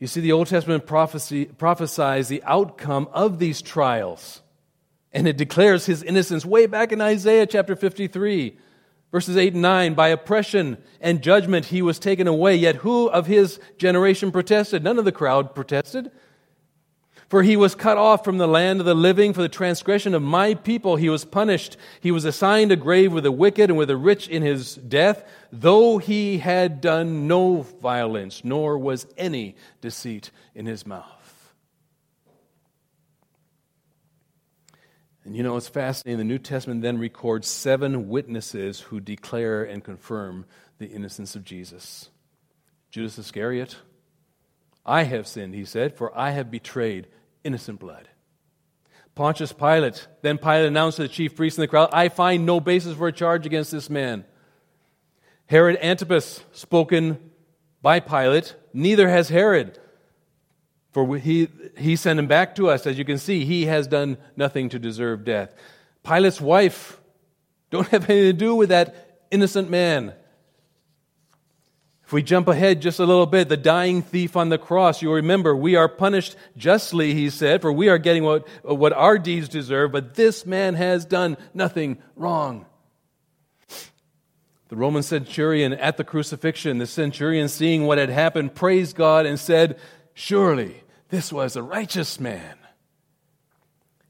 You 0.01 0.07
see, 0.07 0.19
the 0.19 0.33
Old 0.33 0.47
Testament 0.47 0.85
prophecy 0.85 1.45
prophesies 1.45 2.27
the 2.27 2.43
outcome 2.43 3.07
of 3.13 3.39
these 3.39 3.61
trials, 3.61 4.41
and 5.13 5.29
it 5.29 5.37
declares 5.37 5.85
his 5.85 6.03
innocence 6.03 6.45
way 6.45 6.65
back 6.65 6.91
in 6.91 6.99
Isaiah 6.99 7.45
chapter 7.45 7.77
53, 7.77 8.57
verses 9.13 9.37
8 9.37 9.53
and 9.53 9.61
9. 9.61 9.93
By 9.93 10.09
oppression 10.09 10.77
and 10.99 11.23
judgment 11.23 11.67
he 11.67 11.81
was 11.81 11.99
taken 11.99 12.27
away, 12.27 12.57
yet 12.57 12.75
who 12.75 13.07
of 13.07 13.27
his 13.27 13.61
generation 13.77 14.29
protested? 14.29 14.83
None 14.83 14.99
of 14.99 15.05
the 15.05 15.13
crowd 15.13 15.55
protested. 15.55 16.11
For 17.34 17.41
he 17.41 17.57
was 17.57 17.73
cut 17.73 17.97
off 17.97 18.23
from 18.23 18.38
the 18.38 18.45
land 18.45 18.79
of 18.79 18.86
the 18.86 18.93
living. 18.93 19.34
For 19.34 19.41
the 19.41 19.49
transgression 19.49 20.13
of 20.13 20.21
my 20.21 20.53
people 20.53 20.97
he 20.97 21.09
was 21.09 21.25
punished. 21.25 21.77
He 21.99 22.11
was 22.11 22.25
assigned 22.25 22.71
a 22.71 22.75
grave 22.75 23.11
with 23.11 23.23
the 23.23 23.31
wicked 23.31 23.71
and 23.71 23.75
with 23.75 23.88
the 23.88 23.97
rich 23.97 24.27
in 24.27 24.43
his 24.43 24.75
death, 24.75 25.27
though 25.51 25.97
he 25.97 26.38
had 26.38 26.79
done 26.79 27.27
no 27.27 27.63
violence, 27.81 28.45
nor 28.45 28.77
was 28.77 29.07
any 29.17 29.55
deceit 29.81 30.29
in 30.53 30.67
his 30.67 30.86
mouth. 30.86 31.55
And 35.25 35.36
you 35.36 35.41
know, 35.41 35.57
it's 35.57 35.67
fascinating. 35.67 36.19
The 36.19 36.25
New 36.25 36.38
Testament 36.38 36.84
then 36.84 36.99
records 36.99 37.47
seven 37.47 38.09
witnesses 38.09 38.79
who 38.79 38.99
declare 38.99 39.63
and 39.63 39.84
confirm 39.84 40.45
the 40.77 40.86
innocence 40.86 41.36
of 41.36 41.43
Jesus 41.43 42.11
Judas 42.91 43.17
Iscariot. 43.17 43.77
I 44.86 45.01
have 45.05 45.25
sinned, 45.25 45.55
he 45.55 45.65
said, 45.65 45.97
for 45.97 46.15
I 46.15 46.29
have 46.29 46.51
betrayed 46.51 47.07
innocent 47.43 47.79
blood. 47.79 48.07
Pontius 49.15 49.53
Pilate, 49.53 50.07
then 50.21 50.37
Pilate 50.37 50.65
announced 50.65 50.97
to 50.97 51.03
the 51.03 51.07
chief 51.07 51.35
priests 51.35 51.57
and 51.59 51.63
the 51.63 51.67
crowd, 51.67 51.89
I 51.93 52.09
find 52.09 52.45
no 52.45 52.59
basis 52.59 52.97
for 52.97 53.07
a 53.07 53.11
charge 53.11 53.45
against 53.45 53.71
this 53.71 53.89
man. 53.89 54.25
Herod 55.45 55.77
Antipas, 55.81 56.43
spoken 56.51 57.19
by 57.81 57.99
Pilate, 57.99 58.55
neither 58.73 59.07
has 59.09 59.29
Herod. 59.29 59.77
For 60.93 61.17
he, 61.17 61.47
he 61.77 61.95
sent 61.95 62.19
him 62.19 62.27
back 62.27 62.55
to 62.55 62.69
us. 62.69 62.87
As 62.87 62.97
you 62.97 63.05
can 63.05 63.17
see, 63.17 63.45
he 63.45 63.65
has 63.65 63.87
done 63.87 64.17
nothing 64.35 64.69
to 64.69 64.79
deserve 64.79 65.25
death. 65.25 65.53
Pilate's 66.03 66.41
wife, 66.41 66.99
don't 67.69 67.87
have 67.89 68.09
anything 68.09 68.31
to 68.31 68.33
do 68.33 68.55
with 68.55 68.69
that 68.69 69.25
innocent 69.31 69.69
man. 69.69 70.13
We 72.14 72.22
jump 72.22 72.47
ahead 72.47 72.82
just 72.82 72.99
a 72.99 73.05
little 73.05 73.26
bit, 73.26 73.49
the 73.49 73.57
dying 73.57 74.03
thief 74.03 74.38
on 74.38 74.49
the 74.49 74.59
cross, 74.59 75.01
you'll 75.01 75.16
remember, 75.16 75.55
we 75.55 75.76
are 75.76 75.89
punished 75.89 76.36
justly, 76.55 77.14
he 77.16 77.32
said, 77.32 77.61
for 77.61 77.74
we 77.74 77.89
are 77.89 77.97
getting 77.97 78.24
what, 78.24 78.47
what 78.64 78.93
our 78.93 79.18
deeds 79.18 79.49
deserve, 79.49 79.91
but 79.91 80.14
this 80.14 80.45
man 80.45 80.76
has 80.76 81.05
done 81.05 81.38
nothing 81.53 81.97
wrong. 82.16 82.68
The 84.70 84.76
Roman 84.76 85.03
centurion 85.03 85.74
at 85.74 85.97
the 85.97 86.03
crucifixion, 86.03 86.78
the 86.78 86.88
centurion 86.88 87.49
seeing 87.49 87.86
what 87.86 87.97
had 87.97 88.09
happened, 88.09 88.55
praised 88.55 88.95
God 88.95 89.26
and 89.26 89.39
said, 89.39 89.80
Surely 90.14 90.84
this 91.09 91.34
was 91.34 91.55
a 91.55 91.64
righteous 91.64 92.20
man. 92.20 92.57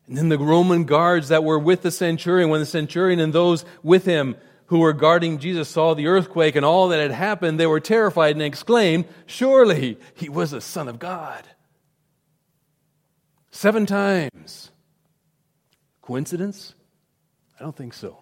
And 0.08 0.18
then 0.18 0.30
the 0.30 0.38
Roman 0.38 0.84
guards 0.84 1.30
that 1.30 1.44
were 1.44 1.60
with 1.60 1.82
the 1.82 1.92
centurion, 1.92 2.50
when 2.50 2.60
the 2.60 2.66
centurion 2.66 3.20
and 3.20 3.34
those 3.34 3.64
with 3.82 4.06
him 4.06 4.36
who 4.74 4.80
were 4.80 4.92
guarding 4.92 5.38
Jesus 5.38 5.70
saw 5.70 5.94
the 5.94 6.08
earthquake 6.08 6.56
and 6.56 6.66
all 6.66 6.88
that 6.88 7.00
had 7.00 7.12
happened, 7.12 7.60
they 7.60 7.68
were 7.68 7.80
terrified 7.80 8.36
and 8.36 8.42
exclaimed, 8.42 9.06
Surely 9.28 10.00
he 10.16 10.30
was 10.30 10.50
the 10.50 10.62
Son 10.62 10.88
of 10.88 10.98
God. 10.98 11.48
Seven 13.52 13.86
times. 13.86 14.72
Coincidence? 16.02 16.74
I 17.60 17.62
don't 17.62 17.76
think 17.76 17.94
so. 17.94 18.18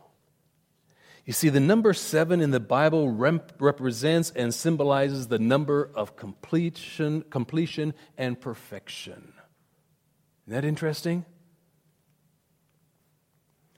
You 1.24 1.32
see, 1.32 1.48
the 1.48 1.62
number 1.62 1.94
seven 1.94 2.42
in 2.42 2.52
the 2.52 2.60
Bible 2.60 3.10
rep- 3.10 3.54
represents 3.58 4.30
and 4.32 4.54
symbolizes 4.54 5.30
the 5.30 5.40
number 5.40 5.90
of 5.96 6.18
completion, 6.18 7.22
completion 7.30 7.94
and 8.18 8.38
perfection. 8.42 9.32
Isn't 10.48 10.54
that 10.62 10.66
interesting? 10.66 11.24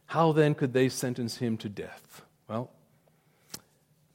How 0.08 0.32
then 0.32 0.56
could 0.56 0.74
they 0.74 0.90
sentence 0.90 1.38
him 1.38 1.56
to 1.58 1.70
death? 1.70 2.24
Well, 2.48 2.72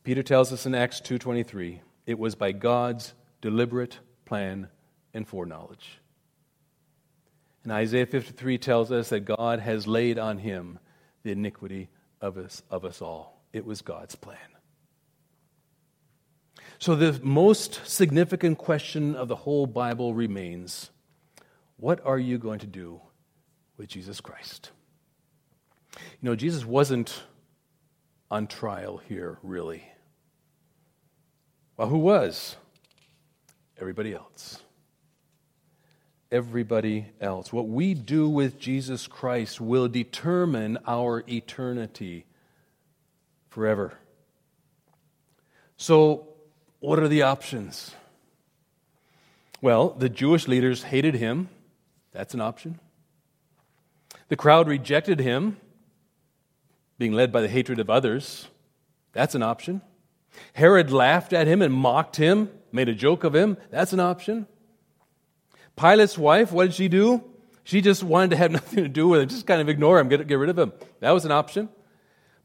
Peter 0.04 0.22
tells 0.22 0.52
us 0.52 0.66
in 0.66 0.74
Acts 0.74 1.00
2:23, 1.00 1.80
it 2.06 2.18
was 2.18 2.34
by 2.34 2.52
God's 2.52 3.14
deliberate 3.40 4.00
plan 4.24 4.68
and 5.14 5.26
foreknowledge. 5.26 6.00
And 7.64 7.72
Isaiah 7.72 8.06
53 8.06 8.58
tells 8.58 8.90
us 8.92 9.10
that 9.10 9.20
God 9.20 9.60
has 9.60 9.86
laid 9.86 10.18
on 10.18 10.38
him 10.38 10.78
the 11.22 11.32
iniquity 11.32 11.88
of 12.20 12.36
us, 12.36 12.62
of 12.70 12.84
us 12.84 13.02
all. 13.02 13.42
It 13.52 13.64
was 13.64 13.82
God's 13.82 14.14
plan. 14.14 14.38
So, 16.78 16.94
the 16.94 17.18
most 17.22 17.86
significant 17.86 18.58
question 18.58 19.16
of 19.16 19.28
the 19.28 19.36
whole 19.36 19.66
Bible 19.66 20.14
remains 20.14 20.90
what 21.76 22.04
are 22.04 22.18
you 22.18 22.38
going 22.38 22.60
to 22.60 22.66
do 22.66 23.00
with 23.76 23.88
Jesus 23.88 24.20
Christ? 24.20 24.70
You 25.94 26.30
know, 26.30 26.36
Jesus 26.36 26.64
wasn't 26.64 27.22
on 28.30 28.46
trial 28.46 28.98
here, 29.08 29.38
really. 29.42 29.84
Well, 31.76 31.88
who 31.88 31.98
was? 31.98 32.56
Everybody 33.78 34.12
else. 34.12 34.60
Everybody 36.30 37.06
else. 37.20 37.52
What 37.52 37.68
we 37.68 37.94
do 37.94 38.28
with 38.28 38.58
Jesus 38.58 39.06
Christ 39.06 39.60
will 39.60 39.88
determine 39.88 40.78
our 40.86 41.24
eternity 41.28 42.26
forever. 43.48 43.94
So, 45.76 46.28
what 46.80 46.98
are 46.98 47.08
the 47.08 47.22
options? 47.22 47.94
Well, 49.60 49.90
the 49.90 50.08
Jewish 50.08 50.46
leaders 50.46 50.82
hated 50.82 51.14
him. 51.14 51.48
That's 52.12 52.34
an 52.34 52.40
option. 52.40 52.78
The 54.28 54.36
crowd 54.36 54.68
rejected 54.68 55.20
him 55.20 55.56
being 56.98 57.12
led 57.12 57.32
by 57.32 57.40
the 57.40 57.48
hatred 57.48 57.78
of 57.78 57.88
others. 57.88 58.48
That's 59.12 59.34
an 59.34 59.42
option. 59.42 59.80
Herod 60.52 60.90
laughed 60.90 61.32
at 61.32 61.46
him 61.46 61.62
and 61.62 61.72
mocked 61.72 62.16
him, 62.16 62.50
made 62.72 62.88
a 62.88 62.94
joke 62.94 63.24
of 63.24 63.34
him. 63.34 63.56
That's 63.70 63.92
an 63.92 64.00
option. 64.00 64.46
Pilate's 65.76 66.18
wife, 66.18 66.52
what 66.52 66.64
did 66.64 66.74
she 66.74 66.88
do? 66.88 67.22
She 67.64 67.80
just 67.80 68.02
wanted 68.02 68.30
to 68.30 68.36
have 68.36 68.50
nothing 68.58 68.82
to 68.82 68.88
do 68.88 69.08
with 69.08 69.22
him, 69.22 69.28
just 69.28 69.46
kind 69.46 69.60
of 69.60 69.68
ignore 69.68 69.98
him, 69.98 70.08
get, 70.08 70.26
get 70.26 70.34
rid 70.34 70.50
of 70.50 70.58
him. 70.58 70.72
That 71.00 71.12
was 71.12 71.24
an 71.24 71.32
option. 71.32 71.68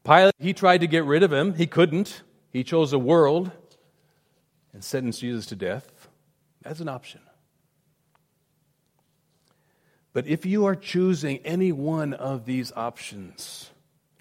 Pilate, 0.04 0.34
he 0.38 0.52
tried 0.52 0.82
to 0.82 0.86
get 0.86 1.04
rid 1.04 1.22
of 1.22 1.32
him. 1.32 1.54
He 1.54 1.66
couldn't. 1.66 2.22
He 2.50 2.62
chose 2.62 2.92
a 2.92 2.98
world 2.98 3.50
and 4.72 4.84
sentenced 4.84 5.20
Jesus 5.20 5.46
to 5.46 5.56
death. 5.56 6.08
That's 6.62 6.80
an 6.80 6.88
option. 6.88 7.20
But 10.12 10.26
if 10.26 10.46
you 10.46 10.66
are 10.66 10.76
choosing 10.76 11.38
any 11.38 11.72
one 11.72 12.14
of 12.14 12.44
these 12.44 12.70
options, 12.76 13.70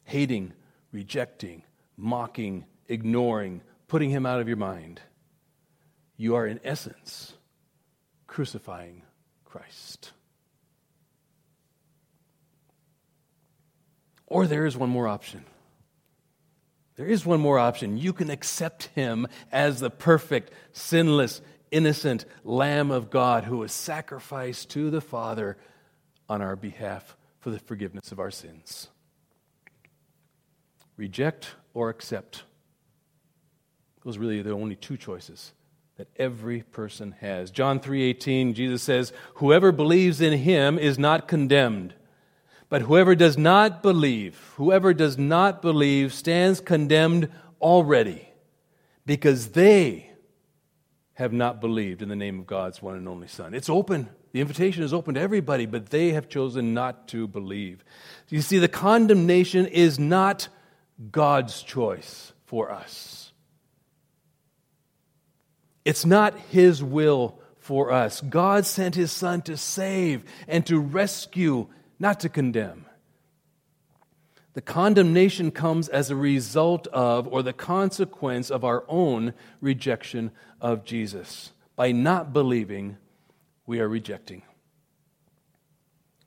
hating, 0.06 0.54
rejecting, 0.91 1.64
mocking, 1.97 2.66
ignoring, 2.88 3.62
putting 3.88 4.10
him 4.10 4.26
out 4.26 4.39
of 4.39 4.47
your 4.47 4.58
mind, 4.58 5.01
you 6.18 6.36
are 6.36 6.47
in 6.47 6.60
essence 6.64 7.34
crucifying 8.28 9.04
Christ. 9.45 10.12
Or 14.26 14.47
there 14.47 14.66
is 14.66 14.76
one 14.76 14.89
more 14.89 15.08
option. 15.08 15.45
There 16.95 17.06
is 17.06 17.26
one 17.26 17.39
more 17.39 17.60
option. 17.60 17.97
You 17.97 18.14
can 18.14 18.30
accept 18.30 18.86
him 18.95 19.28
as 19.51 19.80
the 19.80 19.89
perfect, 19.89 20.51
sinless, 20.72 21.41
innocent 21.72 22.26
Lamb 22.43 22.91
of 22.91 23.10
God 23.10 23.43
who 23.43 23.58
was 23.58 23.72
sacrificed 23.72 24.70
to 24.72 24.89
the 24.89 25.01
Father 25.01 25.58
on 26.30 26.41
our 26.41 26.56
behalf 26.56 27.18
for 27.39 27.49
the 27.49 27.60
forgiveness 27.60 28.12
of 28.12 28.20
our 28.20 28.32
sins 28.32 28.89
reject 30.98 31.56
or 31.74 31.89
accept. 31.89 32.44
Those 34.04 34.18
are 34.18 34.22
really 34.22 34.41
the 34.41 34.52
only 34.52 34.76
two 34.76 34.98
choices 34.98 35.54
that 35.98 36.08
every 36.18 36.64
person 36.64 37.14
has. 37.20 37.52
John 37.52 37.80
3:18 37.80 38.54
Jesus 38.54 38.82
says, 38.82 39.14
"Whoever 39.36 39.72
believes 39.72 40.22
in 40.22 40.39
him 40.39 40.78
is 40.78 41.00
not 41.00 41.28
condemned, 41.28 41.94
but 42.68 42.84
whoever 42.84 43.16
does 43.16 43.38
not 43.38 43.84
believe, 43.84 44.54
whoever 44.58 44.94
does 44.94 45.18
not 45.18 45.62
believe 45.62 46.14
stands 46.14 46.60
condemned 46.60 47.30
already, 47.62 48.30
because 49.06 49.50
they 49.50 50.10
have 51.14 51.32
not 51.32 51.62
believed 51.62 52.02
in 52.02 52.10
the 52.10 52.16
name 52.16 52.39
of 52.39 52.48
God's 52.48 52.82
one 52.82 52.96
and 52.96 53.08
only 53.08 53.28
Son." 53.28 53.54
It's 53.54 53.70
open. 53.70 54.10
The 54.32 54.41
invitation 54.41 54.84
is 54.84 54.94
open 54.94 55.14
to 55.14 55.22
everybody, 55.22 55.68
but 55.68 55.91
they 55.91 56.10
have 56.14 56.28
chosen 56.28 56.74
not 56.74 57.08
to 57.10 57.28
believe. 57.28 57.86
You 58.30 58.41
see, 58.41 58.58
the 58.58 58.68
condemnation 58.68 59.68
is 59.68 60.00
not 60.00 60.50
God's 61.12 61.62
choice 61.62 62.34
for 62.46 62.72
us. 62.72 63.32
It's 65.86 66.06
not 66.06 66.38
His 66.52 66.84
will 66.84 67.39
for 67.58 67.91
us. 67.91 68.22
God 68.22 68.66
sent 68.66 68.96
His 68.96 69.12
Son 69.12 69.41
to 69.44 69.58
save 69.58 70.24
and 70.48 70.66
to 70.68 70.80
rescue, 70.80 71.68
not 72.00 72.20
to 72.22 72.30
condemn. 72.30 72.86
The 74.54 74.62
condemnation 74.62 75.50
comes 75.50 75.89
as 75.89 76.12
a 76.12 76.16
result 76.16 76.86
of 76.88 77.28
or 77.28 77.41
the 77.41 77.54
consequence 77.54 78.52
of 78.52 78.64
our 78.64 78.84
own 78.88 79.34
rejection 79.62 80.32
of 80.62 80.86
Jesus. 80.86 81.52
By 81.76 81.91
not 81.91 82.34
believing, 82.34 82.98
we 83.66 83.80
are 83.80 83.88
rejecting. 83.88 84.44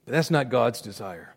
But 0.04 0.12
that's 0.12 0.30
not 0.30 0.50
God's 0.50 0.80
desire. 0.80 1.35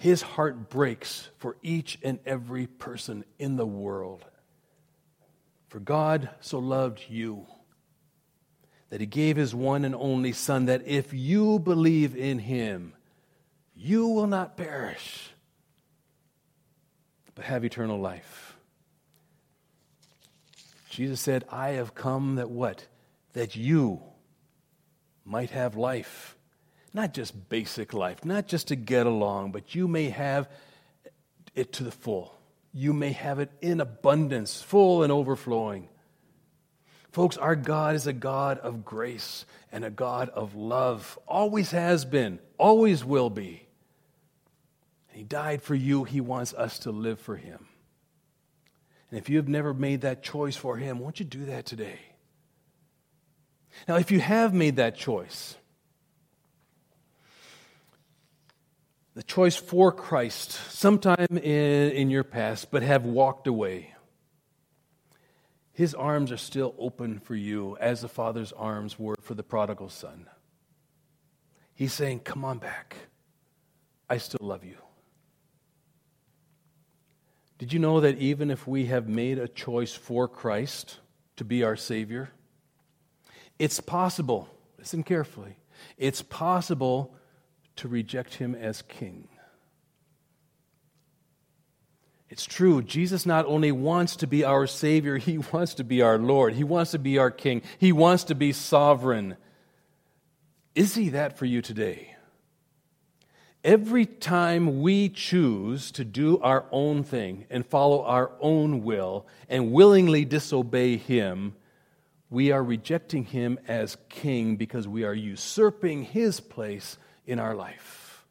His 0.00 0.22
heart 0.22 0.70
breaks 0.70 1.28
for 1.36 1.58
each 1.62 1.98
and 2.02 2.20
every 2.24 2.66
person 2.66 3.22
in 3.38 3.56
the 3.56 3.66
world. 3.66 4.24
For 5.68 5.78
God 5.78 6.30
so 6.40 6.58
loved 6.58 7.04
you 7.10 7.46
that 8.88 9.02
he 9.02 9.06
gave 9.06 9.36
his 9.36 9.54
one 9.54 9.84
and 9.84 9.94
only 9.94 10.32
Son, 10.32 10.64
that 10.64 10.86
if 10.86 11.12
you 11.12 11.58
believe 11.58 12.16
in 12.16 12.38
him, 12.38 12.94
you 13.76 14.08
will 14.08 14.26
not 14.26 14.56
perish, 14.56 15.32
but 17.34 17.44
have 17.44 17.62
eternal 17.62 18.00
life. 18.00 18.56
Jesus 20.88 21.20
said, 21.20 21.44
I 21.50 21.72
have 21.72 21.94
come 21.94 22.36
that 22.36 22.50
what? 22.50 22.86
That 23.34 23.54
you 23.54 24.00
might 25.26 25.50
have 25.50 25.76
life 25.76 26.38
not 26.92 27.14
just 27.14 27.48
basic 27.48 27.92
life, 27.94 28.24
not 28.24 28.46
just 28.46 28.68
to 28.68 28.76
get 28.76 29.06
along, 29.06 29.52
but 29.52 29.74
you 29.74 29.86
may 29.86 30.10
have 30.10 30.48
it 31.54 31.72
to 31.74 31.84
the 31.84 31.90
full. 31.90 32.36
You 32.72 32.92
may 32.92 33.12
have 33.12 33.38
it 33.38 33.50
in 33.60 33.80
abundance, 33.80 34.62
full 34.62 35.02
and 35.02 35.12
overflowing. 35.12 35.88
Folks, 37.12 37.36
our 37.36 37.56
God 37.56 37.96
is 37.96 38.06
a 38.06 38.12
God 38.12 38.58
of 38.58 38.84
grace 38.84 39.44
and 39.72 39.84
a 39.84 39.90
God 39.90 40.28
of 40.28 40.54
love. 40.54 41.18
Always 41.26 41.72
has 41.72 42.04
been, 42.04 42.38
always 42.56 43.04
will 43.04 43.30
be. 43.30 43.66
He 45.08 45.24
died 45.24 45.62
for 45.62 45.74
you. 45.74 46.04
He 46.04 46.20
wants 46.20 46.54
us 46.54 46.78
to 46.80 46.92
live 46.92 47.18
for 47.18 47.36
Him. 47.36 47.66
And 49.10 49.18
if 49.18 49.28
you 49.28 49.38
have 49.38 49.48
never 49.48 49.74
made 49.74 50.02
that 50.02 50.22
choice 50.22 50.54
for 50.54 50.76
Him, 50.76 51.00
won't 51.00 51.18
you 51.18 51.26
do 51.26 51.46
that 51.46 51.66
today? 51.66 51.98
Now, 53.88 53.96
if 53.96 54.12
you 54.12 54.20
have 54.20 54.54
made 54.54 54.76
that 54.76 54.96
choice, 54.96 55.56
the 59.20 59.24
choice 59.24 59.54
for 59.54 59.92
Christ 59.92 60.52
sometime 60.70 61.26
in, 61.30 61.90
in 61.90 62.08
your 62.08 62.24
past, 62.24 62.70
but 62.70 62.82
have 62.82 63.04
walked 63.04 63.46
away. 63.46 63.92
His 65.74 65.94
arms 65.94 66.32
are 66.32 66.38
still 66.38 66.74
open 66.78 67.18
for 67.18 67.34
you 67.34 67.76
as 67.82 68.00
the 68.00 68.08
Father's 68.08 68.50
arms 68.52 68.98
were 68.98 69.16
for 69.20 69.34
the 69.34 69.42
prodigal 69.42 69.90
son. 69.90 70.26
He's 71.74 71.92
saying, 71.92 72.20
Come 72.20 72.46
on 72.46 72.60
back. 72.60 72.96
I 74.08 74.16
still 74.16 74.40
love 74.40 74.64
you. 74.64 74.78
Did 77.58 77.74
you 77.74 77.78
know 77.78 78.00
that 78.00 78.16
even 78.16 78.50
if 78.50 78.66
we 78.66 78.86
have 78.86 79.06
made 79.06 79.38
a 79.38 79.48
choice 79.48 79.92
for 79.92 80.28
Christ 80.28 80.98
to 81.36 81.44
be 81.44 81.62
our 81.62 81.76
Savior, 81.76 82.30
it's 83.58 83.80
possible, 83.80 84.48
listen 84.78 85.02
carefully, 85.02 85.58
it's 85.98 86.22
possible 86.22 87.14
to 87.80 87.88
reject 87.88 88.34
him 88.34 88.54
as 88.54 88.82
king. 88.82 89.28
It's 92.28 92.44
true, 92.44 92.80
Jesus 92.80 93.26
not 93.26 93.44
only 93.46 93.72
wants 93.72 94.16
to 94.16 94.26
be 94.28 94.44
our 94.44 94.66
Savior, 94.68 95.16
He 95.16 95.38
wants 95.52 95.74
to 95.74 95.84
be 95.84 96.00
our 96.00 96.16
Lord. 96.16 96.54
He 96.54 96.62
wants 96.62 96.92
to 96.92 96.98
be 96.98 97.18
our 97.18 97.30
King. 97.30 97.62
He 97.78 97.90
wants 97.90 98.24
to 98.24 98.36
be 98.36 98.52
sovereign. 98.52 99.36
Is 100.76 100.94
He 100.94 101.08
that 101.08 101.36
for 101.36 101.44
you 101.44 101.60
today? 101.60 102.14
Every 103.64 104.06
time 104.06 104.80
we 104.80 105.08
choose 105.08 105.90
to 105.92 106.04
do 106.04 106.38
our 106.38 106.66
own 106.70 107.02
thing 107.02 107.46
and 107.50 107.66
follow 107.66 108.04
our 108.04 108.30
own 108.40 108.84
will 108.84 109.26
and 109.48 109.72
willingly 109.72 110.24
disobey 110.24 110.98
Him, 110.98 111.56
we 112.30 112.52
are 112.52 112.62
rejecting 112.62 113.24
Him 113.24 113.58
as 113.66 113.96
King 114.08 114.54
because 114.54 114.86
we 114.86 115.02
are 115.02 115.12
usurping 115.14 116.04
His 116.04 116.38
place 116.38 116.96
in 117.26 117.38
our 117.38 117.54
life. 117.54 118.24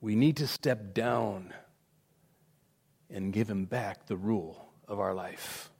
We 0.00 0.16
need 0.16 0.38
to 0.38 0.46
step 0.46 0.94
down 0.94 1.54
and 3.08 3.32
give 3.32 3.48
him 3.48 3.66
back 3.66 4.06
the 4.06 4.16
rule 4.16 4.72
of 4.88 4.98
our 4.98 5.14
life. 5.14 5.70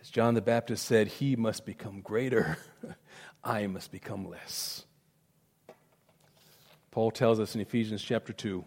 As 0.00 0.10
John 0.10 0.34
the 0.34 0.42
Baptist 0.42 0.84
said, 0.84 1.08
He 1.08 1.36
must 1.36 1.64
become 1.64 2.00
greater, 2.00 2.58
I 3.44 3.66
must 3.66 3.92
become 3.92 4.28
less. 4.28 4.84
Paul 6.90 7.10
tells 7.10 7.38
us 7.38 7.54
in 7.54 7.60
Ephesians 7.60 8.02
chapter 8.02 8.32
2, 8.32 8.64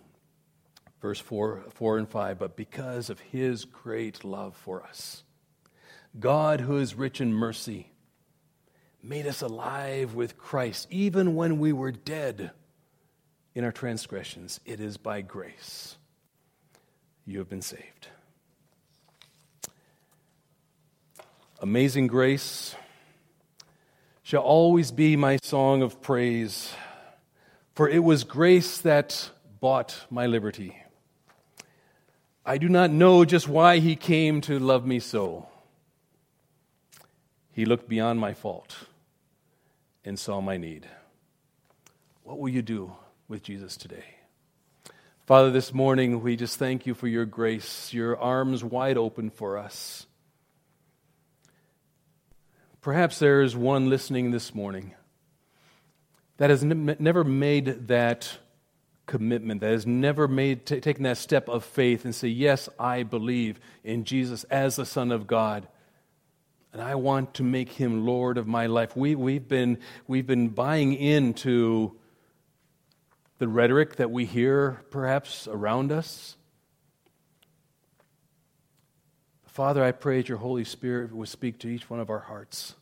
verse 1.02 1.20
4, 1.20 1.66
4 1.70 1.98
and 1.98 2.10
5, 2.10 2.40
but 2.40 2.56
because 2.56 3.10
of 3.10 3.20
his 3.20 3.66
great 3.66 4.24
love 4.24 4.56
for 4.56 4.84
us, 4.84 5.24
God, 6.20 6.62
who 6.62 6.78
is 6.78 6.96
rich 6.96 7.20
in 7.20 7.34
mercy, 7.34 7.93
made 9.04 9.28
us 9.28 9.42
alive 9.42 10.16
with 10.16 10.38
Christ, 10.38 10.88
even 10.90 11.36
when 11.36 11.60
we 11.60 11.74
were 11.74 11.92
dead 11.92 12.52
in 13.54 13.66
our 13.66 13.72
transgressions. 13.72 14.62
It 14.66 14.80
is 14.80 14.96
by 14.96 15.22
grace 15.22 15.98
you 17.26 17.40
have 17.40 17.50
been 17.50 17.62
saved. 17.62 18.08
Amazing 21.62 22.08
grace 22.08 22.76
shall 24.24 24.42
always 24.42 24.92
be 24.92 25.18
my 25.18 25.38
song 25.44 25.82
of 25.82 26.02
praise, 26.02 26.74
for 27.76 27.90
it 27.90 28.04
was 28.04 28.24
grace 28.24 28.80
that 28.80 29.30
bought 29.60 30.06
my 30.10 30.28
liberty. 30.28 30.78
I 32.46 32.58
do 32.58 32.68
not 32.70 32.90
know 32.90 33.24
just 33.26 33.48
why 33.48 33.80
he 33.80 33.96
came 33.96 34.42
to 34.42 34.60
love 34.60 34.86
me 34.86 35.00
so. 35.00 35.48
He 37.52 37.66
looked 37.66 37.88
beyond 37.88 38.20
my 38.20 38.34
fault 38.34 38.76
and 40.06 40.18
saw 40.20 40.42
my 40.42 40.58
need. 40.58 40.88
What 42.24 42.40
will 42.40 42.50
you 42.50 42.62
do 42.62 42.94
with 43.28 43.44
Jesus 43.44 43.78
today? 43.78 44.06
Father, 45.26 45.52
this 45.52 45.74
morning 45.74 46.22
we 46.22 46.36
just 46.36 46.60
thank 46.60 46.86
you 46.86 46.94
for 46.94 47.08
your 47.08 47.26
grace, 47.26 47.94
your 47.94 48.20
arms 48.20 48.64
wide 48.64 48.98
open 48.98 49.30
for 49.30 49.58
us. 49.58 50.06
Perhaps 52.82 53.20
there 53.20 53.42
is 53.42 53.56
one 53.56 53.90
listening 53.90 54.32
this 54.32 54.54
morning 54.54 54.94
that 56.38 56.50
has 56.50 56.64
never 56.64 57.24
made 57.24 57.88
that 57.88 58.38
commitment, 59.06 59.62
that 59.62 59.72
has 59.72 59.88
never 59.88 60.28
made 60.28 60.66
t- 60.66 60.82
taken 60.82 61.04
that 61.04 61.18
step 61.18 61.48
of 61.48 61.64
faith 61.64 62.04
and 62.04 62.14
say, 62.14 62.28
"Yes, 62.28 62.68
I 62.78 63.04
believe 63.04 63.60
in 63.84 64.04
Jesus 64.04 64.44
as 64.46 64.76
the 64.76 64.86
Son 64.86 65.12
of 65.12 65.28
God." 65.28 65.68
And 66.74 66.82
I 66.82 66.96
want 66.96 67.36
to 67.36 67.44
make 67.44 67.70
him 67.70 68.04
Lord 68.06 68.40
of 68.40 68.48
my 68.48 68.66
life. 68.66 68.98
We, 68.98 69.14
we've, 69.14 69.48
been, 69.48 69.78
we've 70.08 70.26
been 70.26 70.50
buying 70.50 70.94
into 70.94 71.96
the 73.38 73.48
rhetoric 73.48 73.98
that 73.98 74.10
we 74.10 74.26
hear 74.26 74.82
perhaps 74.90 75.48
around 75.48 75.92
us. 75.92 76.36
Father, 79.46 79.84
I 79.84 79.92
pray 79.92 80.18
that 80.18 80.30
your 80.30 80.40
Holy 80.40 80.64
Spirit 80.64 81.14
would 81.14 81.30
speak 81.30 81.60
to 81.60 81.68
each 81.68 81.92
one 81.92 82.00
of 82.00 82.10
our 82.10 82.22
hearts. 82.22 82.74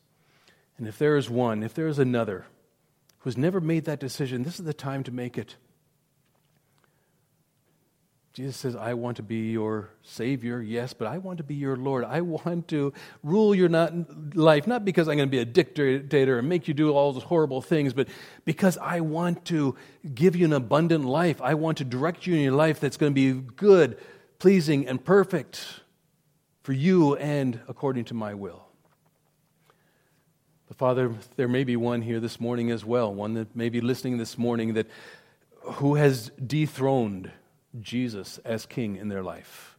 And 0.77 0.87
if 0.87 0.97
there 0.97 1.17
is 1.17 1.29
one, 1.29 1.61
if 1.61 1.73
there 1.73 1.87
is 1.87 1.99
another 1.99 2.45
who 3.19 3.29
has 3.29 3.37
never 3.37 3.59
made 3.59 3.83
that 3.85 3.99
decision, 3.99 4.43
this 4.43 4.57
is 4.57 4.65
the 4.65 4.73
time 4.73 5.03
to 5.03 5.11
make 5.11 5.37
it. 5.37 5.57
Jesus 8.33 8.55
says, 8.55 8.77
I 8.77 8.93
want 8.93 9.17
to 9.17 9.23
be 9.23 9.51
your 9.51 9.89
Savior, 10.03 10.61
yes, 10.61 10.93
but 10.93 11.05
I 11.05 11.17
want 11.17 11.39
to 11.39 11.43
be 11.43 11.55
your 11.55 11.75
Lord. 11.75 12.05
I 12.05 12.21
want 12.21 12.69
to 12.69 12.93
rule 13.23 13.53
your 13.53 13.67
not, 13.67 14.35
life, 14.35 14.67
not 14.67 14.85
because 14.85 15.09
I'm 15.09 15.17
going 15.17 15.27
to 15.27 15.31
be 15.31 15.39
a 15.39 15.45
dictator 15.45 16.39
and 16.39 16.47
make 16.47 16.65
you 16.65 16.73
do 16.73 16.93
all 16.93 17.11
those 17.11 17.23
horrible 17.23 17.61
things, 17.61 17.93
but 17.93 18.07
because 18.45 18.77
I 18.77 19.01
want 19.01 19.43
to 19.45 19.75
give 20.15 20.37
you 20.37 20.45
an 20.45 20.53
abundant 20.53 21.03
life. 21.03 21.41
I 21.41 21.55
want 21.55 21.79
to 21.79 21.83
direct 21.83 22.25
you 22.25 22.33
in 22.33 22.41
your 22.41 22.53
life 22.53 22.79
that's 22.79 22.95
going 22.95 23.13
to 23.13 23.13
be 23.13 23.33
good, 23.33 23.97
pleasing, 24.39 24.87
and 24.87 25.03
perfect 25.03 25.81
for 26.63 26.71
you 26.71 27.17
and 27.17 27.59
according 27.67 28.05
to 28.05 28.13
my 28.13 28.33
will. 28.33 28.65
But 30.69 30.77
Father, 30.77 31.13
there 31.35 31.49
may 31.49 31.65
be 31.65 31.75
one 31.75 32.01
here 32.01 32.21
this 32.21 32.39
morning 32.39 32.71
as 32.71 32.85
well, 32.85 33.13
one 33.13 33.33
that 33.33 33.53
may 33.57 33.67
be 33.67 33.81
listening 33.81 34.19
this 34.19 34.37
morning 34.37 34.75
that 34.75 34.87
who 35.63 35.95
has 35.95 36.31
dethroned 36.47 37.29
Jesus 37.79 38.39
as 38.39 38.65
king 38.65 38.95
in 38.97 39.07
their 39.07 39.23
life. 39.23 39.77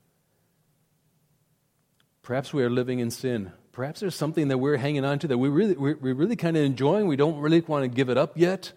Perhaps 2.23 2.55
we 2.55 2.63
are 2.63 2.71
living 2.71 3.01
in 3.01 3.11
sin. 3.11 3.53
Perhaps 3.73 4.01
there's 4.01 4.15
something 4.15 4.49
that 4.49 4.59
we're 4.59 4.77
hanging 4.77 5.05
on 5.05 5.19
to 5.21 5.29
that 5.29 5.39
we 5.39 5.49
really, 5.49 5.75
we're, 5.75 5.97
we're 5.97 6.15
really 6.15 6.37
kind 6.37 6.57
of 6.57 6.63
enjoying. 6.63 7.07
We 7.07 7.17
don't 7.17 7.39
really 7.39 7.61
want 7.61 7.85
to 7.85 7.89
give 7.89 8.09
it 8.09 8.17
up 8.17 8.39
yet, 8.39 8.73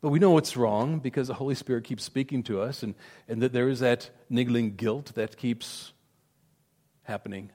but 0.00 0.10
we 0.10 0.18
know 0.18 0.38
it's 0.38 0.56
wrong 0.56 0.98
because 0.98 1.28
the 1.28 1.34
Holy 1.34 1.54
Spirit 1.54 1.84
keeps 1.84 2.02
speaking 2.02 2.42
to 2.44 2.60
us 2.60 2.82
and, 2.82 2.94
and 3.28 3.42
that 3.42 3.52
there 3.52 3.68
is 3.68 3.80
that 3.80 4.10
niggling 4.28 4.76
guilt 4.76 5.12
that 5.14 5.36
keeps 5.36 5.92
happening. 7.04 7.50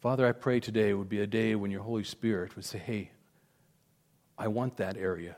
Father, 0.00 0.26
I 0.26 0.32
pray 0.32 0.60
today 0.60 0.94
would 0.94 1.08
be 1.08 1.20
a 1.20 1.26
day 1.26 1.54
when 1.54 1.70
your 1.70 1.82
Holy 1.82 2.04
Spirit 2.04 2.56
would 2.56 2.64
say, 2.64 2.78
hey, 2.78 3.10
I 4.36 4.48
want 4.48 4.78
that 4.78 4.96
area. 4.96 5.36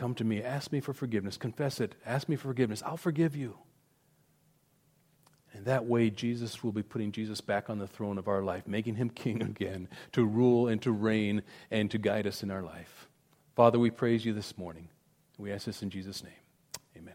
Come 0.00 0.14
to 0.14 0.24
me, 0.24 0.42
ask 0.42 0.72
me 0.72 0.80
for 0.80 0.94
forgiveness, 0.94 1.36
confess 1.36 1.78
it, 1.78 1.94
ask 2.06 2.26
me 2.26 2.34
for 2.34 2.48
forgiveness. 2.48 2.82
I'll 2.86 2.96
forgive 2.96 3.36
you. 3.36 3.58
And 5.52 5.66
that 5.66 5.84
way, 5.84 6.08
Jesus 6.08 6.64
will 6.64 6.72
be 6.72 6.82
putting 6.82 7.12
Jesus 7.12 7.42
back 7.42 7.68
on 7.68 7.78
the 7.78 7.86
throne 7.86 8.16
of 8.16 8.26
our 8.26 8.40
life, 8.40 8.66
making 8.66 8.94
him 8.94 9.10
king 9.14 9.42
again 9.42 9.88
to 10.12 10.24
rule 10.24 10.68
and 10.68 10.80
to 10.80 10.90
reign 10.90 11.42
and 11.70 11.90
to 11.90 11.98
guide 11.98 12.26
us 12.26 12.42
in 12.42 12.50
our 12.50 12.62
life. 12.62 13.08
Father, 13.54 13.78
we 13.78 13.90
praise 13.90 14.24
you 14.24 14.32
this 14.32 14.56
morning. 14.56 14.88
We 15.36 15.52
ask 15.52 15.66
this 15.66 15.82
in 15.82 15.90
Jesus' 15.90 16.24
name. 16.24 16.32
Amen. 16.96 17.14